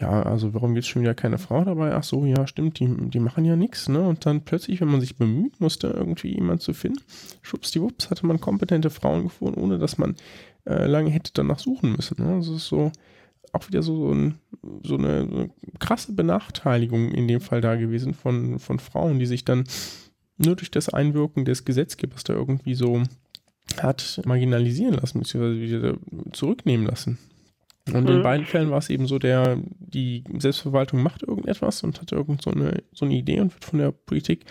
ja, 0.00 0.22
also 0.22 0.54
warum 0.54 0.74
gibt 0.74 0.84
es 0.84 0.88
schon 0.88 1.02
wieder 1.02 1.14
keine 1.14 1.38
Frau 1.38 1.64
dabei? 1.64 1.94
Ach 1.94 2.04
so, 2.04 2.24
ja, 2.24 2.46
stimmt, 2.46 2.78
die, 2.78 2.88
die 2.88 3.18
machen 3.18 3.44
ja 3.44 3.56
nichts, 3.56 3.88
ne? 3.88 4.00
Und 4.00 4.26
dann 4.26 4.42
plötzlich, 4.42 4.80
wenn 4.80 4.88
man 4.88 5.00
sich 5.00 5.16
bemüht, 5.16 5.60
musste 5.60 5.88
irgendwie 5.88 6.34
jemand 6.34 6.62
zu 6.62 6.72
finden, 6.72 7.00
schwuppsdiwupps, 7.42 8.10
hatte 8.10 8.26
man 8.26 8.40
kompetente 8.40 8.90
Frauen 8.90 9.24
gefunden, 9.24 9.60
ohne 9.60 9.78
dass 9.78 9.98
man 9.98 10.14
äh, 10.66 10.86
lange 10.86 11.10
hätte 11.10 11.32
danach 11.34 11.58
suchen 11.58 11.92
müssen. 11.92 12.22
Ne? 12.22 12.36
Das 12.36 12.48
ist 12.48 12.68
so 12.68 12.92
auch 13.52 13.66
wieder 13.68 13.82
so, 13.82 14.06
so, 14.06 14.12
ein, 14.12 14.38
so, 14.82 14.96
eine, 14.96 15.26
so, 15.28 15.34
eine, 15.34 15.50
krasse 15.78 16.12
Benachteiligung 16.12 17.10
in 17.10 17.26
dem 17.26 17.40
Fall 17.40 17.60
da 17.60 17.76
gewesen 17.76 18.14
von, 18.14 18.58
von 18.58 18.78
Frauen, 18.78 19.18
die 19.18 19.26
sich 19.26 19.44
dann 19.44 19.64
nur 20.36 20.54
durch 20.54 20.70
das 20.70 20.88
Einwirken 20.88 21.44
des 21.44 21.64
Gesetzgebers 21.64 22.24
da 22.24 22.34
irgendwie 22.34 22.74
so 22.74 23.02
hat 23.78 24.20
marginalisieren 24.24 24.94
lassen, 24.94 25.20
beziehungsweise 25.20 25.60
wieder 25.60 25.96
zurücknehmen 26.32 26.86
lassen. 26.86 27.18
Und 27.94 28.04
mhm. 28.04 28.16
in 28.16 28.22
beiden 28.22 28.46
Fällen 28.46 28.70
war 28.70 28.78
es 28.78 28.90
eben 28.90 29.06
so, 29.06 29.18
der, 29.18 29.58
die 29.78 30.24
Selbstverwaltung 30.38 31.02
macht 31.02 31.22
irgendetwas 31.22 31.82
und 31.82 32.00
hat 32.00 32.12
irgend 32.12 32.42
so 32.42 32.50
eine, 32.50 32.82
so 32.92 33.04
eine 33.04 33.14
Idee 33.14 33.40
und 33.40 33.54
wird 33.54 33.64
von 33.64 33.78
der 33.78 33.92
Politik 33.92 34.44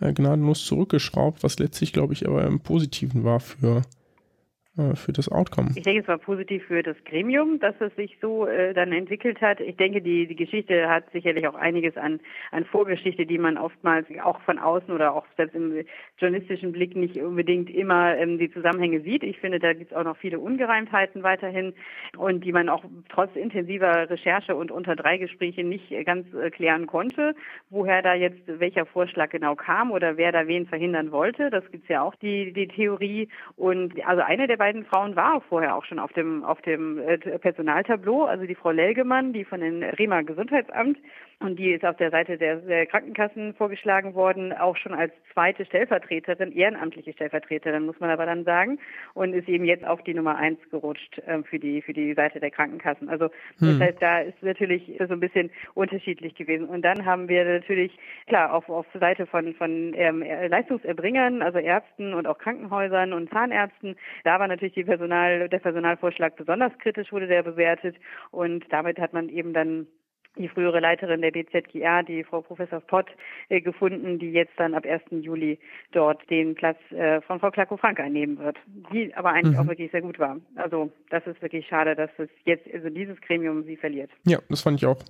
äh, 0.00 0.12
gnadenlos 0.12 0.64
zurückgeschraubt, 0.64 1.42
was 1.42 1.58
letztlich, 1.58 1.92
glaube 1.92 2.12
ich, 2.12 2.26
aber 2.26 2.44
im 2.46 2.60
Positiven 2.60 3.24
war 3.24 3.40
für 3.40 3.82
für 4.94 5.12
das 5.12 5.28
Outcome. 5.28 5.70
Ich 5.74 5.82
denke, 5.82 6.02
es 6.02 6.08
war 6.08 6.18
positiv 6.18 6.64
für 6.66 6.82
das 6.82 6.96
Gremium, 7.04 7.58
dass 7.58 7.74
es 7.80 7.94
sich 7.96 8.16
so 8.20 8.46
äh, 8.46 8.72
dann 8.72 8.92
entwickelt 8.92 9.40
hat. 9.40 9.58
Ich 9.58 9.76
denke, 9.76 10.00
die, 10.00 10.28
die 10.28 10.36
Geschichte 10.36 10.88
hat 10.88 11.10
sicherlich 11.12 11.48
auch 11.48 11.56
einiges 11.56 11.96
an, 11.96 12.20
an 12.52 12.64
Vorgeschichte, 12.66 13.26
die 13.26 13.38
man 13.38 13.58
oftmals 13.58 14.06
auch 14.22 14.40
von 14.42 14.60
außen 14.60 14.94
oder 14.94 15.14
auch 15.14 15.26
selbst 15.36 15.56
im 15.56 15.84
journalistischen 16.18 16.70
Blick 16.70 16.94
nicht 16.94 17.16
unbedingt 17.16 17.68
immer 17.68 18.16
ähm, 18.16 18.38
die 18.38 18.50
Zusammenhänge 18.52 19.00
sieht. 19.00 19.24
Ich 19.24 19.40
finde, 19.40 19.58
da 19.58 19.72
gibt 19.72 19.90
es 19.90 19.96
auch 19.96 20.04
noch 20.04 20.16
viele 20.16 20.38
Ungereimtheiten 20.38 21.24
weiterhin 21.24 21.74
und 22.16 22.44
die 22.44 22.52
man 22.52 22.68
auch 22.68 22.84
trotz 23.08 23.34
intensiver 23.34 24.08
Recherche 24.08 24.54
und 24.54 24.70
unter 24.70 24.94
drei 24.94 25.18
Gesprächen 25.18 25.68
nicht 25.68 25.90
ganz 26.06 26.32
äh, 26.32 26.48
klären 26.50 26.86
konnte, 26.86 27.34
woher 27.70 28.02
da 28.02 28.14
jetzt 28.14 28.40
welcher 28.46 28.86
Vorschlag 28.86 29.30
genau 29.30 29.56
kam 29.56 29.90
oder 29.90 30.16
wer 30.16 30.30
da 30.30 30.46
wen 30.46 30.66
verhindern 30.66 31.10
wollte. 31.10 31.50
Das 31.50 31.68
gibt 31.72 31.84
es 31.84 31.88
ja 31.88 32.02
auch 32.02 32.14
die, 32.14 32.52
die 32.52 32.68
Theorie. 32.68 33.28
Und 33.56 33.94
also 34.06 34.22
eine 34.22 34.46
der 34.46 34.59
beiden 34.60 34.84
Frauen 34.84 35.16
war 35.16 35.40
vorher 35.40 35.74
auch 35.74 35.86
schon 35.86 35.98
auf 35.98 36.12
dem, 36.12 36.44
auf 36.44 36.60
dem 36.60 36.98
äh, 36.98 37.16
Personaltableau. 37.16 38.24
Also 38.24 38.44
die 38.44 38.54
Frau 38.54 38.70
Lelgemann, 38.70 39.32
die 39.32 39.44
von 39.44 39.60
den 39.60 39.82
Riemer 39.82 40.22
Gesundheitsamt 40.22 40.98
und 41.40 41.58
die 41.58 41.72
ist 41.72 41.84
auf 41.84 41.96
der 41.96 42.10
Seite 42.10 42.36
der, 42.36 42.56
der, 42.56 42.86
Krankenkassen 42.86 43.54
vorgeschlagen 43.54 44.14
worden, 44.14 44.52
auch 44.52 44.76
schon 44.76 44.92
als 44.92 45.12
zweite 45.32 45.64
Stellvertreterin, 45.64 46.52
ehrenamtliche 46.52 47.12
Stellvertreterin, 47.14 47.86
muss 47.86 47.98
man 47.98 48.10
aber 48.10 48.26
dann 48.26 48.44
sagen, 48.44 48.78
und 49.14 49.32
ist 49.32 49.48
eben 49.48 49.64
jetzt 49.64 49.84
auf 49.86 50.02
die 50.02 50.12
Nummer 50.12 50.36
eins 50.36 50.58
gerutscht 50.70 51.18
äh, 51.26 51.42
für 51.42 51.58
die 51.58 51.80
für 51.80 51.94
die 51.94 52.12
Seite 52.12 52.40
der 52.40 52.50
Krankenkassen. 52.50 53.08
Also 53.08 53.30
hm. 53.58 53.78
das 53.78 53.88
heißt, 53.88 54.02
da 54.02 54.20
ist 54.20 54.42
natürlich 54.42 54.92
so 54.98 55.14
ein 55.14 55.20
bisschen 55.20 55.50
unterschiedlich 55.74 56.34
gewesen. 56.34 56.66
Und 56.66 56.82
dann 56.82 57.06
haben 57.06 57.28
wir 57.28 57.44
natürlich 57.44 57.96
klar 58.26 58.52
auf 58.52 58.68
auf 58.68 58.86
Seite 58.98 59.26
von 59.26 59.54
von 59.54 59.94
ähm, 59.94 60.22
Leistungserbringern, 60.22 61.42
also 61.42 61.58
Ärzten 61.58 62.12
und 62.12 62.26
auch 62.26 62.38
Krankenhäusern 62.38 63.12
und 63.14 63.30
Zahnärzten, 63.30 63.96
da 64.24 64.38
war 64.38 64.46
natürlich 64.46 64.74
die 64.74 64.84
Personal 64.84 65.48
der 65.48 65.58
Personalvorschlag 65.58 66.36
besonders 66.36 66.76
kritisch, 66.78 67.12
wurde 67.12 67.26
der 67.26 67.42
bewertet 67.42 67.96
und 68.30 68.64
damit 68.70 68.98
hat 68.98 69.12
man 69.12 69.28
eben 69.28 69.52
dann 69.52 69.86
die 70.38 70.48
frühere 70.48 70.80
Leiterin 70.80 71.22
der 71.22 71.32
BZGR, 71.32 72.02
die 72.02 72.24
Frau 72.24 72.40
Professor 72.40 72.80
Pott, 72.80 73.06
äh, 73.48 73.60
gefunden, 73.60 74.18
die 74.18 74.30
jetzt 74.30 74.52
dann 74.56 74.74
ab 74.74 74.84
1. 74.86 75.02
Juli 75.24 75.58
dort 75.92 76.28
den 76.30 76.54
Platz 76.54 76.78
äh, 76.90 77.20
von 77.22 77.40
Frau 77.40 77.50
Klacko-Frank 77.50 77.98
einnehmen 77.98 78.38
wird, 78.38 78.56
die 78.92 79.14
aber 79.14 79.30
eigentlich 79.30 79.56
mhm. 79.56 79.62
auch 79.62 79.68
wirklich 79.68 79.90
sehr 79.90 80.02
gut 80.02 80.18
war. 80.18 80.38
Also 80.54 80.90
das 81.10 81.26
ist 81.26 81.42
wirklich 81.42 81.66
schade, 81.66 81.96
dass 81.96 82.10
es 82.18 82.28
jetzt, 82.44 82.66
also 82.72 82.88
dieses 82.88 83.20
Gremium 83.20 83.64
sie 83.64 83.76
verliert. 83.76 84.10
Ja, 84.24 84.38
das 84.48 84.62
fand 84.62 84.78
ich 84.78 84.86
auch. 84.86 85.02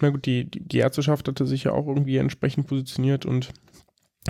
Na 0.00 0.10
gut, 0.10 0.26
die, 0.26 0.44
die 0.48 0.78
Ärzteschaft 0.78 1.26
hatte 1.28 1.46
sich 1.46 1.64
ja 1.64 1.72
auch 1.72 1.86
irgendwie 1.86 2.16
entsprechend 2.16 2.66
positioniert 2.68 3.26
und 3.26 3.52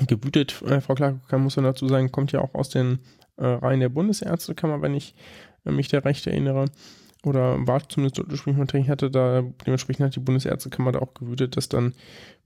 gebütet. 0.09 0.63
Äh, 0.63 0.81
Frau 0.81 0.95
Klacko 0.95 1.39
muss 1.39 1.57
man 1.57 1.67
dazu 1.67 1.87
sagen, 1.89 2.11
kommt 2.11 2.33
ja 2.33 2.41
auch 2.41 2.55
aus 2.55 2.71
den 2.71 3.01
äh, 3.37 3.45
Reihen 3.45 3.81
der 3.81 3.91
Bundesärztekammer, 3.91 4.81
wenn 4.81 4.95
ich 4.95 5.15
mich 5.65 5.89
da 5.89 5.99
recht 5.99 6.27
erinnere 6.27 6.65
oder 7.25 7.67
war 7.67 7.89
zumindest 7.89 8.19
mal 8.57 8.67
drin, 8.67 8.89
hatte 8.89 9.11
da, 9.11 9.43
dementsprechend 9.67 10.07
hat 10.07 10.17
die 10.17 10.21
Bundesärztekammer 10.21 10.93
da 10.93 10.99
auch 11.01 11.15
gewütet, 11.15 11.57
dass 11.57 11.69
dann 11.69 11.95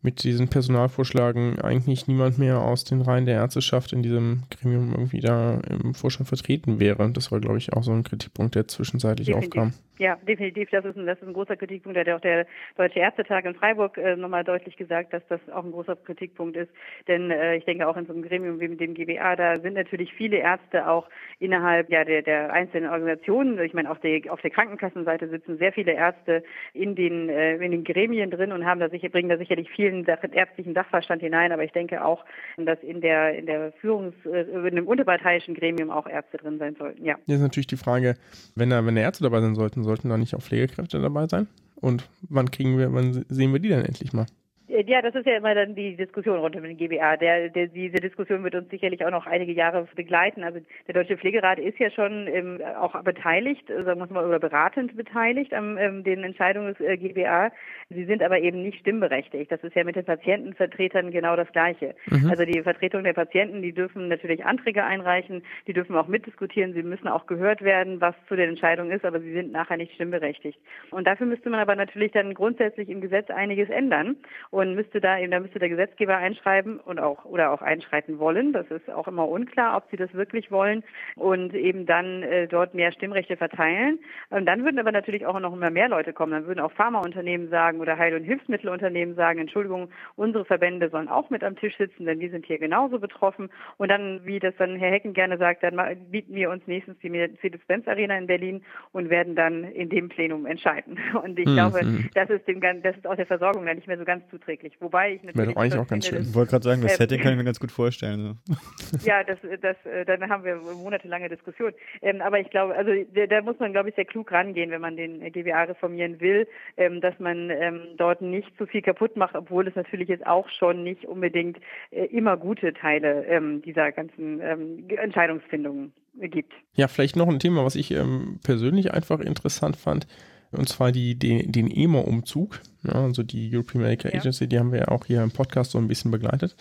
mit 0.02 0.22
diesen 0.22 0.48
Personalvorschlagen 0.48 1.60
eigentlich 1.60 2.06
niemand 2.06 2.38
mehr 2.38 2.60
aus 2.60 2.84
den 2.84 3.02
Reihen 3.02 3.26
der 3.26 3.36
Ärzteschaft 3.36 3.92
in 3.92 4.02
diesem 4.02 4.44
Gremium 4.50 4.92
irgendwie 4.92 5.20
da 5.20 5.60
im 5.68 5.94
Vorstand 5.94 6.28
vertreten 6.28 6.78
wäre. 6.78 7.10
Das 7.10 7.32
war, 7.32 7.40
glaube 7.40 7.58
ich, 7.58 7.72
auch 7.72 7.82
so 7.82 7.92
ein 7.92 8.04
Kritikpunkt, 8.04 8.54
der 8.54 8.68
zwischenzeitlich 8.68 9.28
definitiv. 9.28 9.62
aufkam. 9.62 9.72
Ja, 9.98 10.16
definitiv. 10.28 10.68
Das 10.70 10.84
ist, 10.84 10.96
ein, 10.96 11.06
das 11.06 11.18
ist 11.20 11.26
ein 11.26 11.32
großer 11.32 11.56
Kritikpunkt. 11.56 11.96
Da 11.96 12.00
hat 12.02 12.08
auch 12.10 12.20
der 12.20 12.46
Deutsche 12.76 13.00
Ärztetag 13.00 13.46
in 13.46 13.54
Freiburg 13.54 13.96
äh, 13.96 14.14
nochmal 14.14 14.44
deutlich 14.44 14.76
gesagt, 14.76 15.12
dass 15.12 15.26
das 15.28 15.40
auch 15.50 15.64
ein 15.64 15.72
großer 15.72 15.96
Kritikpunkt 15.96 16.56
ist. 16.56 16.70
Denn 17.08 17.30
äh, 17.30 17.56
ich 17.56 17.64
denke 17.64 17.88
auch 17.88 17.96
in 17.96 18.04
so 18.06 18.12
einem 18.12 18.22
Gremium 18.22 18.60
wie 18.60 18.68
mit 18.68 18.80
dem 18.80 18.92
GBA, 18.92 19.36
da 19.36 19.58
sind 19.58 19.74
natürlich 19.74 20.12
viele 20.12 20.36
Ärzte 20.36 20.86
auch 20.86 21.08
innerhalb 21.38 21.90
ja, 21.90 22.04
der, 22.04 22.22
der 22.22 22.52
einzelnen 22.52 22.90
Organisationen. 22.90 23.58
Ich 23.60 23.72
meine, 23.72 23.90
auf 23.90 23.98
der, 24.00 24.20
auf 24.30 24.40
der 24.42 24.50
Krankenkassenseite 24.50 25.28
sitzen 25.28 25.56
sehr 25.56 25.72
viele 25.72 25.92
Ärzte 25.92 26.44
in 26.74 26.94
den, 26.94 27.30
äh, 27.30 27.56
in 27.56 27.70
den 27.70 27.84
Gremien 27.84 28.30
drin 28.30 28.52
und 28.52 28.66
haben 28.66 28.80
da 28.80 28.90
sicher, 28.90 29.08
bringen 29.08 29.30
da 29.30 29.38
sicherlich 29.38 29.70
vielen 29.86 30.04
ärztlichen 30.32 30.74
Sachverstand 30.74 31.22
hinein, 31.22 31.52
aber 31.52 31.64
ich 31.64 31.72
denke 31.72 32.04
auch, 32.04 32.24
dass 32.56 32.78
in 32.82 33.00
der 33.00 33.38
in 33.38 33.46
der 33.46 33.72
Führungs 33.72 34.14
äh, 34.24 34.42
in 34.68 34.76
dem 34.76 34.86
unterparteiischen 34.86 35.54
Gremium 35.54 35.90
auch 35.90 36.06
Ärzte 36.06 36.38
drin 36.38 36.58
sein 36.58 36.76
sollten. 36.76 37.04
Ja. 37.04 37.16
Jetzt 37.26 37.36
ist 37.36 37.42
natürlich 37.42 37.66
die 37.66 37.76
Frage, 37.76 38.14
wenn 38.54 38.70
da 38.70 38.84
wenn 38.84 38.96
Ärzte 38.96 39.24
dabei 39.24 39.40
sein 39.40 39.54
sollten, 39.54 39.82
sollten 39.82 40.08
da 40.08 40.16
nicht 40.16 40.34
auch 40.34 40.42
Pflegekräfte 40.42 41.00
dabei 41.00 41.26
sein? 41.26 41.46
Und 41.76 42.08
wann 42.28 42.50
kriegen 42.50 42.78
wir, 42.78 42.92
wann 42.92 43.24
sehen 43.28 43.52
wir 43.52 43.60
die 43.60 43.68
dann 43.68 43.84
endlich 43.84 44.12
mal? 44.12 44.26
Ja, 44.68 45.00
das 45.00 45.14
ist 45.14 45.26
ja 45.26 45.36
immer 45.36 45.54
dann 45.54 45.74
die 45.76 45.96
Diskussion 45.96 46.40
rund 46.40 46.56
um 46.56 46.62
den 46.62 46.76
GBA. 46.76 47.16
Der, 47.18 47.48
der, 47.50 47.68
diese 47.68 47.96
Diskussion 47.98 48.42
wird 48.42 48.56
uns 48.56 48.68
sicherlich 48.68 49.04
auch 49.04 49.10
noch 49.10 49.26
einige 49.26 49.52
Jahre 49.52 49.86
begleiten. 49.94 50.42
Also 50.42 50.58
der 50.88 50.94
Deutsche 50.94 51.16
Pflegerat 51.16 51.60
ist 51.60 51.78
ja 51.78 51.90
schon 51.90 52.26
ähm, 52.26 52.60
auch 52.80 53.00
beteiligt, 53.02 53.68
sagen 53.68 54.00
wir 54.00 54.06
mal, 54.06 54.26
oder 54.26 54.40
beratend 54.40 54.96
beteiligt 54.96 55.54
an 55.54 55.78
ähm, 55.78 56.02
den 56.02 56.24
Entscheidungen 56.24 56.74
des 56.74 56.80
äh, 56.80 56.96
GBA. 56.96 57.52
Sie 57.90 58.04
sind 58.06 58.22
aber 58.22 58.40
eben 58.40 58.62
nicht 58.62 58.80
stimmberechtigt. 58.80 59.52
Das 59.52 59.62
ist 59.62 59.76
ja 59.76 59.84
mit 59.84 59.94
den 59.94 60.04
Patientenvertretern 60.04 61.12
genau 61.12 61.36
das 61.36 61.50
Gleiche. 61.52 61.94
Mhm. 62.06 62.28
Also 62.28 62.44
die 62.44 62.60
Vertretung 62.62 63.04
der 63.04 63.12
Patienten, 63.12 63.62
die 63.62 63.72
dürfen 63.72 64.08
natürlich 64.08 64.44
Anträge 64.44 64.82
einreichen, 64.82 65.44
die 65.68 65.74
dürfen 65.74 65.94
auch 65.94 66.08
mitdiskutieren, 66.08 66.72
sie 66.72 66.82
müssen 66.82 67.06
auch 67.06 67.26
gehört 67.26 67.62
werden, 67.62 68.00
was 68.00 68.16
zu 68.28 68.34
den 68.34 68.50
Entscheidungen 68.50 68.90
ist, 68.90 69.04
aber 69.04 69.20
sie 69.20 69.32
sind 69.32 69.52
nachher 69.52 69.76
nicht 69.76 69.94
stimmberechtigt. 69.94 70.58
Und 70.90 71.06
dafür 71.06 71.26
müsste 71.26 71.50
man 71.50 71.60
aber 71.60 71.76
natürlich 71.76 72.10
dann 72.10 72.34
grundsätzlich 72.34 72.88
im 72.88 73.00
Gesetz 73.00 73.30
einiges 73.30 73.68
ändern. 73.70 74.16
Und 74.56 74.74
müsste 74.74 75.02
da 75.02 75.18
eben, 75.18 75.30
da 75.32 75.38
müsste 75.38 75.58
der 75.58 75.68
Gesetzgeber 75.68 76.16
einschreiben 76.16 76.80
und 76.80 76.98
auch 76.98 77.26
oder 77.26 77.52
auch 77.52 77.60
einschreiten 77.60 78.18
wollen. 78.18 78.54
Das 78.54 78.66
ist 78.70 78.88
auch 78.88 79.06
immer 79.06 79.28
unklar, 79.28 79.76
ob 79.76 79.84
sie 79.90 79.98
das 79.98 80.14
wirklich 80.14 80.50
wollen 80.50 80.82
und 81.14 81.52
eben 81.52 81.84
dann 81.84 82.22
äh, 82.22 82.48
dort 82.48 82.72
mehr 82.72 82.90
Stimmrechte 82.90 83.36
verteilen. 83.36 83.98
Und 84.30 84.46
dann 84.46 84.64
würden 84.64 84.78
aber 84.78 84.92
natürlich 84.92 85.26
auch 85.26 85.38
noch 85.40 85.52
immer 85.52 85.68
mehr 85.68 85.90
Leute 85.90 86.14
kommen. 86.14 86.32
Dann 86.32 86.46
würden 86.46 86.60
auch 86.60 86.72
Pharmaunternehmen 86.72 87.50
sagen 87.50 87.80
oder 87.80 87.98
Heil- 87.98 88.14
und 88.14 88.24
Hilfsmittelunternehmen 88.24 89.14
sagen, 89.14 89.40
Entschuldigung, 89.40 89.90
unsere 90.14 90.46
Verbände 90.46 90.88
sollen 90.88 91.08
auch 91.08 91.28
mit 91.28 91.44
am 91.44 91.56
Tisch 91.56 91.76
sitzen, 91.76 92.06
denn 92.06 92.18
die 92.18 92.30
sind 92.30 92.46
hier 92.46 92.58
genauso 92.58 92.98
betroffen. 92.98 93.50
Und 93.76 93.90
dann, 93.90 94.22
wie 94.24 94.38
das 94.38 94.54
dann 94.56 94.76
Herr 94.76 94.90
Hecken 94.90 95.12
gerne 95.12 95.36
sagt, 95.36 95.64
dann 95.64 95.78
bieten 96.10 96.34
wir 96.34 96.48
uns 96.48 96.66
nächstens 96.66 96.98
die 97.00 97.10
Mercedes-Benz 97.10 97.86
Arena 97.88 98.16
in 98.16 98.26
Berlin 98.26 98.64
und 98.92 99.10
werden 99.10 99.36
dann 99.36 99.64
in 99.64 99.90
dem 99.90 100.08
Plenum 100.08 100.46
entscheiden. 100.46 100.98
Und 101.22 101.38
ich 101.38 101.46
mhm. 101.46 101.54
glaube, 101.54 101.80
hm. 101.80 102.08
das 102.14 102.30
ist 102.30 102.48
dem 102.48 102.62
das 102.62 102.96
ist 102.96 103.06
auch 103.06 103.16
der 103.16 103.26
Versorgung 103.26 103.66
dann 103.66 103.76
nicht 103.76 103.86
mehr 103.86 103.98
so 103.98 104.04
ganz 104.04 104.26
zuträglich 104.30 104.45
zuträglich. 104.46 104.74
Wobei 104.80 105.14
ich 105.14 105.22
natürlich. 105.22 105.36
Wäre 105.36 105.54
doch 105.54 105.60
eigentlich 105.60 105.80
auch 105.80 105.88
ganz 105.88 106.06
schön. 106.06 106.22
Ich 106.22 106.34
wollte 106.34 106.50
gerade 106.50 106.64
sagen, 106.64 106.82
das 106.82 106.92
ähm, 106.92 106.96
Setting 106.98 107.20
kann 107.20 107.32
ich 107.32 107.38
mir 107.38 107.44
ganz 107.44 107.60
gut 107.60 107.72
vorstellen. 107.72 108.38
So. 108.44 108.54
ja, 109.04 109.24
das, 109.24 109.38
das, 109.60 109.76
äh, 109.84 110.04
dann 110.04 110.28
haben 110.28 110.44
wir 110.44 110.56
monatelange 110.56 111.28
Diskussion. 111.28 111.72
Ähm, 112.02 112.20
aber 112.20 112.40
ich 112.40 112.50
glaube, 112.50 112.74
also 112.74 112.90
da, 113.14 113.26
da, 113.26 113.42
muss 113.42 113.58
man, 113.58 113.72
glaube 113.72 113.88
ich, 113.88 113.94
sehr 113.94 114.04
klug 114.04 114.30
rangehen, 114.32 114.70
wenn 114.70 114.80
man 114.80 114.96
den 114.96 115.20
GBA 115.32 115.64
reformieren 115.64 116.20
will, 116.20 116.46
ähm, 116.76 117.00
dass 117.00 117.18
man 117.18 117.50
ähm, 117.50 117.80
dort 117.96 118.22
nicht 118.22 118.56
zu 118.56 118.66
viel 118.66 118.82
kaputt 118.82 119.16
macht, 119.16 119.34
obwohl 119.34 119.66
es 119.66 119.74
natürlich 119.74 120.08
jetzt 120.08 120.26
auch 120.26 120.48
schon 120.48 120.84
nicht 120.84 121.04
unbedingt 121.04 121.58
äh, 121.90 122.04
immer 122.06 122.36
gute 122.36 122.72
Teile 122.72 123.24
ähm, 123.26 123.62
dieser 123.62 123.92
ganzen 123.92 124.40
ähm, 124.40 124.84
Entscheidungsfindungen 124.88 125.92
gibt. 126.20 126.52
Ja, 126.74 126.88
vielleicht 126.88 127.16
noch 127.16 127.28
ein 127.28 127.38
Thema, 127.38 127.64
was 127.64 127.76
ich 127.76 127.94
persönlich 128.42 128.94
einfach 128.94 129.20
interessant 129.20 129.76
fand 129.76 130.06
und 130.52 130.68
zwar 130.68 130.92
die, 130.92 131.18
den, 131.18 131.52
den 131.52 131.70
EMA-Umzug, 131.70 132.60
ja, 132.84 132.94
also 132.94 133.22
die 133.22 133.54
European 133.54 133.82
Medical 133.82 134.12
ja. 134.12 134.20
Agency, 134.20 134.48
die 134.48 134.58
haben 134.58 134.72
wir 134.72 134.80
ja 134.80 134.88
auch 134.88 135.04
hier 135.04 135.22
im 135.22 135.30
Podcast 135.30 135.72
so 135.72 135.78
ein 135.78 135.88
bisschen 135.88 136.10
begleitet. 136.10 136.56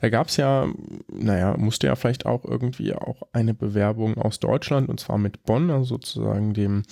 Da 0.00 0.08
gab 0.08 0.28
es 0.28 0.36
ja, 0.36 0.68
naja, 1.08 1.56
musste 1.56 1.86
ja 1.86 1.96
vielleicht 1.96 2.26
auch 2.26 2.44
irgendwie 2.44 2.94
auch 2.94 3.22
eine 3.32 3.54
Bewerbung 3.54 4.16
aus 4.18 4.40
Deutschland 4.40 4.88
und 4.88 5.00
zwar 5.00 5.18
mit 5.18 5.44
Bonn, 5.44 5.70
also 5.70 5.84
sozusagen 5.84 6.54
dem 6.54 6.82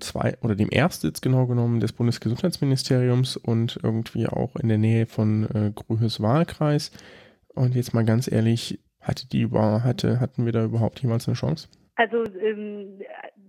zwei 0.00 0.36
oder 0.42 0.54
dem 0.54 0.68
Erstsitz 0.70 1.20
genau 1.20 1.46
genommen 1.46 1.80
des 1.80 1.92
Bundesgesundheitsministeriums 1.92 3.36
und 3.36 3.78
irgendwie 3.82 4.26
auch 4.26 4.56
in 4.56 4.68
der 4.68 4.78
Nähe 4.78 5.06
von 5.06 5.48
äh, 5.54 5.72
Grühes 5.74 6.20
Wahlkreis. 6.20 6.90
Und 7.54 7.74
jetzt 7.74 7.94
mal 7.94 8.04
ganz 8.04 8.30
ehrlich, 8.30 8.80
hatte 9.00 9.28
die 9.28 9.42
über, 9.42 9.84
hatte, 9.84 10.20
hatten 10.20 10.44
wir 10.44 10.52
da 10.52 10.64
überhaupt 10.64 11.00
jemals 11.02 11.28
eine 11.28 11.36
Chance? 11.36 11.68
Also 11.94 12.24
ähm, 12.40 13.00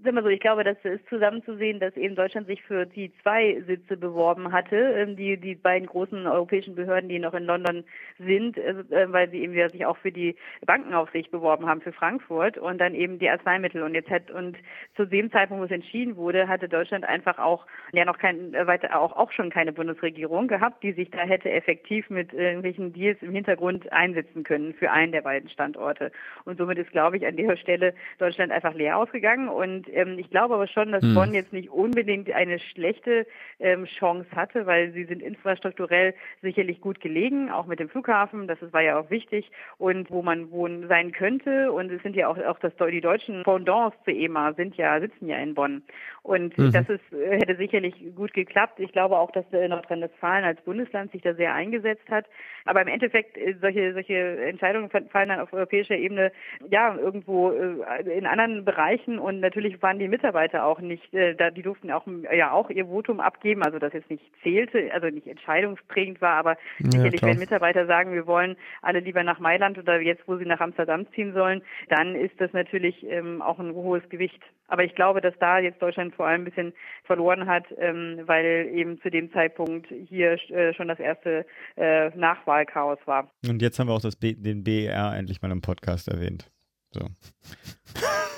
sag 0.03 0.13
mal 0.13 0.23
so, 0.23 0.29
ich 0.29 0.39
glaube, 0.39 0.63
das 0.63 0.77
ist 0.83 1.07
zusammenzusehen, 1.07 1.79
dass 1.79 1.95
eben 1.95 2.15
Deutschland 2.15 2.47
sich 2.47 2.61
für 2.63 2.85
die 2.85 3.11
zwei 3.21 3.61
Sitze 3.67 3.95
beworben 3.95 4.51
hatte, 4.51 4.75
ähm, 4.75 5.15
die 5.15 5.37
die 5.37 5.55
beiden 5.55 5.87
großen 5.87 6.27
europäischen 6.27 6.75
Behörden, 6.75 7.09
die 7.09 7.19
noch 7.19 7.33
in 7.33 7.45
London 7.45 7.83
sind, 8.17 8.57
äh, 8.57 8.71
äh, 8.89 9.11
weil 9.11 9.29
sie 9.29 9.41
eben 9.41 9.53
sich 9.69 9.85
auch 9.85 9.97
für 9.97 10.11
die 10.11 10.35
Bankenaufsicht 10.65 11.31
beworben 11.31 11.67
haben 11.67 11.81
für 11.81 11.93
Frankfurt 11.93 12.57
und 12.57 12.79
dann 12.79 12.95
eben 12.95 13.19
die 13.19 13.29
Arzneimittel. 13.29 13.83
Und 13.83 13.93
jetzt 13.93 14.09
hat 14.09 14.31
und 14.31 14.57
zu 14.95 15.05
dem 15.05 15.31
Zeitpunkt, 15.31 15.61
wo 15.61 15.65
es 15.65 15.71
entschieden 15.71 16.15
wurde, 16.15 16.47
hatte 16.47 16.67
Deutschland 16.67 17.05
einfach 17.05 17.37
auch 17.37 17.65
ja 17.93 18.03
noch 18.05 18.17
kein 18.17 18.53
äh, 18.53 18.67
weiter 18.67 18.99
auch 18.99 19.15
auch 19.15 19.31
schon 19.31 19.49
keine 19.49 19.71
Bundesregierung 19.71 20.47
gehabt, 20.47 20.83
die 20.83 20.91
sich 20.91 21.11
da 21.11 21.19
hätte 21.19 21.49
effektiv 21.49 22.09
mit 22.09 22.33
irgendwelchen 22.33 22.93
Deals 22.93 23.21
im 23.21 23.31
Hintergrund 23.31 23.91
einsetzen 23.93 24.43
können 24.43 24.73
für 24.73 24.91
einen 24.91 25.11
der 25.11 25.21
beiden 25.21 25.49
Standorte. 25.49 26.11
Und 26.45 26.57
somit 26.57 26.77
ist 26.77 26.91
glaube 26.91 27.17
ich 27.17 27.25
an 27.25 27.37
der 27.37 27.55
Stelle 27.55 27.93
Deutschland 28.17 28.51
einfach 28.51 28.73
leer 28.73 28.97
ausgegangen 28.97 29.47
und 29.47 29.87
ähm, 29.93 30.17
ich 30.19 30.29
glaube 30.29 30.55
aber 30.55 30.67
schon, 30.67 30.91
dass 30.91 31.03
hm. 31.03 31.13
Bonn 31.13 31.33
jetzt 31.33 31.53
nicht 31.53 31.69
unbedingt 31.69 32.31
eine 32.31 32.59
schlechte 32.59 33.25
ähm, 33.59 33.85
Chance 33.85 34.27
hatte, 34.35 34.65
weil 34.65 34.91
sie 34.91 35.05
sind 35.05 35.21
infrastrukturell 35.21 36.13
sicherlich 36.41 36.81
gut 36.81 36.99
gelegen, 36.99 37.51
auch 37.51 37.65
mit 37.65 37.79
dem 37.79 37.89
Flughafen, 37.89 38.47
das 38.47 38.59
war 38.71 38.81
ja 38.81 38.99
auch 38.99 39.09
wichtig 39.09 39.51
und 39.77 40.09
wo 40.09 40.21
man 40.21 40.51
wohnen 40.51 40.87
sein 40.87 41.11
könnte 41.11 41.71
und 41.71 41.91
es 41.91 42.01
sind 42.03 42.15
ja 42.15 42.27
auch, 42.27 42.37
auch 42.37 42.59
das, 42.59 42.73
die 42.91 43.01
deutschen 43.01 43.43
Pendants 43.43 43.97
zu 44.03 44.11
EMA 44.11 44.53
sind 44.53 44.75
ja, 44.75 44.99
sitzen 44.99 45.27
ja 45.27 45.37
in 45.37 45.53
Bonn 45.53 45.83
und 46.23 46.57
mhm. 46.57 46.71
das 46.71 46.89
ist, 46.89 47.13
äh, 47.13 47.37
hätte 47.39 47.55
sicherlich 47.57 47.93
gut 48.15 48.33
geklappt. 48.33 48.79
Ich 48.79 48.91
glaube 48.91 49.17
auch, 49.17 49.31
dass 49.31 49.45
äh, 49.51 49.67
Nordrhein-Westfalen 49.67 50.45
als 50.45 50.61
Bundesland 50.61 51.11
sich 51.11 51.21
da 51.21 51.33
sehr 51.33 51.53
eingesetzt 51.53 52.09
hat, 52.09 52.25
aber 52.65 52.81
im 52.81 52.87
Endeffekt 52.87 53.37
äh, 53.37 53.55
solche, 53.61 53.93
solche 53.93 54.37
Entscheidungen 54.45 54.89
fallen 54.89 55.29
dann 55.29 55.39
auf 55.39 55.53
europäischer 55.53 55.95
Ebene 55.95 56.31
ja 56.69 56.95
irgendwo 56.95 57.51
in 57.51 58.25
anderen 58.25 58.65
Bereichen 58.65 59.19
und 59.19 59.39
natürlich 59.39 59.81
waren 59.83 59.99
die 59.99 60.07
Mitarbeiter 60.07 60.65
auch 60.65 60.79
nicht, 60.79 61.13
äh, 61.13 61.35
da, 61.35 61.51
die 61.51 61.61
durften 61.61 61.91
auch 61.91 62.07
ja 62.35 62.51
auch 62.51 62.69
ihr 62.69 62.87
Votum 62.87 63.19
abgeben, 63.19 63.63
also 63.63 63.77
das 63.77 63.93
jetzt 63.93 64.09
nicht 64.09 64.23
zählte, 64.41 64.91
also 64.93 65.07
nicht 65.07 65.27
entscheidungsprägend 65.27 66.21
war, 66.21 66.35
aber 66.35 66.57
ja, 66.79 66.91
sicherlich, 66.91 67.19
klar. 67.19 67.31
wenn 67.31 67.39
Mitarbeiter 67.39 67.85
sagen, 67.85 68.13
wir 68.13 68.25
wollen 68.25 68.55
alle 68.81 69.01
lieber 69.01 69.23
nach 69.23 69.39
Mailand 69.39 69.77
oder 69.77 69.99
jetzt, 69.99 70.27
wo 70.27 70.37
sie 70.37 70.45
nach 70.45 70.61
Amsterdam 70.61 71.05
ziehen 71.13 71.33
sollen, 71.33 71.61
dann 71.89 72.15
ist 72.15 72.39
das 72.39 72.51
natürlich 72.53 73.03
ähm, 73.03 73.41
auch 73.41 73.59
ein 73.59 73.73
hohes 73.73 74.07
Gewicht. 74.09 74.41
Aber 74.67 74.83
ich 74.83 74.95
glaube, 74.95 75.21
dass 75.21 75.33
da 75.39 75.59
jetzt 75.59 75.81
Deutschland 75.81 76.15
vor 76.15 76.25
allem 76.25 76.41
ein 76.41 76.45
bisschen 76.45 76.73
verloren 77.03 77.45
hat, 77.45 77.65
ähm, 77.77 78.21
weil 78.25 78.69
eben 78.73 78.99
zu 79.01 79.11
dem 79.11 79.31
Zeitpunkt 79.31 79.87
hier 80.07 80.39
äh, 80.49 80.73
schon 80.73 80.87
das 80.87 80.99
erste 80.99 81.45
äh, 81.75 82.09
Nachwahlchaos 82.17 82.99
war. 83.05 83.29
Und 83.47 83.61
jetzt 83.61 83.77
haben 83.77 83.87
wir 83.87 83.93
auch 83.93 84.01
das 84.01 84.15
B 84.15 84.33
den 84.33 84.63
BER 84.63 85.13
endlich 85.15 85.41
mal 85.41 85.51
im 85.51 85.61
Podcast 85.61 86.07
erwähnt. 86.07 86.49
So. 86.91 87.01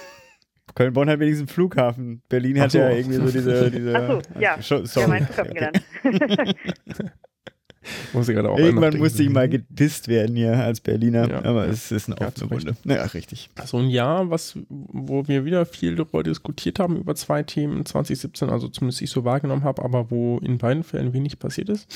Köln-Bonn 0.76 1.10
hat 1.10 1.20
wenigstens 1.20 1.50
einen 1.50 1.54
Flughafen. 1.54 2.22
Berlin 2.30 2.60
hat 2.60 2.72
so. 2.72 2.78
ja 2.78 2.90
irgendwie 2.92 3.16
so 3.16 3.30
diese. 3.30 3.72
diese 3.76 3.96
Ach 3.96 4.08
so, 4.08 4.40
ja. 4.40 4.62
Sorry. 4.62 4.90
Ja, 4.96 5.08
mein 5.08 5.28
Flughafen 5.28 5.58
okay. 6.04 6.56
Muss 8.14 8.28
gerade 8.28 8.50
auch 8.50 8.58
Irgendwann 8.58 8.98
musste 8.98 9.24
ich 9.24 9.30
mal 9.30 9.48
gedisst 9.48 10.08
werden 10.08 10.36
hier 10.36 10.58
als 10.58 10.82
Berliner, 10.82 11.30
ja. 11.30 11.46
aber 11.46 11.68
es 11.68 11.92
ist 11.92 12.10
eine 12.10 12.20
offene 12.20 12.50
Runde. 12.50 12.76
Ja, 12.84 13.04
richtig. 13.04 13.50
So 13.66 13.78
ein 13.78 13.90
Jahr, 13.90 14.30
was, 14.30 14.58
wo 14.70 15.28
wir 15.28 15.46
wieder 15.46 15.66
viel 15.66 15.96
darüber 15.96 16.24
diskutiert 16.24 16.80
haben, 16.80 16.98
über 16.98 17.16
zwei 17.16 17.44
Themen 17.44 17.86
2017, 17.86 18.50
also 18.50 18.70
zumindest 18.70 19.02
ich 19.02 19.12
so 19.12 19.24
wahrgenommen 19.24 19.64
habe, 19.64 19.84
aber 19.84 20.10
wo 20.10 20.40
in 20.40 20.58
beiden 20.58 20.84
Fällen 20.84 21.14
wenig 21.14 21.40
passiert 21.40 21.70
ist, 21.70 21.88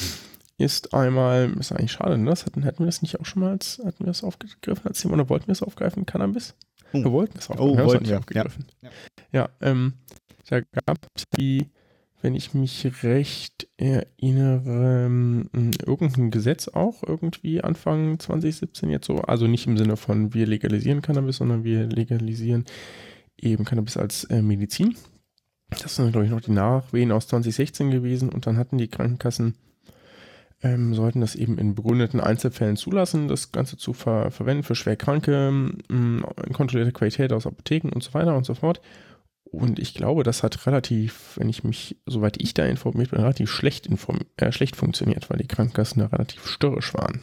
ist 0.58 0.94
einmal, 0.94 1.54
ist 1.60 1.72
eigentlich 1.72 1.94
schade, 1.94 2.18
ne? 2.18 2.30
Das 2.30 2.46
hatten, 2.46 2.64
hätten 2.64 2.80
wir 2.80 2.86
das 2.86 3.02
nicht 3.02 3.20
auch 3.20 3.26
schon 3.26 3.42
mal 3.42 3.52
als, 3.52 3.82
hatten 3.84 4.00
wir 4.00 4.08
das 4.08 4.24
aufgegriffen 4.24 4.88
als 4.88 5.00
Thema 5.02 5.14
oder 5.16 5.30
wollten 5.30 5.48
wir 5.48 5.54
es 5.54 5.64
aufgreifen, 5.64 6.06
Cannabis? 6.06 6.54
Oh. 6.94 7.04
Wir 7.04 7.12
wollten 7.12 7.38
es 7.38 7.50
aufgreifen. 7.50 7.80
Oh, 7.80 7.86
wollten 7.86 8.08
wir. 8.08 8.18
Aufgegriffen. 8.18 8.66
Ja, 8.82 8.90
ja 9.32 9.50
ähm, 9.62 9.94
da 10.50 10.62
gab 10.62 10.98
es 11.16 11.24
die 11.38 11.70
wenn 12.22 12.36
ich 12.36 12.54
mich 12.54 12.86
recht 13.04 13.68
erinnere, 13.78 15.06
ähm, 15.06 15.50
irgendein 15.86 16.32
Gesetz 16.32 16.68
auch 16.68 17.02
irgendwie 17.06 17.62
Anfang 17.62 18.20
2017 18.20 18.90
jetzt 18.90 19.08
so. 19.08 19.22
Also 19.22 19.48
nicht 19.48 19.68
im 19.68 19.78
Sinne 19.78 19.96
von 19.96 20.34
wir 20.34 20.46
legalisieren 20.46 21.02
Cannabis, 21.02 21.38
sondern 21.38 21.64
wir 21.64 21.86
legalisieren 21.88 22.66
eben 23.40 23.64
Cannabis 23.64 23.96
als 23.96 24.26
äh, 24.26 24.42
Medizin. 24.42 24.96
Das 25.70 25.96
sind, 25.96 26.12
glaube 26.12 26.26
ich, 26.26 26.32
noch 26.32 26.42
die 26.42 26.52
Nachwehen 26.52 27.12
aus 27.12 27.28
2016 27.28 27.92
gewesen 27.92 28.30
und 28.30 28.48
dann 28.48 28.58
hatten 28.58 28.78
die 28.78 28.88
Krankenkassen, 28.88 29.56
ähm, 30.62 30.94
sollten 30.94 31.22
das 31.22 31.36
eben 31.36 31.58
in 31.58 31.76
begründeten 31.76 32.20
Einzelfällen 32.20 32.76
zulassen, 32.76 33.28
das 33.28 33.52
Ganze 33.52 33.78
zu 33.78 33.94
ver 33.94 34.32
verwenden 34.32 34.64
für 34.64 34.76
Schwerkranke, 34.76 35.32
ähm, 35.90 36.26
kontrollierte 36.54 36.92
Qualität 36.92 37.32
aus 37.32 37.48
Apotheken 37.48 37.90
und 37.94 38.04
so 38.04 38.14
weiter 38.14 38.36
und 38.36 38.46
so 38.46 38.56
fort. 38.56 38.82
Und 39.52 39.80
ich 39.80 39.96
glaube, 39.96 40.24
das 40.24 40.44
hat 40.44 40.68
relativ, 40.68 41.34
wenn 41.38 41.50
ich 41.50 41.64
mich, 41.64 41.98
soweit 42.06 42.42
ich 42.42 42.54
da 42.54 42.66
informiert 42.66 43.12
bin, 43.12 43.20
relativ 43.20 43.50
schlecht, 43.50 43.88
inform 43.88 44.20
äh, 44.38 44.52
schlecht 44.52 44.76
funktioniert, 44.76 45.30
weil 45.30 45.40
die 45.40 45.48
Krankenkassen 45.48 46.02
da 46.02 46.08
relativ 46.08 46.46
störrisch 46.48 46.94
waren. 46.94 47.22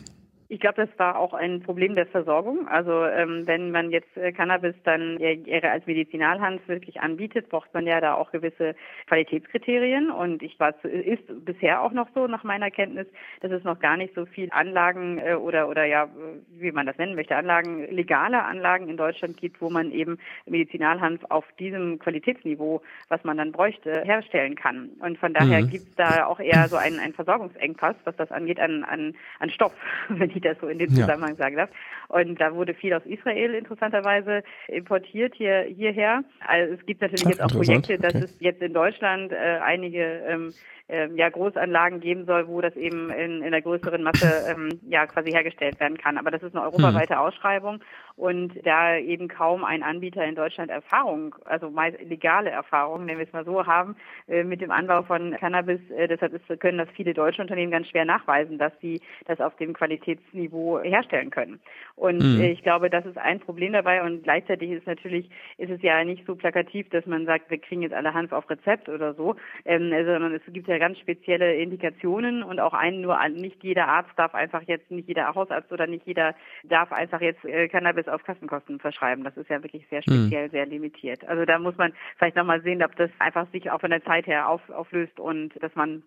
Ich 0.48 0.60
glaube, 0.60 0.86
das 0.86 0.98
war 0.98 1.18
auch 1.18 1.34
ein 1.34 1.62
Problem 1.62 1.94
der 1.94 2.06
Versorgung. 2.06 2.68
Also 2.68 3.04
ähm, 3.04 3.46
wenn 3.46 3.70
man 3.70 3.90
jetzt 3.90 4.16
äh, 4.16 4.32
Cannabis 4.32 4.74
dann 4.84 5.18
eher 5.18 5.72
als 5.72 5.86
Medizinalhand 5.86 6.66
wirklich 6.68 7.00
anbietet, 7.00 7.48
braucht 7.48 7.72
man 7.74 7.86
ja 7.86 8.00
da 8.00 8.14
auch 8.14 8.30
gewisse 8.30 8.74
Qualitätskriterien. 9.08 10.10
Und 10.10 10.42
ich 10.42 10.58
war 10.60 10.74
ist 10.84 11.44
bisher 11.44 11.82
auch 11.82 11.92
noch 11.92 12.08
so 12.14 12.26
nach 12.26 12.44
meiner 12.44 12.70
Kenntnis, 12.70 13.06
dass 13.40 13.50
es 13.50 13.64
noch 13.64 13.80
gar 13.80 13.96
nicht 13.96 14.14
so 14.14 14.26
viel 14.26 14.48
Anlagen 14.52 15.18
äh, 15.18 15.34
oder 15.34 15.68
oder 15.68 15.84
ja, 15.84 16.08
wie 16.50 16.72
man 16.72 16.86
das 16.86 16.98
nennen 16.98 17.14
möchte, 17.14 17.36
Anlagen, 17.36 17.86
legale 17.90 18.42
Anlagen 18.42 18.88
in 18.88 18.96
Deutschland 18.96 19.36
gibt, 19.36 19.60
wo 19.60 19.70
man 19.70 19.90
eben 19.90 20.18
Medizinalhanf 20.46 21.24
auf 21.28 21.44
diesem 21.58 21.98
Qualitätsniveau, 21.98 22.82
was 23.08 23.24
man 23.24 23.36
dann 23.36 23.52
bräuchte, 23.52 24.02
herstellen 24.04 24.54
kann. 24.54 24.90
Und 25.00 25.18
von 25.18 25.34
daher 25.34 25.62
mhm. 25.62 25.70
gibt 25.70 25.88
es 25.88 25.94
da 25.96 26.26
auch 26.26 26.40
eher 26.40 26.68
so 26.68 26.76
einen, 26.76 26.98
einen 26.98 27.14
Versorgungsengpass, 27.14 27.96
was 28.04 28.16
das 28.16 28.30
angeht, 28.30 28.60
an, 28.60 28.84
an, 28.84 29.14
an 29.40 29.50
Stoff, 29.50 29.72
wenn 30.08 30.30
ich 30.36 30.42
das 30.42 30.58
so 30.60 30.68
in 30.68 30.78
dem 30.78 30.90
Zusammenhang 30.90 31.30
ja. 31.30 31.36
sagen 31.36 31.56
darf. 31.56 31.70
Und 32.08 32.40
da 32.40 32.54
wurde 32.54 32.74
viel 32.74 32.92
aus 32.94 33.04
Israel 33.04 33.54
interessanterweise 33.54 34.42
importiert 34.68 35.34
hier 35.34 35.62
hierher. 35.62 36.24
Also 36.46 36.74
es 36.74 36.86
gibt 36.86 37.00
natürlich 37.00 37.26
Ach, 37.26 37.30
jetzt 37.30 37.42
auch 37.42 37.48
Projekte, 37.50 37.98
dass 37.98 38.14
es 38.14 38.36
jetzt 38.40 38.62
in 38.62 38.72
Deutschland 38.72 39.32
äh, 39.32 39.58
einige 39.62 40.02
ähm, 40.28 40.54
äh, 40.88 41.08
ja, 41.14 41.28
Großanlagen 41.28 42.00
geben 42.00 42.26
soll, 42.26 42.48
wo 42.48 42.60
das 42.60 42.76
eben 42.76 43.10
in, 43.10 43.38
in 43.38 43.44
einer 43.44 43.62
größeren 43.62 44.02
Masse 44.02 44.46
ähm, 44.48 44.80
ja 44.88 45.06
quasi 45.06 45.30
hergestellt 45.30 45.80
werden 45.80 45.98
kann. 45.98 46.18
Aber 46.18 46.30
das 46.30 46.42
ist 46.42 46.54
eine 46.54 46.64
europaweite 46.64 47.14
hm. 47.14 47.20
Ausschreibung 47.20 47.80
und 48.16 48.54
da 48.64 48.96
eben 48.96 49.28
kaum 49.28 49.64
ein 49.64 49.82
Anbieter 49.82 50.24
in 50.24 50.34
Deutschland 50.34 50.70
Erfahrung, 50.70 51.34
also 51.44 51.70
meist 51.70 52.00
legale 52.00 52.50
Erfahrung, 52.50 53.04
nennen 53.04 53.18
wir 53.18 53.26
es 53.26 53.32
mal 53.32 53.44
so, 53.44 53.66
haben 53.66 53.96
äh, 54.26 54.42
mit 54.42 54.62
dem 54.62 54.70
Anbau 54.70 55.02
von 55.02 55.32
Cannabis, 55.32 55.80
äh, 55.90 56.08
deshalb 56.08 56.32
ist, 56.32 56.60
können 56.60 56.78
das 56.78 56.88
viele 56.96 57.12
deutsche 57.12 57.42
Unternehmen 57.42 57.72
ganz 57.72 57.88
schwer 57.88 58.06
nachweisen, 58.06 58.58
dass 58.58 58.72
sie 58.80 59.02
das 59.26 59.40
auf 59.40 59.54
dem 59.56 59.74
Qualitätsniveau 59.74 60.80
herstellen 60.80 61.30
können. 61.30 61.60
Und 61.94 62.22
mhm. 62.22 62.40
ich 62.40 62.62
glaube, 62.62 62.88
das 62.88 63.04
ist 63.04 63.18
ein 63.18 63.40
Problem 63.40 63.74
dabei 63.74 64.02
und 64.02 64.22
gleichzeitig 64.22 64.70
ist 64.70 64.86
natürlich, 64.86 65.28
ist 65.58 65.70
es 65.70 65.82
ja 65.82 66.02
nicht 66.02 66.26
so 66.26 66.36
plakativ, 66.36 66.88
dass 66.90 67.04
man 67.06 67.26
sagt, 67.26 67.50
wir 67.50 67.58
kriegen 67.58 67.82
jetzt 67.82 67.94
alle 67.94 68.14
Hanf 68.14 68.32
auf 68.32 68.48
Rezept 68.48 68.88
oder 68.88 69.14
so, 69.14 69.36
ähm, 69.66 69.90
sondern 69.90 70.34
es 70.34 70.42
gibt 70.46 70.68
ja 70.68 70.75
ganz 70.78 70.98
spezielle 70.98 71.54
Indikationen 71.56 72.42
und 72.42 72.60
auch 72.60 72.74
einen 72.74 73.00
nur, 73.00 73.18
nicht 73.28 73.62
jeder 73.62 73.88
Arzt 73.88 74.12
darf 74.16 74.34
einfach 74.34 74.62
jetzt, 74.62 74.90
nicht 74.90 75.08
jeder 75.08 75.34
Hausarzt 75.34 75.72
oder 75.72 75.86
nicht 75.86 76.06
jeder 76.06 76.34
darf 76.64 76.92
einfach 76.92 77.20
jetzt 77.20 77.44
äh, 77.44 77.68
Cannabis 77.68 78.08
auf 78.08 78.22
Kassenkosten 78.24 78.78
verschreiben. 78.78 79.24
Das 79.24 79.36
ist 79.36 79.50
ja 79.50 79.62
wirklich 79.62 79.86
sehr 79.88 80.02
hm. 80.02 80.24
speziell, 80.24 80.46
mhm. 80.46 80.50
sehr 80.50 80.66
limitiert. 80.66 81.24
Also 81.26 81.44
da 81.44 81.58
muss 81.58 81.76
man 81.76 81.92
vielleicht 82.18 82.36
nochmal 82.36 82.62
sehen, 82.62 82.82
ob 82.82 82.94
das 82.96 83.10
einfach 83.18 83.46
sich 83.52 83.70
auch 83.70 83.80
von 83.80 83.90
der 83.90 84.04
Zeit 84.04 84.26
her 84.26 84.48
auf, 84.48 84.68
auflöst 84.70 85.18
und 85.20 85.52
dass 85.62 85.74
man 85.74 86.02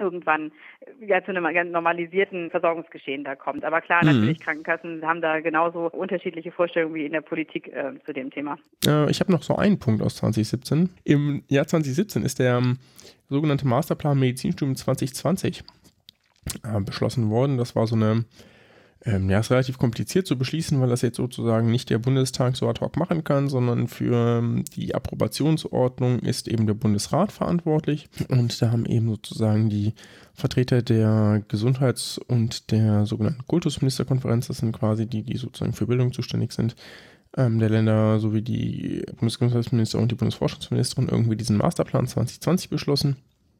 irgendwann 0.00 0.50
ja 1.00 1.22
zu 1.22 1.30
einem 1.30 1.44
ganz 1.52 1.70
normalisierten 1.70 2.50
Versorgungsgeschehen 2.50 3.24
da 3.24 3.36
kommt. 3.36 3.64
Aber 3.64 3.80
klar, 3.80 4.04
mhm. 4.04 4.12
natürlich 4.12 4.40
Krankenkassen 4.40 5.06
haben 5.06 5.20
da 5.20 5.40
genauso 5.40 5.90
unterschiedliche 5.90 6.50
Vorstellungen 6.50 6.94
wie 6.94 7.06
in 7.06 7.12
der 7.12 7.20
Politik 7.20 7.68
äh, 7.68 7.92
zu 8.04 8.12
dem 8.12 8.30
Thema. 8.30 8.58
Äh, 8.86 9.10
ich 9.10 9.20
habe 9.20 9.30
noch 9.30 9.42
so 9.42 9.56
einen 9.56 9.78
Punkt 9.78 10.02
aus 10.02 10.16
2017. 10.16 10.90
Im 11.04 11.42
Jahr 11.48 11.66
2017 11.66 12.22
ist 12.22 12.38
der 12.38 12.58
ähm, 12.58 12.78
sogenannte 13.30 13.66
Masterplan 13.66 14.18
Medizinstudium 14.18 14.76
2020 14.76 15.64
äh, 16.62 16.80
beschlossen 16.80 17.30
worden. 17.30 17.56
Das 17.56 17.74
war 17.74 17.86
so 17.86 17.94
eine 17.94 18.24
ähm, 19.04 19.30
ja, 19.30 19.40
ist 19.40 19.50
relativ 19.50 19.78
kompliziert 19.78 20.26
zu 20.26 20.36
beschließen, 20.36 20.78
weil 20.80 20.90
das 20.90 21.00
jetzt 21.00 21.16
sozusagen 21.16 21.70
nicht 21.70 21.88
der 21.88 21.98
Bundestag 21.98 22.56
so 22.56 22.68
ad 22.68 22.80
hoc 22.80 22.98
machen 22.98 23.24
kann, 23.24 23.48
sondern 23.48 23.88
für 23.88 24.38
ähm, 24.38 24.64
die 24.76 24.94
Approbationsordnung 24.94 26.18
ist 26.18 26.48
eben 26.48 26.66
der 26.66 26.74
Bundesrat 26.74 27.32
verantwortlich. 27.32 28.10
Und 28.28 28.60
da 28.60 28.70
haben 28.70 28.84
eben 28.84 29.08
sozusagen 29.08 29.70
die 29.70 29.94
Vertreter 30.34 30.82
der 30.82 31.42
Gesundheits- 31.48 32.18
und 32.18 32.70
der 32.72 33.06
sogenannten 33.06 33.46
Kultusministerkonferenz, 33.46 34.48
das 34.48 34.58
sind 34.58 34.72
quasi 34.72 35.06
die, 35.06 35.22
die 35.22 35.38
sozusagen 35.38 35.72
für 35.72 35.86
Bildung 35.86 36.12
zuständig 36.12 36.52
sind, 36.52 36.76
der 37.36 37.70
Länder 37.70 38.18
sowie 38.18 38.42
die 38.42 39.04
Bundesgesundheitsminister 39.16 39.98
und 39.98 40.10
die 40.10 40.16
Bundesforschungsministerin 40.16 41.08
irgendwie 41.08 41.36
diesen 41.36 41.56
Masterplan 41.56 42.06
2020 42.06 42.70
beschlossen. 42.70 43.16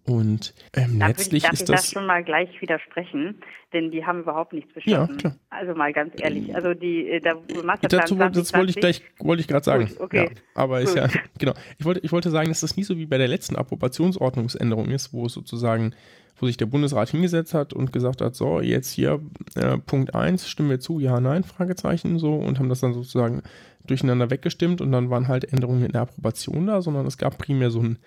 Und 0.06 0.54
ähm, 0.74 0.98
darf 0.98 1.08
letztlich 1.08 1.42
ich, 1.42 1.42
darf 1.44 1.52
ist 1.52 1.60
ich 1.60 1.66
das, 1.66 1.82
das 1.82 1.92
schon 1.92 2.06
mal 2.06 2.24
gleich 2.24 2.60
widersprechen, 2.60 3.40
denn 3.72 3.90
die 3.90 4.04
haben 4.04 4.20
überhaupt 4.20 4.52
nichts 4.52 4.72
beschlossen. 4.72 5.12
Ja, 5.12 5.18
klar. 5.18 5.36
Also 5.50 5.74
mal 5.74 5.92
ganz 5.92 6.14
ehrlich, 6.20 6.54
also 6.54 6.74
die 6.74 7.08
äh, 7.08 7.20
der 7.20 7.34
Masterplan 7.62 8.00
Dazu, 8.00 8.16
2020, 8.16 8.32
Das 8.32 8.54
wollte 8.54 8.70
ich 8.70 8.76
gleich 8.76 9.02
wollte 9.18 9.40
ich 9.42 9.48
gerade 9.48 9.64
sagen. 9.64 9.86
Gut, 9.86 10.00
okay. 10.00 10.24
Ja, 10.24 10.40
aber 10.54 10.80
Gut. 10.80 10.88
ist 10.88 10.96
ja 10.96 11.08
genau. 11.38 11.52
Ich 11.78 11.84
wollte 11.84 12.00
ich 12.00 12.12
wollte 12.12 12.30
sagen, 12.30 12.48
dass 12.48 12.60
das 12.60 12.76
nie 12.76 12.84
so 12.84 12.96
wie 12.96 13.06
bei 13.06 13.18
der 13.18 13.28
letzten 13.28 13.56
Approbationsordnungsänderung 13.56 14.86
ist, 14.90 15.12
wo 15.12 15.26
es 15.26 15.34
sozusagen 15.34 15.94
wo 16.40 16.46
sich 16.46 16.56
der 16.56 16.66
Bundesrat 16.66 17.10
hingesetzt 17.10 17.52
hat 17.52 17.74
und 17.74 17.92
gesagt 17.92 18.22
hat, 18.22 18.34
so, 18.34 18.60
jetzt 18.62 18.90
hier 18.90 19.20
äh, 19.56 19.76
Punkt 19.76 20.14
1, 20.14 20.48
stimmen 20.48 20.70
wir 20.70 20.80
zu, 20.80 20.98
ja, 20.98 21.20
nein, 21.20 21.44
Fragezeichen, 21.44 22.18
so, 22.18 22.34
und 22.34 22.58
haben 22.58 22.70
das 22.70 22.80
dann 22.80 22.94
sozusagen 22.94 23.42
durcheinander 23.86 24.30
weggestimmt 24.30 24.80
und 24.80 24.90
dann 24.90 25.10
waren 25.10 25.28
halt 25.28 25.52
Änderungen 25.52 25.84
in 25.84 25.92
der 25.92 26.02
Approbation 26.02 26.66
da, 26.66 26.80
sondern 26.80 27.04
es 27.04 27.18
gab 27.18 27.36
primär 27.36 27.70
so 27.70 27.80
ein 27.80 27.98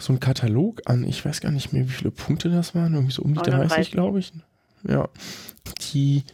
so 0.00 0.12
einen 0.12 0.20
Katalog 0.20 0.82
an, 0.86 1.04
ich 1.04 1.24
weiß 1.24 1.40
gar 1.40 1.52
nicht 1.52 1.72
mehr, 1.72 1.84
wie 1.84 1.92
viele 1.92 2.10
Punkte 2.10 2.50
das 2.50 2.74
waren, 2.74 2.94
irgendwie 2.94 3.12
so 3.12 3.22
um 3.22 3.34
die 3.34 3.40
30, 3.40 3.90
glaube 3.90 4.18
ich. 4.18 4.32
Ja, 4.88 5.08
die, 5.92 6.24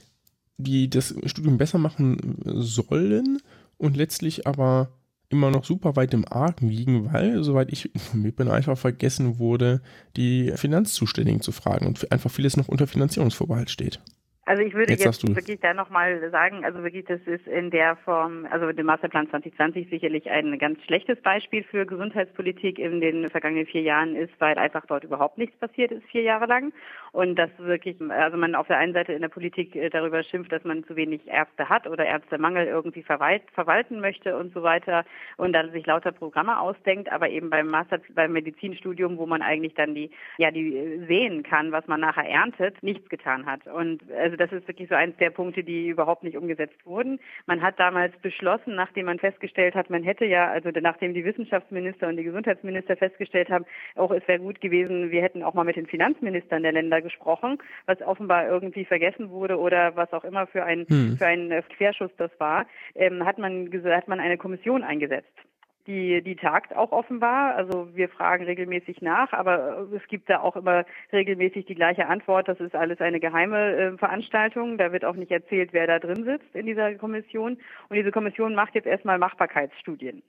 die 0.57 0.89
das 0.89 1.14
Studium 1.25 1.59
besser 1.59 1.79
machen 1.79 2.37
sollen 2.45 3.41
und 3.77 3.97
letztlich 3.97 4.47
aber 4.47 4.91
immer 5.29 5.51
noch 5.51 5.64
super 5.64 5.97
weit 5.97 6.14
im 6.14 6.25
Argen 6.31 6.69
liegen, 6.69 7.12
weil, 7.12 7.43
soweit 7.43 7.73
ich 7.73 7.93
informiert 7.95 8.37
bin, 8.37 8.49
einfach 8.49 8.79
vergessen 8.79 9.39
wurde, 9.39 9.81
die 10.17 10.53
Finanzzuständigen 10.55 11.41
zu 11.41 11.53
fragen 11.53 11.87
und 11.87 12.11
einfach 12.12 12.31
vieles 12.31 12.57
noch 12.57 12.69
unter 12.69 12.87
Finanzierungsvorbehalt 12.87 13.71
steht. 13.71 14.01
Also 14.47 14.62
ich 14.62 14.74
würde 14.74 14.92
jetzt, 14.92 15.05
jetzt 15.05 15.34
wirklich 15.34 15.59
da 15.59 15.74
nochmal 15.74 16.30
sagen, 16.30 16.64
also 16.64 16.80
wirklich, 16.84 17.05
das 17.05 17.20
ist 17.26 17.49
in 17.49 17.72
der 17.72 17.97
Form, 17.97 18.47
also 18.49 18.70
der 18.70 18.84
Masterplan 18.84 19.28
2020 19.28 19.90
sicherlich 19.90 20.30
ein 20.30 20.57
ganz 20.61 20.80
schlechtes 20.84 21.20
Beispiel 21.20 21.64
für 21.64 21.84
Gesundheitspolitik 21.84 22.78
in 22.78 23.01
den 23.01 23.28
vergangenen 23.28 23.66
vier 23.66 23.82
Jahren 23.82 24.14
ist, 24.14 24.32
weil 24.38 24.57
einfach 24.57 24.86
dort 24.86 25.03
überhaupt 25.03 25.36
nichts 25.36 25.57
passiert 25.57 25.90
ist, 25.90 26.05
vier 26.05 26.22
Jahre 26.22 26.47
lang. 26.47 26.72
Und 27.11 27.36
das 27.36 27.51
wirklich, 27.59 27.97
also 28.09 28.36
man 28.36 28.55
auf 28.55 28.68
der 28.68 28.78
einen 28.78 28.92
Seite 28.92 29.14
in 29.14 29.22
der 29.22 29.30
Politik 29.30 29.74
äh, 29.74 29.88
darüber 29.88 30.22
schimpft, 30.22 30.53
dass 30.53 30.62
man 30.64 30.84
zu 30.84 30.94
wenig 30.94 31.26
Ärzte 31.26 31.68
hat 31.68 31.88
oder 31.88 32.05
Ärztemangel 32.05 32.66
irgendwie 32.66 33.03
verwalten 33.03 34.01
möchte 34.01 34.36
und 34.36 34.53
so 34.53 34.62
weiter 34.62 35.05
und 35.38 35.55
dann 35.55 35.72
sich 35.72 35.86
lauter 35.86 36.12
Programme 36.12 36.61
ausdenkt, 36.61 37.11
aber 37.11 37.30
eben 37.30 37.51
beim 37.51 37.66
Master, 37.66 38.01
beim 38.14 38.32
Medizinstudium, 38.32 39.16
wo 39.16 39.26
man 39.26 39.42
eigentlich 39.42 39.74
dann 39.74 39.94
die, 39.94 40.11
ja, 40.38 40.53
die 40.53 41.05
sehen 41.09 41.42
kann, 41.42 41.72
was 41.72 41.86
man 41.88 42.01
nachher 42.01 42.28
erntet, 42.28 42.80
nichts 42.82 43.09
getan 43.09 43.47
hat. 43.47 43.66
Und 43.66 44.03
also 44.12 44.36
also 44.37 44.45
das 44.45 44.62
ist 44.62 44.68
wirklich 44.68 44.89
so 44.89 44.95
eins 44.95 45.16
der 45.16 45.30
Punkte, 45.30 45.64
die 45.64 45.89
überhaupt 45.89 46.22
nicht 46.22 46.37
umgesetzt 46.37 46.84
wurden. 46.84 47.18
Man 47.47 47.62
hat 47.62 47.78
damals 47.78 48.16
beschlossen, 48.18 48.74
nachdem 48.74 49.07
man 49.07 49.18
festgestellt 49.18 49.74
hat, 49.74 49.91
man 49.91 50.03
hätte 50.03 50.24
ja, 50.24 50.51
also 50.51 50.70
nachdem 50.80 51.14
die 51.14 51.24
Wissenschaftsminister 51.24 52.09
und 52.09 52.16
die 52.16 52.24
Gesundheitsminister 52.24 52.97
festgestellt 52.97 53.49
haben, 53.49 53.64
auch 53.95 54.11
es 54.11 54.26
wäre 54.28 54.41
gut 54.41 54.61
gewesen, 54.61 55.11
wir 55.11 55.22
hätten 55.22 55.43
auch 55.43 55.55
mal 55.55 55.64
mit 55.64 55.76
den 55.76 55.87
Finanzministern 55.87 56.62
der 56.62 56.72
Länder 56.72 57.01
gesprochen, 57.01 57.59
was 57.87 58.01
offenbar 58.03 58.47
irgendwie 58.47 58.84
vergessen 58.84 59.30
wurde 59.30 59.59
oder 59.59 59.97
was 59.97 60.12
auch 60.12 60.24
immer 60.24 60.47
für 60.47 60.64
ein, 60.64 60.87
hm. 60.89 61.16
für 61.16 61.26
einen 61.26 61.51
Querschuss 61.76 62.11
das 62.16 62.30
war, 62.39 62.66
ähm, 62.95 63.24
hat 63.24 63.39
man 63.39 63.70
gesagt, 63.70 63.97
hat 63.97 64.09
man 64.09 64.20
eine 64.20 64.37
Kommission 64.37 64.82
eingesetzt 64.82 65.45
die, 65.87 66.22
die 66.22 66.37
tagt 66.37 66.74
auch 66.74 66.93
offenbar. 66.93 67.55
Also 67.55 67.89
wir 67.95 68.09
fragen 68.09 68.45
regelmäßig 68.45 69.03
nach, 69.03 69.32
aber 69.32 69.87
es 69.95 70.07
gibt 70.09 70.28
da 70.28 70.41
auch 70.41 70.57
immer 70.57 70.84
regelmäßig 71.12 71.66
die 71.66 71.74
gleiche 71.74 72.07
Antwort. 72.07 72.49
Das 72.49 72.61
ist 72.61 72.74
alles 72.74 73.01
eine 73.01 73.20
geheime 73.20 73.76
äh, 73.76 73.99
Veranstaltung. 73.99 74.78
Da 74.78 74.93
wird 74.93 75.05
auch 75.05 75.16
nicht 75.16 75.30
erzählt, 75.30 75.72
wer 75.72 75.87
da 75.87 75.99
drin 75.99 76.24
sitzt 76.24 76.55
in 76.55 76.66
dieser 76.66 76.95
Kommission. 76.95 77.59
Und 77.89 77.97
diese 77.97 78.11
Kommission 78.11 78.55
macht 78.55 78.74
jetzt 78.74 78.87
erstmal 78.87 79.18
Machbarkeitsstudien 79.18 80.22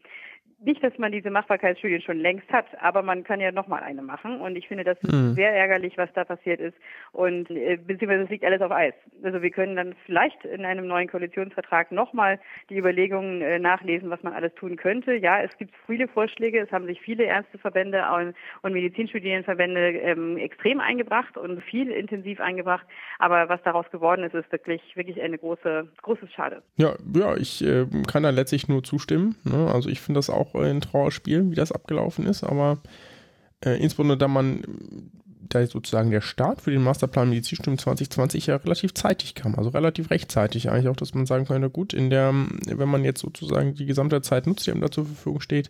nicht, 0.59 0.83
dass 0.83 0.97
man 0.97 1.11
diese 1.11 1.29
Machbarkeitsstudien 1.29 2.01
schon 2.01 2.17
längst 2.17 2.49
hat, 2.51 2.65
aber 2.81 3.03
man 3.03 3.23
kann 3.23 3.39
ja 3.39 3.51
nochmal 3.51 3.83
eine 3.83 4.01
machen. 4.01 4.41
Und 4.41 4.55
ich 4.55 4.67
finde 4.67 4.83
das 4.83 4.97
mhm. 5.03 5.33
sehr 5.33 5.53
ärgerlich, 5.53 5.97
was 5.97 6.09
da 6.13 6.23
passiert 6.23 6.59
ist. 6.59 6.75
Und 7.11 7.49
äh, 7.51 7.77
beziehungsweise 7.77 8.23
es 8.23 8.29
liegt 8.29 8.43
alles 8.43 8.61
auf 8.61 8.71
Eis. 8.71 8.93
Also 9.23 9.41
wir 9.43 9.51
können 9.51 9.75
dann 9.75 9.93
vielleicht 10.05 10.45
in 10.45 10.65
einem 10.65 10.87
neuen 10.87 11.07
Koalitionsvertrag 11.07 11.91
nochmal 11.91 12.39
die 12.69 12.77
Überlegungen 12.77 13.41
äh, 13.41 13.59
nachlesen, 13.59 14.09
was 14.09 14.23
man 14.23 14.33
alles 14.33 14.53
tun 14.55 14.77
könnte. 14.77 15.13
Ja, 15.13 15.41
es 15.41 15.55
gibt 15.57 15.75
viele 15.85 16.07
Vorschläge. 16.07 16.59
Es 16.59 16.71
haben 16.71 16.87
sich 16.87 17.01
viele 17.01 17.25
Ärzteverbände 17.25 18.03
und, 18.63 18.73
Medizinstudienverbände 18.73 19.91
ähm, 19.91 20.37
extrem 20.37 20.79
eingebracht 20.79 21.37
und 21.37 21.61
viel 21.63 21.91
intensiv 21.91 22.39
eingebracht. 22.39 22.85
Aber 23.19 23.47
was 23.47 23.61
daraus 23.63 23.89
geworden 23.91 24.23
ist, 24.23 24.33
ist 24.33 24.51
wirklich, 24.51 24.81
wirklich 24.95 25.21
eine 25.21 25.37
große, 25.37 25.87
großes 26.01 26.31
Schade. 26.31 26.63
Ja, 26.77 26.95
ja, 27.13 27.35
ich 27.35 27.63
äh, 27.63 27.85
kann 28.11 28.23
da 28.23 28.31
letztlich 28.31 28.67
nur 28.67 28.83
zustimmen. 28.83 29.35
Ne? 29.43 29.71
Also 29.71 29.89
ich 29.89 30.01
finde 30.01 30.17
das 30.17 30.29
auch 30.29 30.46
auch 30.55 30.61
ein 30.61 30.81
Trauerspiel, 30.81 31.49
wie 31.51 31.55
das 31.55 31.71
abgelaufen 31.71 32.25
ist, 32.25 32.43
aber 32.43 32.79
äh, 33.63 33.81
insbesondere 33.81 34.17
da 34.17 34.27
man 34.27 34.61
da 35.49 35.65
sozusagen 35.65 36.11
der 36.11 36.21
Start 36.21 36.61
für 36.61 36.71
den 36.71 36.83
Masterplan 36.83 37.29
Medizinstudium 37.29 37.77
2020 37.77 38.47
ja 38.47 38.57
relativ 38.57 38.93
zeitig 38.93 39.35
kam, 39.35 39.55
also 39.55 39.69
relativ 39.69 40.11
rechtzeitig 40.11 40.69
eigentlich 40.69 40.89
auch, 40.89 40.95
dass 40.95 41.13
man 41.13 41.25
sagen 41.25 41.45
könnte, 41.45 41.69
gut, 41.69 41.93
in 41.93 42.09
der, 42.09 42.33
wenn 42.65 42.89
man 42.89 43.03
jetzt 43.03 43.21
sozusagen 43.21 43.75
die 43.75 43.85
gesamte 43.85 44.21
Zeit 44.21 44.47
nutzt, 44.47 44.67
die 44.67 44.71
einem 44.71 44.81
da 44.81 44.91
zur 44.91 45.05
Verfügung 45.05 45.41
steht, 45.41 45.69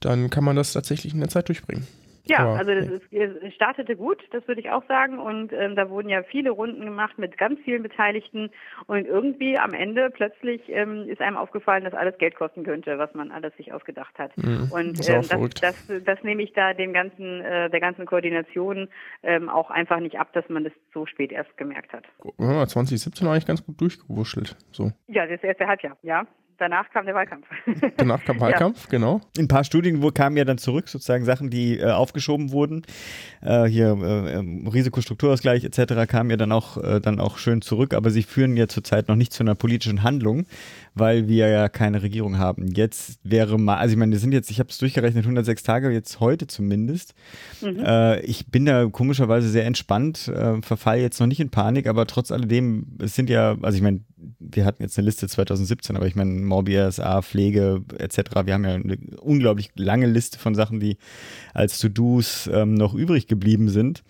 dann 0.00 0.30
kann 0.30 0.44
man 0.44 0.56
das 0.56 0.72
tatsächlich 0.72 1.14
in 1.14 1.20
der 1.20 1.28
Zeit 1.28 1.48
durchbringen. 1.48 1.86
Ja, 2.24 2.38
Aber, 2.40 2.58
also 2.58 2.74
das 2.74 2.86
ist, 2.86 3.12
es 3.42 3.54
startete 3.54 3.96
gut, 3.96 4.18
das 4.30 4.46
würde 4.46 4.60
ich 4.60 4.70
auch 4.70 4.86
sagen. 4.86 5.18
Und 5.18 5.52
ähm, 5.52 5.74
da 5.74 5.90
wurden 5.90 6.08
ja 6.08 6.22
viele 6.22 6.50
Runden 6.50 6.84
gemacht 6.84 7.18
mit 7.18 7.36
ganz 7.36 7.58
vielen 7.64 7.82
Beteiligten. 7.82 8.50
Und 8.86 9.06
irgendwie 9.06 9.58
am 9.58 9.74
Ende 9.74 10.10
plötzlich 10.10 10.62
ähm, 10.68 11.08
ist 11.08 11.20
einem 11.20 11.36
aufgefallen, 11.36 11.84
dass 11.84 11.94
alles 11.94 12.16
Geld 12.18 12.36
kosten 12.36 12.64
könnte, 12.64 12.98
was 12.98 13.12
man 13.14 13.32
alles 13.32 13.56
sich 13.56 13.72
ausgedacht 13.72 14.16
hat. 14.18 14.36
Mhm, 14.36 14.68
und 14.70 15.08
ähm, 15.08 15.24
das, 15.28 15.50
das, 15.60 16.04
das, 16.04 16.22
nehme 16.22 16.42
ich 16.42 16.52
da 16.52 16.74
dem 16.74 16.92
ganzen, 16.92 17.40
äh, 17.40 17.68
der 17.70 17.80
ganzen 17.80 18.06
Koordination 18.06 18.88
ähm, 19.22 19.48
auch 19.48 19.70
einfach 19.70 19.98
nicht 19.98 20.18
ab, 20.18 20.32
dass 20.32 20.48
man 20.48 20.64
das 20.64 20.72
so 20.94 21.06
spät 21.06 21.32
erst 21.32 21.56
gemerkt 21.56 21.92
hat. 21.92 22.04
Ja, 22.38 22.66
2017 22.66 23.26
war 23.26 23.34
eigentlich 23.34 23.46
ganz 23.46 23.64
gut 23.64 23.80
durchgewurschtelt. 23.80 24.56
So. 24.70 24.92
Ja, 25.08 25.26
das 25.26 25.42
erste 25.42 25.66
Halbjahr, 25.66 25.96
ja 26.02 26.26
danach 26.62 26.88
kam 26.90 27.04
der 27.04 27.14
Wahlkampf. 27.14 27.46
Danach 27.96 28.24
kam 28.24 28.40
Wahlkampf, 28.40 28.84
ja. 28.84 28.90
genau. 28.90 29.20
In 29.36 29.44
ein 29.44 29.48
paar 29.48 29.64
Studien 29.64 30.00
wo 30.02 30.10
kamen 30.10 30.36
ja 30.36 30.44
dann 30.44 30.58
zurück, 30.58 30.88
sozusagen 30.88 31.24
Sachen, 31.24 31.50
die 31.50 31.78
äh, 31.78 31.90
aufgeschoben 31.90 32.52
wurden. 32.52 32.82
Äh, 33.42 33.64
hier 33.64 33.98
äh, 34.00 34.38
ähm, 34.38 34.66
Risikostrukturausgleich 34.66 35.64
etc. 35.64 36.08
kamen 36.08 36.30
ja 36.30 36.36
dann 36.36 36.52
auch, 36.52 36.76
äh, 36.76 37.00
dann 37.00 37.18
auch 37.20 37.38
schön 37.38 37.62
zurück, 37.62 37.94
aber 37.94 38.10
sie 38.10 38.22
führen 38.22 38.56
ja 38.56 38.68
zurzeit 38.68 39.08
noch 39.08 39.16
nicht 39.16 39.32
zu 39.32 39.42
einer 39.42 39.54
politischen 39.54 40.02
Handlung, 40.02 40.46
weil 40.94 41.28
wir 41.28 41.48
ja 41.48 41.68
keine 41.68 42.02
Regierung 42.02 42.38
haben. 42.38 42.66
Jetzt 42.74 43.18
wäre 43.24 43.58
mal, 43.58 43.76
also 43.76 43.92
ich 43.92 43.98
meine, 43.98 44.12
wir 44.12 44.18
sind 44.18 44.32
jetzt, 44.32 44.50
ich 44.50 44.58
habe 44.58 44.68
es 44.70 44.78
durchgerechnet, 44.78 45.24
106 45.24 45.62
Tage, 45.62 45.90
jetzt 45.90 46.20
heute 46.20 46.46
zumindest. 46.46 47.14
Mhm. 47.60 47.78
Äh, 47.78 48.20
ich 48.20 48.48
bin 48.48 48.66
da 48.66 48.86
komischerweise 48.86 49.48
sehr 49.48 49.64
entspannt, 49.64 50.28
äh, 50.28 50.60
verfall 50.62 50.98
jetzt 51.00 51.18
noch 51.20 51.26
nicht 51.26 51.40
in 51.40 51.50
Panik, 51.50 51.86
aber 51.86 52.06
trotz 52.06 52.30
alledem, 52.30 52.86
es 52.98 53.14
sind 53.14 53.30
ja, 53.30 53.56
also 53.62 53.76
ich 53.76 53.82
meine, 53.82 54.00
wir 54.38 54.64
hatten 54.64 54.82
jetzt 54.82 54.98
eine 54.98 55.06
Liste 55.06 55.28
2017, 55.28 55.96
aber 55.96 56.06
ich 56.06 56.14
meine, 56.14 56.30
Morbius, 56.32 57.00
A, 57.00 57.22
Pflege 57.22 57.82
etc. 57.98 58.18
Wir 58.44 58.54
haben 58.54 58.64
ja 58.64 58.74
eine 58.74 58.98
unglaublich 59.20 59.70
lange 59.74 60.06
Liste 60.06 60.38
von 60.38 60.54
Sachen, 60.54 60.78
die 60.78 60.96
als 61.54 61.78
To-Dos 61.78 62.50
ähm, 62.52 62.74
noch 62.74 62.94
übrig 62.94 63.26
geblieben 63.26 63.68
sind. 63.68 64.02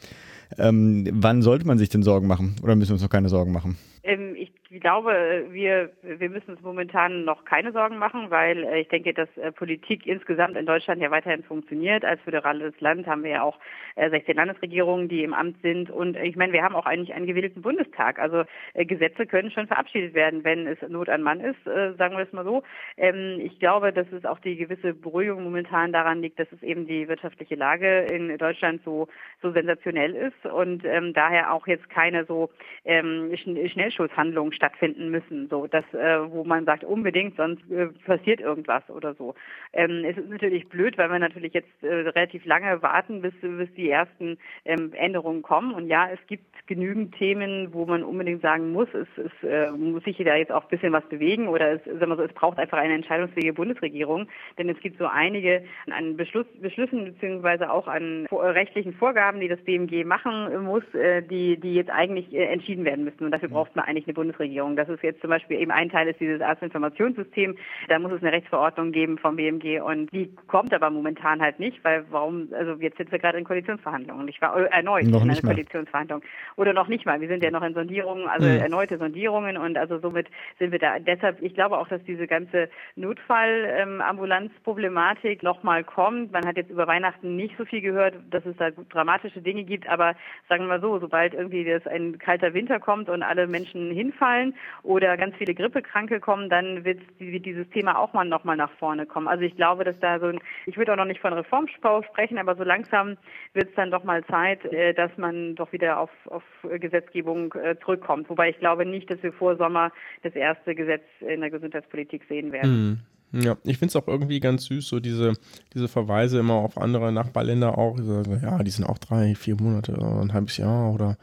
Ähm, 0.58 1.08
wann 1.12 1.42
sollte 1.42 1.66
man 1.66 1.78
sich 1.78 1.88
denn 1.88 2.02
Sorgen 2.02 2.26
machen? 2.26 2.56
Oder 2.62 2.76
müssen 2.76 2.90
wir 2.90 2.94
uns 2.94 3.02
noch 3.02 3.08
keine 3.08 3.28
Sorgen 3.28 3.52
machen? 3.52 3.78
Ähm, 4.02 4.34
ich 4.36 4.52
glaube, 4.80 5.46
wir, 5.50 5.90
wir 6.02 6.30
müssen 6.30 6.52
uns 6.52 6.62
momentan 6.62 7.24
noch 7.24 7.44
keine 7.44 7.72
Sorgen 7.72 7.98
machen, 7.98 8.30
weil 8.30 8.64
äh, 8.64 8.80
ich 8.80 8.88
denke, 8.88 9.12
dass 9.12 9.28
äh, 9.36 9.52
Politik 9.52 10.06
insgesamt 10.06 10.56
in 10.56 10.66
Deutschland 10.66 11.00
ja 11.00 11.10
weiterhin 11.10 11.42
funktioniert. 11.42 12.04
Als 12.04 12.20
föderales 12.22 12.72
Land 12.80 13.06
haben 13.06 13.24
wir 13.24 13.30
ja 13.30 13.42
auch 13.42 13.58
16 13.96 14.22
äh, 14.22 14.32
Landesregierungen, 14.32 15.08
die 15.08 15.24
im 15.24 15.34
Amt 15.34 15.60
sind. 15.62 15.90
Und 15.90 16.16
ich 16.16 16.36
meine, 16.36 16.52
wir 16.52 16.62
haben 16.62 16.74
auch 16.74 16.86
eigentlich 16.86 17.12
einen 17.12 17.26
gewählten 17.26 17.62
Bundestag. 17.62 18.18
Also 18.18 18.44
Gesetze 18.74 19.26
können 19.26 19.50
schon 19.50 19.66
verabschiedet 19.66 20.14
werden, 20.14 20.44
wenn 20.44 20.66
es 20.66 20.78
Not 20.88 21.08
an 21.08 21.22
Mann 21.22 21.40
ist, 21.40 21.62
sagen 21.64 22.16
wir 22.16 22.24
es 22.24 22.32
mal 22.32 22.44
so. 22.44 22.62
Ähm, 22.96 23.40
ich 23.40 23.58
glaube, 23.58 23.92
dass 23.92 24.10
es 24.12 24.24
auch 24.24 24.38
die 24.38 24.56
gewisse 24.56 24.94
Beruhigung 24.94 25.44
momentan 25.44 25.92
daran 25.92 26.22
liegt, 26.22 26.38
dass 26.38 26.50
es 26.52 26.62
eben 26.62 26.86
die 26.86 27.08
wirtschaftliche 27.08 27.54
Lage 27.54 28.06
in 28.10 28.36
Deutschland 28.38 28.82
so, 28.84 29.08
so 29.40 29.52
sensationell 29.52 30.14
ist 30.14 30.46
und 30.46 30.84
ähm, 30.84 31.12
daher 31.12 31.52
auch 31.52 31.66
jetzt 31.66 31.88
keine 31.90 32.24
so 32.24 32.50
ähm, 32.84 33.34
Schnellschusshandlungen 33.36 34.52
stattfinden 34.62 35.10
müssen, 35.10 35.48
so 35.48 35.66
dass 35.66 35.84
äh, 35.92 36.30
wo 36.30 36.44
man 36.44 36.64
sagt 36.64 36.84
unbedingt, 36.84 37.36
sonst 37.36 37.68
äh, 37.68 37.86
passiert 38.06 38.40
irgendwas 38.40 38.88
oder 38.88 39.12
so. 39.14 39.34
Ähm, 39.72 40.04
es 40.04 40.16
ist 40.16 40.30
natürlich 40.30 40.68
blöd, 40.68 40.96
weil 40.98 41.10
wir 41.10 41.18
natürlich 41.18 41.52
jetzt 41.52 41.82
äh, 41.82 41.88
relativ 41.88 42.44
lange 42.44 42.80
warten, 42.80 43.22
bis, 43.22 43.34
bis 43.40 43.74
die 43.74 43.90
ersten 43.90 44.38
ähm, 44.64 44.92
Änderungen 44.92 45.42
kommen. 45.42 45.74
Und 45.74 45.88
ja, 45.88 46.08
es 46.12 46.20
gibt 46.28 46.44
genügend 46.68 47.16
Themen, 47.16 47.74
wo 47.74 47.86
man 47.86 48.04
unbedingt 48.04 48.40
sagen 48.40 48.72
muss, 48.72 48.86
es, 48.94 49.08
es 49.16 49.48
äh, 49.48 49.72
muss 49.72 50.04
sich 50.04 50.16
da 50.18 50.36
jetzt 50.36 50.52
auch 50.52 50.62
ein 50.62 50.68
bisschen 50.68 50.92
was 50.92 51.04
bewegen 51.08 51.48
oder 51.48 51.72
es, 51.72 51.84
sagen 51.84 52.08
wir 52.08 52.16
so, 52.16 52.22
es 52.22 52.32
braucht 52.32 52.58
einfach 52.58 52.78
eine 52.78 52.94
entscheidungsfähige 52.94 53.54
Bundesregierung, 53.54 54.28
denn 54.58 54.68
es 54.68 54.78
gibt 54.78 54.98
so 54.98 55.06
einige 55.06 55.64
an 55.90 56.16
Beschluss, 56.16 56.46
Beschlüssen 56.60 57.04
beziehungsweise 57.06 57.72
auch 57.72 57.88
an 57.88 58.26
rechtlichen 58.30 58.94
Vorgaben, 58.94 59.40
die 59.40 59.48
das 59.48 59.60
BMG 59.60 60.04
machen 60.04 60.62
muss, 60.62 60.84
äh, 60.94 61.22
die, 61.22 61.56
die 61.56 61.74
jetzt 61.74 61.90
eigentlich 61.90 62.32
äh, 62.32 62.44
entschieden 62.44 62.84
werden 62.84 63.04
müssen. 63.04 63.24
Und 63.24 63.32
dafür 63.32 63.48
braucht 63.48 63.74
man 63.74 63.86
eigentlich 63.86 64.06
eine 64.06 64.14
Bundesregierung. 64.14 64.51
Bundesregierung. 64.52 64.76
Das 64.76 64.88
ist 64.88 65.02
jetzt 65.02 65.20
zum 65.20 65.30
Beispiel 65.30 65.58
eben 65.60 65.72
ein 65.72 65.88
Teil 65.88 66.06
ist 66.08 66.20
dieses 66.20 66.40
Arztinformationssystem. 66.40 67.56
Da 67.88 67.98
muss 67.98 68.12
es 68.12 68.22
eine 68.22 68.30
Rechtsverordnung 68.32 68.92
geben 68.92 69.18
vom 69.18 69.34
BMG 69.36 69.80
und 69.80 70.12
die 70.12 70.32
kommt 70.46 70.72
aber 70.74 70.90
momentan 70.90 71.40
halt 71.40 71.58
nicht, 71.58 71.82
weil 71.84 72.04
warum, 72.10 72.48
also 72.52 72.74
jetzt 72.74 72.98
sind 72.98 73.10
wir 73.10 73.18
gerade 73.18 73.38
in 73.38 73.44
Koalitionsverhandlungen. 73.44 74.28
Ich 74.28 74.42
war 74.42 74.56
erneut 74.56 75.06
noch 75.06 75.24
in 75.24 75.30
einer 75.30 75.40
Koalitionsverhandlung. 75.40 76.22
Oder 76.56 76.72
noch 76.72 76.88
nicht 76.88 77.06
mal. 77.06 77.20
Wir 77.20 77.28
sind 77.28 77.44
ja 77.44 77.50
noch 77.50 77.62
in 77.62 77.74
Sondierungen, 77.74 78.28
also 78.28 78.46
mhm. 78.46 78.58
erneute 78.58 78.98
Sondierungen 78.98 79.56
und 79.56 79.76
also 79.78 79.98
somit 79.98 80.28
sind 80.58 80.72
wir 80.72 80.78
da. 80.78 80.98
Deshalb, 80.98 81.42
ich 81.42 81.54
glaube 81.54 81.78
auch, 81.78 81.88
dass 81.88 82.02
diese 82.04 82.26
ganze 82.26 82.68
Notfallambulanzproblematik 82.96 85.42
ähm, 85.42 85.48
nochmal 85.48 85.84
kommt. 85.84 86.32
Man 86.32 86.46
hat 86.46 86.56
jetzt 86.56 86.70
über 86.70 86.86
Weihnachten 86.86 87.36
nicht 87.36 87.54
so 87.56 87.64
viel 87.64 87.80
gehört, 87.80 88.14
dass 88.30 88.44
es 88.46 88.56
da 88.56 88.70
dramatische 88.70 89.40
Dinge 89.40 89.64
gibt, 89.64 89.88
aber 89.88 90.14
sagen 90.48 90.64
wir 90.64 90.68
mal 90.68 90.80
so, 90.80 90.98
sobald 90.98 91.34
irgendwie 91.34 91.64
das 91.64 91.86
ein 91.86 92.18
kalter 92.18 92.54
Winter 92.54 92.80
kommt 92.80 93.08
und 93.08 93.22
alle 93.22 93.46
Menschen 93.46 93.92
hinfallen, 93.92 94.41
ausfallen 94.42 94.54
oder 94.82 95.16
ganz 95.16 95.34
viele 95.36 95.54
Grippekranke 95.54 96.20
kommen, 96.20 96.48
dann 96.48 96.84
wird, 96.84 97.00
dieses 97.18 97.68
Thema 97.70 97.98
auch 97.98 98.12
mal 98.12 98.24
nochmal 98.24 98.56
nach 98.56 98.70
vorne 98.78 99.06
kommen. 99.06 99.28
Also 99.28 99.44
ich 99.44 99.56
glaube, 99.56 99.84
dass 99.84 99.98
da 100.00 100.18
so 100.18 100.26
ein, 100.26 100.40
ich 100.66 100.76
würde 100.76 100.92
auch 100.92 100.96
noch 100.96 101.04
nicht 101.04 101.20
von 101.20 101.32
Reformspau 101.32 102.02
sprechen, 102.02 102.38
aber 102.38 102.56
so 102.56 102.64
langsam 102.64 103.16
wird 103.54 103.68
es 103.68 103.74
dann 103.74 103.90
doch 103.90 104.04
mal 104.04 104.24
Zeit, 104.26 104.64
äh, 104.66 104.94
dass 104.94 105.10
man 105.16 105.54
doch 105.54 105.72
wieder 105.72 105.98
auf, 105.98 106.10
auf 106.26 106.42
Gesetzgebung 106.62 107.54
äh, 107.54 107.76
zurückkommt. 107.80 108.28
Wobei 108.28 108.50
ich 108.50 108.58
glaube 108.58 108.86
nicht, 108.86 109.10
dass 109.10 109.22
wir 109.22 109.32
vor 109.32 109.56
Sommer 109.56 109.92
das 110.22 110.34
erste 110.34 110.74
Gesetz 110.74 111.04
in 111.20 111.40
der 111.40 111.50
Gesundheitspolitik 111.50 112.24
sehen 112.28 112.52
werden. 112.52 112.72
Mhm. 112.72 113.00
Ja, 113.34 113.56
ich 113.64 113.78
finde 113.78 113.88
es 113.88 113.96
auch 113.96 114.08
irgendwie 114.08 114.40
ganz 114.40 114.66
süß, 114.66 114.86
so 114.86 115.00
diese, 115.00 115.32
diese 115.72 115.88
Verweise 115.88 116.40
immer 116.40 116.52
auf 116.52 116.76
andere 116.76 117.12
Nachbarländer 117.12 117.78
auch. 117.78 117.98
Ja, 117.98 118.62
die 118.62 118.70
sind 118.70 118.84
auch 118.84 118.98
drei, 118.98 119.34
vier 119.34 119.56
Monate, 119.58 119.94
ein 119.94 120.34
halbes 120.34 120.58
Jahr 120.58 120.92
oder 120.92 121.16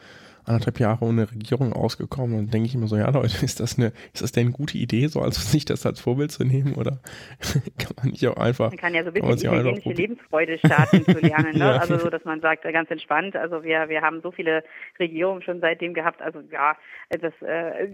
anderthalb 0.50 0.80
Jahre 0.80 1.06
ohne 1.06 1.32
Regierung 1.32 1.74
ausgekommen 1.74 2.38
und 2.38 2.54
denke 2.54 2.68
ich 2.68 2.76
immer 2.76 2.88
so, 2.88 2.98
ja 2.98 3.10
Leute, 3.10 3.28
ist 3.46 3.60
das 3.60 3.78
eine, 3.78 3.94
ist 4.14 4.22
das 4.22 4.32
denn 4.32 4.48
eine 4.48 4.52
gute 4.54 4.78
Idee, 4.78 5.08
so 5.08 5.22
als 5.22 5.52
sich 5.52 5.66
das 5.66 5.86
als 5.86 6.02
Vorbild 6.02 6.32
zu 6.32 6.44
nehmen 6.44 6.76
oder 6.76 7.00
kann 7.78 7.94
man 7.98 8.12
nicht 8.12 8.28
auch 8.28 8.38
einfach. 8.38 8.70
Man 8.70 8.78
kann 8.78 8.94
ja 8.94 9.04
so 9.04 9.10
ein 9.10 9.14
bisschen 9.14 9.52
italienische 9.52 9.90
Lebensfreude 9.90 10.58
starten 10.58 11.06
zu 11.06 11.20
lernen, 11.20 11.54
ne? 11.54 11.60
ja. 11.60 11.78
also 11.78 11.98
so, 11.98 12.10
dass 12.10 12.26
man 12.26 12.42
sagt, 12.42 12.64
ganz 12.64 12.92
entspannt, 12.92 13.36
also 13.36 13.64
wir, 13.64 13.90
wir 13.90 14.02
haben 14.02 14.22
so 14.22 14.32
viele 14.32 14.64
Regierungen 15.00 15.42
schon 15.42 15.60
seitdem 15.62 15.94
gehabt, 15.94 16.22
also 16.22 16.42
ja, 16.52 16.76
das, 17.10 17.34
äh, 17.42 17.86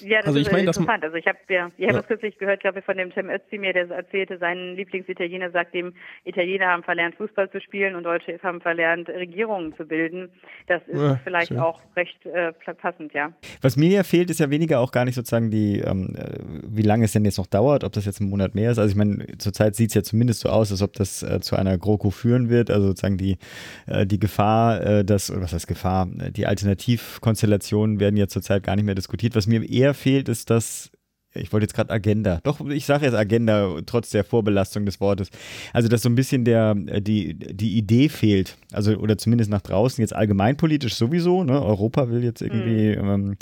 ja, 0.00 0.18
das 0.18 0.28
also 0.28 0.38
ich 0.38 0.46
ist 0.46 0.52
meine, 0.52 0.66
interessant. 0.66 1.04
Also 1.04 1.16
ich 1.16 1.26
habe 1.26 1.38
ja, 1.48 1.70
ich 1.76 1.84
habe 1.84 1.92
ja. 1.94 1.98
das 2.00 2.06
kürzlich 2.06 2.38
gehört, 2.38 2.60
glaube 2.60 2.80
ich, 2.80 2.84
von 2.84 2.96
dem 2.96 3.12
Tim 3.12 3.30
Özdemir, 3.30 3.72
der 3.72 3.88
erzählte, 3.90 4.38
sein 4.38 4.74
Lieblingsitaliener 4.74 5.50
sagt 5.50 5.74
dem, 5.74 5.94
Italiener 6.24 6.66
haben 6.66 6.82
verlernt, 6.82 7.14
Fußball 7.16 7.50
zu 7.50 7.60
spielen 7.60 7.94
und 7.94 8.04
Deutsche 8.04 8.38
haben 8.42 8.60
verlernt, 8.60 9.08
Regierungen 9.08 9.74
zu 9.76 9.86
bilden. 9.86 10.30
Das 10.66 10.82
ist 10.88 11.00
ja, 11.00 11.20
vielleicht 11.22 11.48
schön. 11.48 11.60
auch 11.60 11.80
recht 11.96 12.03
äh, 12.24 12.52
passend, 12.74 13.12
ja. 13.14 13.32
Was 13.60 13.76
mir 13.76 13.90
ja 13.90 14.02
fehlt, 14.02 14.30
ist 14.30 14.40
ja 14.40 14.50
weniger 14.50 14.80
auch 14.80 14.92
gar 14.92 15.04
nicht 15.04 15.14
sozusagen 15.14 15.50
die, 15.50 15.80
ähm, 15.80 16.14
äh, 16.16 16.38
wie 16.66 16.82
lange 16.82 17.04
es 17.04 17.12
denn 17.12 17.24
jetzt 17.24 17.38
noch 17.38 17.46
dauert, 17.46 17.84
ob 17.84 17.92
das 17.92 18.04
jetzt 18.04 18.20
ein 18.20 18.28
Monat 18.28 18.54
mehr 18.54 18.70
ist. 18.70 18.78
Also 18.78 18.90
ich 18.90 18.96
meine, 18.96 19.38
zurzeit 19.38 19.76
sieht 19.76 19.90
es 19.90 19.94
ja 19.94 20.02
zumindest 20.02 20.40
so 20.40 20.48
aus, 20.48 20.70
als 20.70 20.82
ob 20.82 20.92
das 20.94 21.22
äh, 21.22 21.40
zu 21.40 21.56
einer 21.56 21.78
GroKo 21.78 22.10
führen 22.10 22.48
wird. 22.48 22.70
Also 22.70 22.88
sozusagen 22.88 23.18
die, 23.18 23.38
äh, 23.86 24.06
die 24.06 24.18
Gefahr, 24.18 24.80
äh, 24.82 25.04
dass, 25.04 25.30
oder 25.30 25.42
was 25.42 25.52
heißt 25.52 25.66
Gefahr, 25.66 26.08
die 26.30 26.46
Alternativkonstellationen 26.46 28.00
werden 28.00 28.16
ja 28.16 28.28
zurzeit 28.28 28.62
gar 28.62 28.76
nicht 28.76 28.84
mehr 28.84 28.94
diskutiert. 28.94 29.34
Was 29.34 29.46
mir 29.46 29.68
eher 29.68 29.94
fehlt, 29.94 30.28
ist, 30.28 30.50
dass 30.50 30.90
ich 31.34 31.52
wollte 31.52 31.64
jetzt 31.64 31.74
gerade 31.74 31.92
Agenda. 31.92 32.40
Doch, 32.44 32.60
ich 32.66 32.86
sage 32.86 33.06
jetzt 33.06 33.14
Agenda, 33.14 33.80
trotz 33.86 34.10
der 34.10 34.24
Vorbelastung 34.24 34.86
des 34.86 35.00
Wortes. 35.00 35.30
Also, 35.72 35.88
dass 35.88 36.02
so 36.02 36.08
ein 36.08 36.14
bisschen 36.14 36.44
der, 36.44 36.76
äh, 36.86 37.02
die, 37.02 37.34
die 37.34 37.76
Idee 37.76 38.08
fehlt. 38.08 38.56
Also, 38.72 38.96
oder 38.96 39.18
zumindest 39.18 39.50
nach 39.50 39.60
draußen, 39.60 40.00
jetzt 40.00 40.14
allgemeinpolitisch 40.14 40.94
sowieso. 40.94 41.44
Ne? 41.44 41.60
Europa 41.60 42.08
will 42.08 42.22
jetzt 42.22 42.40
irgendwie 42.40 42.96
mhm. 42.96 43.08
ähm, 43.08 43.36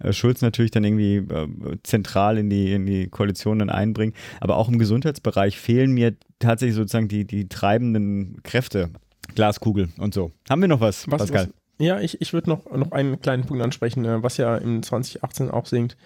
äh, 0.00 0.12
Schulz 0.12 0.42
natürlich 0.42 0.70
dann 0.70 0.84
irgendwie 0.84 1.16
äh, 1.16 1.48
zentral 1.82 2.38
in 2.38 2.50
die, 2.50 2.72
in 2.72 2.86
die 2.86 3.08
Koalition 3.08 3.58
dann 3.58 3.70
einbringen. 3.70 4.14
Aber 4.40 4.56
auch 4.56 4.68
im 4.68 4.78
Gesundheitsbereich 4.78 5.58
fehlen 5.58 5.92
mir 5.92 6.14
tatsächlich 6.38 6.76
sozusagen 6.76 7.08
die, 7.08 7.24
die 7.24 7.48
treibenden 7.48 8.42
Kräfte. 8.42 8.90
Glaskugel 9.34 9.90
und 9.98 10.14
so. 10.14 10.32
Haben 10.48 10.62
wir 10.62 10.68
noch 10.68 10.80
was, 10.80 11.06
was 11.10 11.18
Pascal? 11.18 11.46
Was? 11.46 11.86
Ja, 11.86 12.00
ich, 12.00 12.20
ich 12.20 12.32
würde 12.32 12.50
noch, 12.50 12.64
noch 12.72 12.92
einen 12.92 13.20
kleinen 13.20 13.44
Punkt 13.44 13.62
ansprechen, 13.62 14.04
was 14.22 14.36
ja 14.36 14.56
im 14.56 14.82
2018 14.82 15.50
auch 15.50 15.66
sinkt 15.66 15.96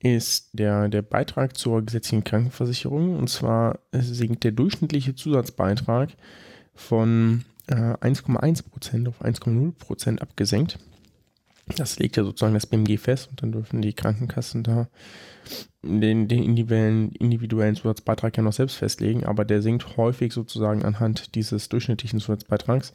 ist 0.00 0.50
der, 0.52 0.88
der 0.88 1.02
Beitrag 1.02 1.56
zur 1.56 1.82
gesetzlichen 1.82 2.24
Krankenversicherung. 2.24 3.16
Und 3.16 3.28
zwar 3.28 3.80
sinkt 3.92 4.44
der 4.44 4.52
durchschnittliche 4.52 5.14
Zusatzbeitrag 5.14 6.10
von 6.74 7.44
äh, 7.66 7.74
1,1% 7.74 9.08
auf 9.08 9.22
1,0% 9.22 10.18
abgesenkt. 10.20 10.78
Das 11.76 11.98
legt 11.98 12.16
ja 12.16 12.24
sozusagen 12.24 12.54
das 12.54 12.66
BMG 12.66 12.98
fest 12.98 13.28
und 13.30 13.42
dann 13.42 13.52
dürfen 13.52 13.82
die 13.82 13.92
Krankenkassen 13.92 14.62
da 14.62 14.88
den, 15.82 16.28
den 16.28 16.42
individuellen, 16.42 17.12
individuellen 17.12 17.76
Zusatzbeitrag 17.76 18.36
ja 18.36 18.42
noch 18.42 18.52
selbst 18.52 18.76
festlegen, 18.76 19.24
aber 19.24 19.44
der 19.44 19.60
sinkt 19.60 19.96
häufig 19.96 20.32
sozusagen 20.32 20.84
anhand 20.84 21.34
dieses 21.34 21.68
durchschnittlichen 21.68 22.20
Zusatzbeitrags. 22.20 22.94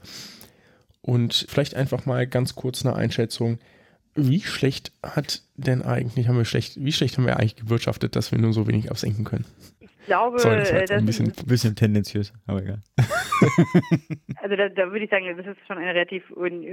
Und 1.01 1.45
vielleicht 1.49 1.75
einfach 1.75 2.05
mal 2.05 2.25
ganz 2.25 2.55
kurz 2.55 2.85
eine 2.85 2.95
Einschätzung, 2.95 3.59
wie 4.15 4.41
schlecht 4.41 4.91
hat 5.01 5.41
denn 5.55 5.81
eigentlich, 5.81 6.27
haben 6.27 6.37
wir 6.37 6.45
schlecht, 6.45 6.83
wie 6.83 6.91
schlecht 6.91 7.17
haben 7.17 7.25
wir 7.25 7.37
eigentlich 7.37 7.55
gewirtschaftet, 7.55 8.15
dass 8.15 8.31
wir 8.31 8.39
nur 8.39 8.53
so 8.53 8.67
wenig 8.67 8.91
absenken 8.91 9.25
können? 9.25 9.45
Ich 10.03 10.07
glaube, 10.07 10.37
Sorry, 10.37 10.57
das, 10.57 10.69
das 10.69 10.91
ein 10.91 11.05
bisschen, 11.05 11.31
bisschen 11.47 11.75
tendenziös, 11.77 12.33
aber 12.45 12.61
egal. 12.61 12.81
also 14.41 14.55
da, 14.57 14.67
da, 14.69 14.91
würde 14.91 15.05
ich 15.05 15.09
sagen, 15.09 15.25
das 15.37 15.45
ist 15.45 15.65
schon 15.65 15.77
eine 15.77 15.93
relativ 15.93 16.23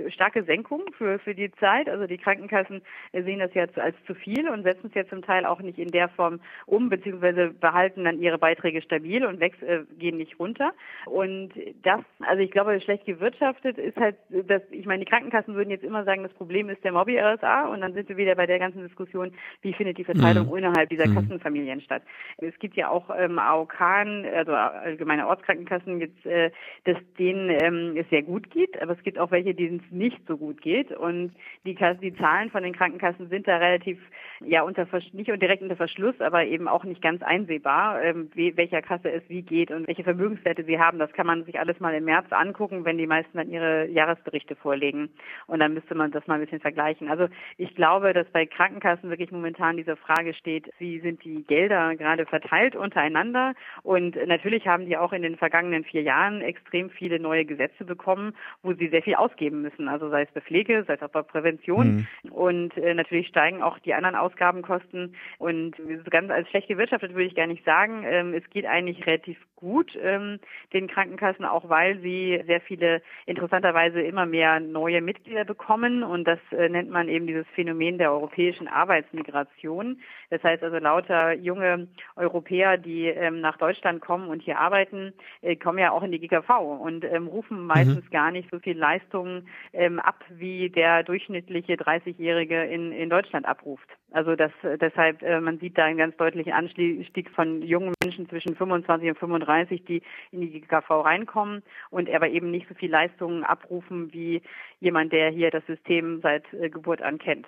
starke 0.08 0.42
Senkung 0.42 0.82
für, 0.98 1.20
für 1.20 1.34
die 1.34 1.50
Zeit. 1.52 1.88
Also 1.88 2.06
die 2.06 2.18
Krankenkassen 2.18 2.82
sehen 3.12 3.38
das 3.38 3.54
jetzt 3.54 3.78
als 3.78 3.96
zu 4.06 4.14
viel 4.14 4.48
und 4.48 4.64
setzen 4.64 4.88
es 4.88 4.94
ja 4.94 5.06
zum 5.06 5.22
Teil 5.22 5.46
auch 5.46 5.60
nicht 5.60 5.78
in 5.78 5.92
der 5.92 6.08
Form 6.08 6.40
um, 6.66 6.88
beziehungsweise 6.88 7.50
behalten 7.50 8.04
dann 8.04 8.20
ihre 8.20 8.38
Beiträge 8.38 8.82
stabil 8.82 9.24
und 9.24 9.38
wächst, 9.38 9.62
äh, 9.62 9.84
gehen 9.98 10.16
nicht 10.16 10.38
runter. 10.40 10.72
Und 11.06 11.50
das, 11.82 12.00
also 12.20 12.42
ich 12.42 12.50
glaube, 12.50 12.80
schlecht 12.80 13.06
gewirtschaftet 13.06 13.78
ist 13.78 13.96
halt, 13.96 14.16
dass, 14.28 14.62
ich 14.72 14.86
meine, 14.86 15.04
die 15.04 15.10
Krankenkassen 15.10 15.54
würden 15.54 15.70
jetzt 15.70 15.84
immer 15.84 16.04
sagen, 16.04 16.24
das 16.24 16.32
Problem 16.32 16.68
ist 16.68 16.82
der 16.82 16.92
Mobby-RSA 16.92 17.68
und 17.68 17.80
dann 17.80 17.94
sind 17.94 18.08
wir 18.08 18.16
wieder 18.16 18.34
bei 18.34 18.46
der 18.46 18.58
ganzen 18.58 18.82
Diskussion, 18.82 19.32
wie 19.62 19.72
findet 19.72 19.98
die 19.98 20.04
Verteilung 20.04 20.48
mhm. 20.48 20.56
innerhalb 20.56 20.88
dieser 20.88 21.06
mhm. 21.06 21.14
Kassenfamilien 21.14 21.80
statt. 21.80 22.02
Es 22.38 22.58
gibt 22.58 22.76
ja 22.76 22.90
auch 22.90 23.10
ähm, 23.20 23.38
AOK, 23.38 23.80
also 23.80 24.52
allgemeine 24.52 25.26
Ortskrankenkassen, 25.26 26.00
jetzt, 26.00 26.26
äh, 26.26 26.50
dass 26.84 26.96
denen 27.18 27.50
ähm, 27.50 27.96
es 27.96 28.08
sehr 28.10 28.22
gut 28.22 28.50
geht, 28.50 28.80
aber 28.80 28.92
es 28.92 29.02
gibt 29.02 29.18
auch 29.18 29.30
welche, 29.30 29.54
denen 29.54 29.82
es 29.84 29.92
nicht 29.92 30.20
so 30.26 30.36
gut 30.36 30.60
geht. 30.62 30.92
Und 30.92 31.32
die, 31.64 31.74
die 31.74 32.14
Zahlen 32.16 32.50
von 32.50 32.62
den 32.62 32.74
Krankenkassen 32.74 33.28
sind 33.28 33.46
da 33.46 33.56
relativ, 33.58 33.98
ja, 34.40 34.62
unter 34.62 34.86
nicht 35.12 35.28
direkt 35.28 35.62
unter 35.62 35.76
Verschluss, 35.76 36.20
aber 36.20 36.44
eben 36.44 36.68
auch 36.68 36.84
nicht 36.84 37.02
ganz 37.02 37.22
einsehbar, 37.22 38.02
ähm, 38.02 38.30
wie, 38.34 38.56
welcher 38.56 38.82
Kasse 38.82 39.10
es 39.10 39.22
wie 39.28 39.42
geht 39.42 39.70
und 39.70 39.86
welche 39.86 40.04
Vermögenswerte 40.04 40.64
sie 40.64 40.78
haben. 40.78 40.98
Das 40.98 41.12
kann 41.12 41.26
man 41.26 41.44
sich 41.44 41.58
alles 41.58 41.78
mal 41.80 41.94
im 41.94 42.04
März 42.04 42.26
angucken, 42.30 42.84
wenn 42.84 42.98
die 42.98 43.06
meisten 43.06 43.36
dann 43.36 43.50
ihre 43.50 43.86
Jahresberichte 43.88 44.56
vorlegen. 44.56 45.10
Und 45.46 45.60
dann 45.60 45.74
müsste 45.74 45.94
man 45.94 46.10
das 46.10 46.26
mal 46.26 46.34
ein 46.34 46.40
bisschen 46.40 46.60
vergleichen. 46.60 47.08
Also 47.08 47.28
ich 47.56 47.74
glaube, 47.74 48.12
dass 48.12 48.26
bei 48.28 48.46
Krankenkassen 48.46 49.10
wirklich 49.10 49.30
momentan 49.30 49.76
diese 49.76 49.96
Frage 49.96 50.34
steht, 50.34 50.70
wie 50.78 51.00
sind 51.00 51.24
die 51.24 51.44
Gelder 51.44 51.94
gerade 51.96 52.26
verteilt 52.26 52.76
untereinander? 53.10 53.54
Und 53.82 54.16
natürlich 54.26 54.66
haben 54.66 54.86
die 54.86 54.96
auch 54.96 55.12
in 55.12 55.22
den 55.22 55.36
vergangenen 55.36 55.84
vier 55.84 56.02
Jahren 56.02 56.40
extrem 56.40 56.90
viele 56.90 57.18
neue 57.18 57.44
Gesetze 57.44 57.84
bekommen, 57.84 58.34
wo 58.62 58.72
sie 58.72 58.88
sehr 58.88 59.02
viel 59.02 59.14
ausgeben 59.14 59.62
müssen. 59.62 59.88
Also 59.88 60.08
sei 60.10 60.22
es 60.22 60.30
bei 60.32 60.40
Pflege, 60.40 60.84
sei 60.86 60.94
es 60.94 61.02
auch 61.02 61.10
bei 61.10 61.22
Prävention. 61.22 62.06
Mhm. 62.22 62.32
Und 62.32 62.76
äh, 62.76 62.94
natürlich 62.94 63.28
steigen 63.28 63.62
auch 63.62 63.78
die 63.80 63.94
anderen 63.94 64.16
Ausgabenkosten. 64.16 65.14
Und 65.38 65.76
ganz 66.10 66.30
als 66.30 66.48
schlecht 66.48 66.68
gewirtschaftet 66.68 67.12
würde 67.12 67.26
ich 67.26 67.34
gar 67.34 67.46
nicht 67.46 67.64
sagen. 67.64 68.04
Ähm, 68.04 68.34
es 68.34 68.48
geht 68.50 68.66
eigentlich 68.66 69.06
relativ 69.06 69.38
gut 69.56 69.96
ähm, 70.02 70.38
den 70.72 70.88
Krankenkassen, 70.88 71.44
auch 71.44 71.68
weil 71.68 71.98
sie 72.00 72.42
sehr 72.46 72.60
viele 72.62 73.02
interessanterweise 73.26 74.00
immer 74.00 74.24
mehr 74.24 74.58
neue 74.58 75.02
Mitglieder 75.02 75.44
bekommen. 75.44 76.02
Und 76.02 76.24
das 76.24 76.38
äh, 76.52 76.68
nennt 76.68 76.90
man 76.90 77.08
eben 77.08 77.26
dieses 77.26 77.46
Phänomen 77.54 77.98
der 77.98 78.12
europäischen 78.12 78.68
Arbeitsmigration. 78.68 80.00
Das 80.30 80.42
heißt 80.42 80.62
also 80.62 80.78
lauter 80.78 81.34
junge 81.34 81.88
Europäer, 82.16 82.78
die 82.78 83.06
ähm, 83.06 83.40
nach 83.40 83.58
Deutschland 83.58 84.00
kommen 84.00 84.28
und 84.28 84.42
hier 84.42 84.58
arbeiten, 84.58 85.12
äh, 85.42 85.56
kommen 85.56 85.78
ja 85.78 85.90
auch 85.90 86.02
in 86.02 86.12
die 86.12 86.20
GKV 86.20 86.80
und 86.80 87.04
ähm, 87.04 87.26
rufen 87.26 87.66
meistens 87.66 88.04
mhm. 88.04 88.10
gar 88.10 88.30
nicht 88.30 88.48
so 88.50 88.58
viel 88.60 88.78
Leistungen 88.78 89.48
ähm, 89.72 89.98
ab, 89.98 90.24
wie 90.28 90.70
der 90.70 91.02
durchschnittliche 91.02 91.74
30-Jährige 91.74 92.64
in, 92.64 92.92
in 92.92 93.10
Deutschland 93.10 93.46
abruft. 93.46 93.88
Also 94.12 94.34
das, 94.34 94.50
deshalb, 94.80 95.22
äh, 95.22 95.40
man 95.40 95.58
sieht 95.58 95.78
da 95.78 95.84
einen 95.84 95.98
ganz 95.98 96.16
deutlichen 96.16 96.52
Anstieg 96.52 97.30
von 97.30 97.62
jungen 97.62 97.94
Menschen 98.02 98.28
zwischen 98.28 98.56
25 98.56 99.10
und 99.10 99.18
35, 99.18 99.84
die 99.84 100.02
in 100.32 100.40
die 100.40 100.60
GKV 100.60 100.90
reinkommen 100.90 101.62
und 101.90 102.08
aber 102.10 102.28
eben 102.28 102.50
nicht 102.50 102.68
so 102.68 102.74
viel 102.74 102.90
Leistungen 102.90 103.44
abrufen 103.44 104.12
wie 104.12 104.42
jemand, 104.80 105.12
der 105.12 105.30
hier 105.30 105.50
das 105.50 105.64
System 105.66 106.20
seit 106.22 106.52
äh, 106.54 106.70
Geburt 106.70 107.02
an 107.02 107.18
kennt. 107.18 107.46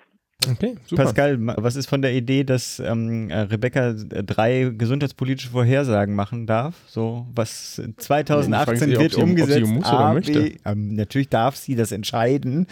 Okay, 0.51 0.75
super. 0.85 1.03
Pascal, 1.03 1.37
was 1.39 1.75
ist 1.75 1.87
von 1.87 2.01
der 2.01 2.13
Idee, 2.13 2.43
dass 2.43 2.79
ähm, 2.79 3.29
äh, 3.29 3.39
Rebecca 3.39 3.89
äh, 3.89 4.23
drei 4.23 4.71
gesundheitspolitische 4.75 5.49
Vorhersagen 5.49 6.15
machen 6.15 6.47
darf? 6.47 6.75
So, 6.87 7.25
was 7.33 7.81
2018 7.97 8.91
ja, 8.91 8.99
wird 8.99 9.13
sie, 9.13 9.21
umgesetzt. 9.21 9.67
muss 9.67 9.85
A, 9.85 9.95
oder 9.95 10.13
möchte. 10.13 10.41
B, 10.41 10.55
ähm, 10.65 10.95
natürlich 10.95 11.29
darf 11.29 11.55
sie 11.55 11.75
das 11.75 11.91
entscheiden. 11.91 12.67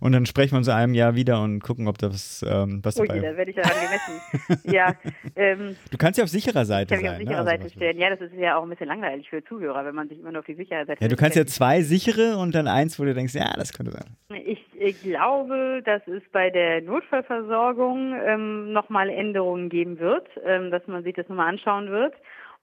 Und 0.00 0.12
dann 0.12 0.26
sprechen 0.26 0.52
wir 0.52 0.58
uns 0.58 0.68
in 0.68 0.74
einem 0.74 0.94
Jahr 0.94 1.14
wieder 1.14 1.42
und 1.42 1.60
gucken, 1.60 1.88
ob 1.88 1.98
das 1.98 2.44
ähm, 2.48 2.80
was 2.82 2.98
oh, 2.98 3.04
dabei 3.04 3.20
da 3.20 3.36
werde 3.36 3.50
ich 3.50 3.56
daran 3.56 3.72
gemessen. 3.82 4.74
ja, 4.74 4.94
ähm, 5.36 5.76
du 5.90 5.98
kannst 5.98 6.18
ja 6.18 6.24
auf 6.24 6.30
sicherer 6.30 6.64
Seite 6.64 6.94
sein. 6.94 7.00
Ich 7.00 7.06
kann 7.06 7.18
mich 7.18 7.28
auf 7.28 7.28
sicherer 7.28 7.44
ne? 7.44 7.50
Seite 7.50 7.70
stellen. 7.70 7.98
Ja, 7.98 8.10
das 8.10 8.20
ist 8.20 8.34
ja 8.34 8.56
auch 8.56 8.62
ein 8.62 8.70
bisschen 8.70 8.88
langweilig 8.88 9.28
für 9.28 9.44
Zuhörer, 9.44 9.84
wenn 9.84 9.94
man 9.94 10.08
sich 10.08 10.18
immer 10.18 10.32
nur 10.32 10.40
auf 10.40 10.46
die 10.46 10.54
sichere 10.54 10.86
Seite 10.86 11.02
Ja, 11.02 11.08
du 11.08 11.16
kannst 11.16 11.36
ja 11.36 11.46
zwei 11.46 11.82
sichere 11.82 12.36
und 12.36 12.54
dann 12.54 12.68
eins, 12.68 12.98
wo 12.98 13.04
du 13.04 13.14
denkst, 13.14 13.34
ja, 13.34 13.52
das 13.56 13.72
könnte 13.72 13.92
sein. 13.92 14.16
Ich, 14.44 14.60
ich 14.78 15.02
glaube, 15.02 15.82
dass 15.84 16.06
es 16.08 16.22
bei 16.32 16.50
der 16.50 16.80
Notfall 16.82 17.11
Notfallversorgung 17.12 18.14
ähm, 18.24 18.72
nochmal 18.72 19.10
Änderungen 19.10 19.68
geben 19.68 19.98
wird, 19.98 20.28
ähm, 20.44 20.70
dass 20.70 20.86
man 20.86 21.02
sich 21.02 21.14
das 21.14 21.28
nochmal 21.28 21.48
anschauen 21.48 21.90
wird. 21.90 22.14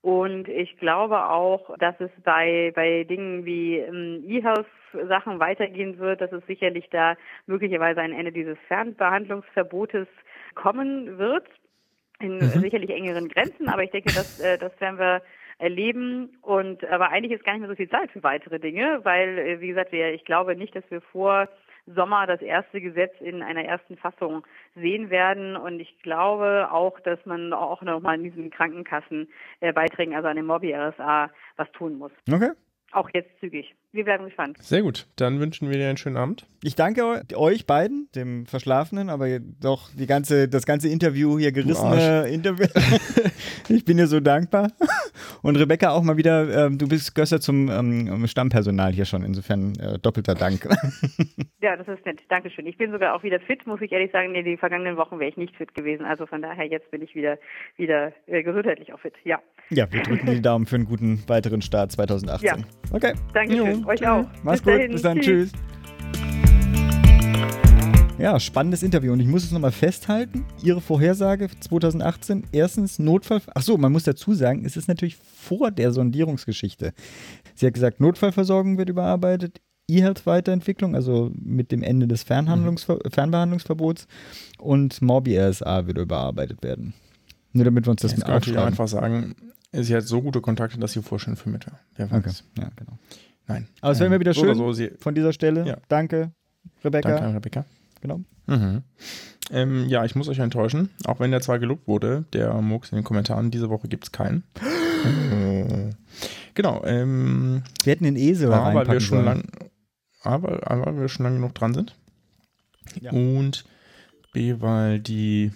Und 0.02 0.48
ich 0.48 0.78
glaube 0.78 1.30
auch, 1.30 1.76
dass 1.78 1.96
es 2.00 2.10
bei, 2.24 2.72
bei 2.74 3.04
Dingen 3.04 3.46
wie 3.46 3.78
ähm, 3.78 4.24
E-Health-Sachen 4.26 5.40
weitergehen 5.40 6.00
wird, 6.00 6.22
dass 6.22 6.32
es 6.32 6.46
sicherlich 6.48 6.90
da 6.90 7.16
möglicherweise 7.48 8.02
ein 8.02 8.14
Ende 8.14 8.32
dieses 8.32 8.58
Fernbehandlungsverbotes 8.68 10.08
kommen 10.56 11.18
wird. 11.18 11.46
In 12.22 12.36
mhm. 12.36 12.42
sicherlich 12.42 12.90
engeren 12.90 13.30
Grenzen, 13.30 13.70
aber 13.70 13.84
ich 13.84 13.92
denke, 13.92 14.14
dass, 14.14 14.40
äh, 14.42 14.58
das 14.58 14.72
werden 14.82 15.00
wir 15.00 15.22
erleben. 15.58 16.38
Und 16.42 16.84
aber 16.86 17.10
eigentlich 17.12 17.34
ist 17.34 17.46
gar 17.46 17.54
nicht 17.54 17.62
mehr 17.62 17.70
so 17.70 17.76
viel 17.76 17.90
Zeit 17.90 18.12
für 18.12 18.24
weitere 18.24 18.60
Dinge, 18.60 19.00
weil, 19.04 19.38
äh, 19.38 19.62
wie 19.62 19.68
gesagt, 19.68 19.92
wir, 19.92 20.14
ich 20.14 20.26
glaube 20.26 20.56
nicht, 20.56 20.76
dass 20.76 20.84
wir 20.90 21.02
vor 21.02 21.48
Sommer 21.96 22.28
das 22.28 22.42
erste 22.42 22.82
Gesetz 22.82 23.14
in 23.20 23.42
einer 23.42 23.64
ersten 23.64 23.98
Fassung 23.98 24.46
sehen 24.76 25.10
werden. 25.10 25.56
Und 25.56 25.80
ich 25.80 26.00
glaube 26.02 26.70
auch, 26.72 27.00
dass 27.00 27.24
man 27.26 27.54
auch 27.54 27.82
nochmal 27.82 28.16
in 28.16 28.24
diesen 28.24 28.50
Krankenkassenbeiträgen, 28.50 30.16
also 30.16 30.28
an 30.28 30.36
dem 30.36 30.46
Mobby-RSA, 30.46 31.30
was 31.58 31.72
tun 31.72 31.98
muss. 31.98 32.12
Okay. 32.32 32.52
auch 32.92 33.10
jetzt 33.14 33.40
zügig. 33.40 33.76
Wir 33.92 34.04
bleiben 34.04 34.26
gespannt. 34.26 34.58
Sehr 34.62 34.84
gut. 34.84 35.08
Dann 35.16 35.40
wünschen 35.40 35.70
wir 35.70 35.78
dir 35.78 35.88
einen 35.88 35.98
schönen 35.98 36.18
Abend. 36.18 36.46
Ich 36.64 36.76
danke 36.76 37.24
euch 37.36 37.66
beiden, 37.66 38.08
dem 38.14 38.46
Verschlafenen, 38.46 39.10
aber 39.10 39.40
doch 39.40 39.90
die 39.98 40.06
ganze, 40.06 40.48
das 40.48 40.68
ganze 40.68 40.90
Interview 40.90 41.40
hier 41.40 41.52
gerissene 41.52 42.28
Interview. 42.28 42.68
ich 43.70 43.86
bin 43.86 43.98
dir 43.98 44.06
so 44.06 44.20
dankbar. 44.20 44.72
Und 45.42 45.56
Rebecca 45.56 45.90
auch 45.90 46.04
mal 46.04 46.18
wieder, 46.18 46.68
ähm, 46.68 46.78
du 46.78 46.88
bist 46.88 47.16
Gösser 47.16 47.42
zum 47.42 47.70
ähm, 47.70 48.28
Stammpersonal 48.28 48.92
hier 48.92 49.06
schon, 49.06 49.24
insofern 49.24 49.74
äh, 49.80 49.98
doppelter 49.98 50.36
Dank. 50.36 50.66
ja, 51.62 51.76
das 51.76 51.88
ist 51.88 52.06
nett. 52.06 52.22
Dankeschön. 52.30 52.68
Ich 52.68 52.78
bin 52.78 52.92
sogar 52.92 53.16
auch 53.16 53.24
wieder 53.24 53.40
fit, 53.40 53.66
muss 53.66 53.82
ich 53.82 53.92
ehrlich 53.92 54.12
sagen. 54.12 54.36
In 54.36 54.46
den 54.46 54.58
vergangenen 54.58 54.98
Wochen 54.98 55.20
wäre 55.20 55.32
ich 55.32 55.38
nicht 55.38 55.56
fit 55.56 55.74
gewesen. 55.74 56.06
Also 56.06 56.28
von 56.28 56.42
daher, 56.42 56.66
jetzt 56.66 56.92
bin 56.92 57.02
ich 57.02 57.16
wieder, 57.16 57.40
wieder 57.78 58.12
äh, 58.28 58.44
gesundheitlich 58.44 58.94
auch 58.94 59.00
fit. 59.00 59.14
Ja. 59.24 59.40
Ja, 59.70 59.92
wir 59.92 60.04
drücken 60.04 60.28
die 60.28 60.42
Daumen 60.42 60.66
für 60.66 60.76
einen 60.76 60.86
guten 60.86 61.24
weiteren 61.28 61.62
Start 61.62 61.92
2018. 61.92 62.48
Ja. 62.48 62.56
Okay. 62.92 63.14
Dankeschön. 63.34 63.79
Euch 63.86 64.08
auch. 64.08 64.26
Mach's 64.44 64.62
bis 64.62 64.64
gut. 64.64 64.74
Dahin. 64.74 64.92
Bis 64.92 65.02
dann. 65.02 65.20
Tschüss. 65.20 65.52
Ja, 68.20 68.38
spannendes 68.38 68.84
Interview. 68.84 69.14
Und 69.14 69.22
ich 69.22 69.28
muss 69.28 69.46
es 69.46 69.52
nochmal 69.52 69.72
festhalten. 69.72 70.46
Ihre 70.62 70.82
Vorhersage 70.82 71.48
2018, 71.58 72.48
erstens 72.52 73.00
Notfall. 73.00 73.42
Achso, 73.56 73.78
man 73.78 73.94
muss 73.94 74.04
dazu 74.04 74.34
sagen, 74.34 74.66
es 74.66 74.76
ist 74.76 74.90
natürlich 74.90 75.16
vor 75.16 75.72
der 75.72 75.94
Sondierungsgeschichte. 75.94 76.94
Sie 77.56 77.66
hat 77.66 77.74
gesagt, 77.74 78.02
Notfallversorgung 78.02 78.78
wird 78.78 78.90
überarbeitet, 78.90 79.62
E-Health-Weiterentwicklung, 79.88 80.96
also 80.96 81.32
mit 81.34 81.72
dem 81.72 81.82
Ende 81.82 82.08
des 82.08 82.24
Fernhandlungsver 82.24 82.96
mhm. 82.96 83.10
Fernbehandlungsverbots 83.10 84.08
und 84.60 85.02
Morbi-RSA 85.02 85.88
wird 85.88 85.98
überarbeitet 85.98 86.62
werden. 86.62 86.94
Nur 87.54 87.66
damit 87.66 87.88
wir 87.88 87.92
uns 87.92 88.02
das 88.02 88.12
Jetzt 88.12 88.20
mit 88.20 88.30
aufschreiben. 88.30 88.60
Ich 88.60 88.66
einfach 88.68 88.88
sagen, 88.90 89.36
sie 89.72 89.96
hat 89.96 90.04
so 90.04 90.22
gute 90.22 90.42
Kontakte, 90.42 90.78
dass 90.78 90.92
sie 90.92 91.02
Vorstellen 91.02 91.38
für 91.38 91.50
Mitte. 91.50 91.72
Wer 91.96 92.12
weiß. 92.12 92.44
Okay. 92.54 92.62
Ja, 92.62 92.70
genau. 92.76 93.00
Nein. 93.50 93.68
Aber 93.82 93.92
es 93.92 94.00
wäre 94.00 94.10
mir 94.10 94.20
wieder 94.20 94.34
schön 94.34 94.56
so, 94.56 94.74
von 95.00 95.16
dieser 95.16 95.34
Stelle. 95.34 95.66
Ja. 95.66 95.78
Danke, 95.88 96.32
Rebecca. 96.84 97.10
Danke, 97.10 97.36
Rebecca. 97.36 97.66
Genau. 98.00 98.22
Mhm. 98.46 98.84
Ähm, 99.52 99.90
ja, 99.90 100.06
ich 100.06 100.16
muss 100.16 100.30
euch 100.30 100.38
enttäuschen, 100.38 100.90
auch 101.06 101.20
wenn 101.20 101.32
der 101.32 101.42
zwar 101.42 101.58
gelobt 101.58 101.88
wurde, 101.88 102.26
der 102.34 102.54
Murks 102.62 102.92
in 102.92 102.98
den 102.98 103.04
Kommentaren, 103.04 103.50
diese 103.50 103.70
Woche 103.70 103.88
gibt 103.88 104.04
es 104.04 104.12
keinen. 104.12 104.44
äh, 104.62 105.90
genau. 106.54 106.84
Ähm, 106.86 107.64
wir 107.84 107.92
hätten 107.92 108.04
den 108.04 108.16
Esel 108.16 108.54
A, 108.54 108.74
weil 108.74 108.88
wir 108.88 109.00
schon 109.00 109.26
lang, 109.26 109.44
aber, 110.22 110.70
aber 110.70 110.96
wir 110.96 111.10
schon 111.10 111.24
lange 111.24 111.38
genug 111.38 111.56
dran 111.56 111.74
sind. 111.74 111.96
Ja. 113.02 113.12
Und 113.12 113.66
B, 114.32 114.56
weil 114.60 115.00
die 115.00 115.52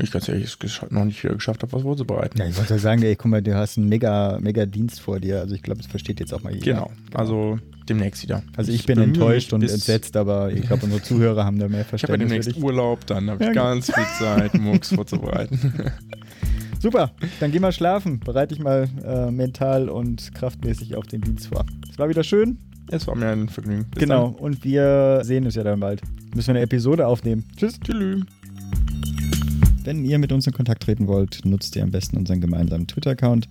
ich 0.00 0.10
ganz 0.10 0.28
ehrlich 0.28 0.56
es 0.62 0.80
noch 0.90 1.04
nicht 1.04 1.22
geschafft 1.22 1.62
habe, 1.62 1.72
was 1.72 1.82
vorzubereiten. 1.82 2.38
Ja, 2.38 2.46
ich 2.46 2.56
wollte 2.56 2.78
sagen, 2.78 3.02
ey, 3.02 3.16
guck 3.16 3.30
mal, 3.30 3.42
du 3.42 3.54
hast 3.54 3.78
einen 3.78 3.88
mega, 3.88 4.38
mega 4.40 4.66
Dienst 4.66 5.00
vor 5.00 5.20
dir. 5.20 5.40
Also 5.40 5.54
ich 5.54 5.62
glaube, 5.62 5.80
das 5.80 5.86
versteht 5.90 6.20
jetzt 6.20 6.34
auch 6.34 6.42
mal 6.42 6.52
jeder. 6.52 6.64
Genau, 6.64 6.90
genau. 7.06 7.18
also 7.18 7.58
demnächst 7.88 8.22
wieder. 8.22 8.42
Also 8.56 8.70
ich, 8.70 8.80
ich 8.80 8.86
bin 8.86 8.98
enttäuscht 8.98 9.52
und 9.52 9.62
entsetzt, 9.62 10.16
aber 10.16 10.52
ich 10.52 10.62
glaube, 10.62 10.84
unsere 10.84 11.02
Zuhörer 11.08 11.44
haben 11.44 11.58
da 11.58 11.68
mehr 11.68 11.84
Verständnis. 11.84 12.20
Ich 12.20 12.24
habe 12.24 12.34
ja 12.34 12.40
demnächst 12.42 12.62
Urlaub, 12.62 13.06
dann 13.06 13.30
habe 13.30 13.42
ich 13.42 13.48
ja, 13.48 13.54
ganz 13.54 13.92
viel 13.92 14.06
Zeit, 14.18 14.54
Mucks 14.58 14.94
vorzubereiten. 14.94 15.74
Super, 16.80 17.12
dann 17.40 17.50
geh 17.50 17.58
mal 17.58 17.72
schlafen. 17.72 18.20
Bereite 18.20 18.54
dich 18.54 18.62
mal 18.62 18.88
äh, 19.04 19.30
mental 19.30 19.88
und 19.88 20.32
kraftmäßig 20.34 20.94
auf 20.96 21.06
den 21.06 21.22
Dienst 21.22 21.48
vor. 21.48 21.64
Es 21.90 21.98
war 21.98 22.08
wieder 22.08 22.22
schön. 22.22 22.58
Es 22.90 23.06
war 23.06 23.16
mir 23.16 23.28
ein 23.28 23.48
Vergnügen. 23.48 23.84
Bis 23.90 24.00
genau, 24.00 24.30
dann. 24.30 24.34
und 24.36 24.64
wir 24.64 25.20
sehen 25.22 25.44
uns 25.44 25.56
ja 25.56 25.64
dann 25.64 25.80
bald. 25.80 26.02
Müssen 26.34 26.48
wir 26.48 26.54
eine 26.54 26.62
Episode 26.62 27.06
aufnehmen. 27.06 27.44
Tschüss. 27.56 27.78
Tschüss. 27.80 28.22
Wenn 29.88 30.04
ihr 30.04 30.18
mit 30.18 30.32
uns 30.32 30.46
in 30.46 30.52
Kontakt 30.52 30.82
treten 30.82 31.06
wollt, 31.06 31.46
nutzt 31.46 31.74
ihr 31.74 31.82
am 31.82 31.90
besten 31.90 32.18
unseren 32.18 32.42
gemeinsamen 32.42 32.86
Twitter-Account. 32.86 33.48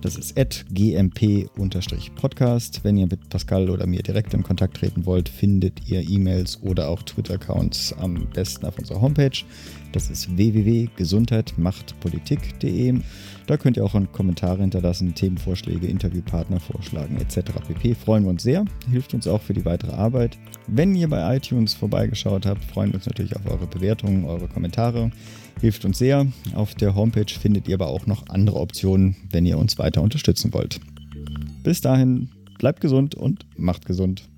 Das 0.00 0.14
ist 0.14 0.36
gmp-podcast. 0.36 2.84
Wenn 2.84 2.98
ihr 2.98 3.08
mit 3.08 3.28
Pascal 3.28 3.68
oder 3.68 3.88
mir 3.88 4.00
direkt 4.00 4.32
in 4.32 4.44
Kontakt 4.44 4.76
treten 4.76 5.06
wollt, 5.06 5.28
findet 5.28 5.90
ihr 5.90 6.08
E-Mails 6.08 6.62
oder 6.62 6.88
auch 6.88 7.02
Twitter-Accounts 7.02 7.94
am 7.94 8.28
besten 8.32 8.64
auf 8.66 8.78
unserer 8.78 9.00
Homepage. 9.00 9.36
Das 9.90 10.08
ist 10.08 10.36
www.gesundheitmachtpolitik.de. 10.36 13.00
Da 13.48 13.56
könnt 13.56 13.76
ihr 13.76 13.84
auch 13.84 13.96
Kommentare 14.12 14.60
hinterlassen, 14.60 15.16
Themenvorschläge, 15.16 15.88
Interviewpartner 15.88 16.60
vorschlagen 16.60 17.16
etc. 17.16 17.50
pp. 17.66 17.96
Freuen 17.96 18.22
wir 18.22 18.30
uns 18.30 18.44
sehr, 18.44 18.64
hilft 18.88 19.14
uns 19.14 19.26
auch 19.26 19.42
für 19.42 19.52
die 19.52 19.64
weitere 19.64 19.90
Arbeit. 19.92 20.38
Wenn 20.68 20.94
ihr 20.94 21.08
bei 21.08 21.36
iTunes 21.36 21.74
vorbeigeschaut 21.74 22.46
habt, 22.46 22.64
freuen 22.64 22.90
wir 22.90 22.96
uns 22.96 23.06
natürlich 23.06 23.34
auf 23.34 23.50
eure 23.50 23.66
Bewertungen, 23.66 24.24
eure 24.24 24.46
Kommentare 24.46 25.10
hilft 25.60 25.84
uns 25.84 25.98
sehr. 25.98 26.26
Auf 26.54 26.74
der 26.74 26.94
Homepage 26.94 27.32
findet 27.32 27.68
ihr 27.68 27.74
aber 27.74 27.88
auch 27.88 28.06
noch 28.06 28.28
andere 28.28 28.58
Optionen, 28.58 29.16
wenn 29.30 29.46
ihr 29.46 29.58
uns 29.58 29.78
weiter 29.78 30.02
unterstützen 30.02 30.52
wollt. 30.52 30.80
Bis 31.62 31.80
dahin, 31.80 32.28
bleibt 32.58 32.80
gesund 32.80 33.14
und 33.14 33.46
macht 33.56 33.86
gesund. 33.86 34.28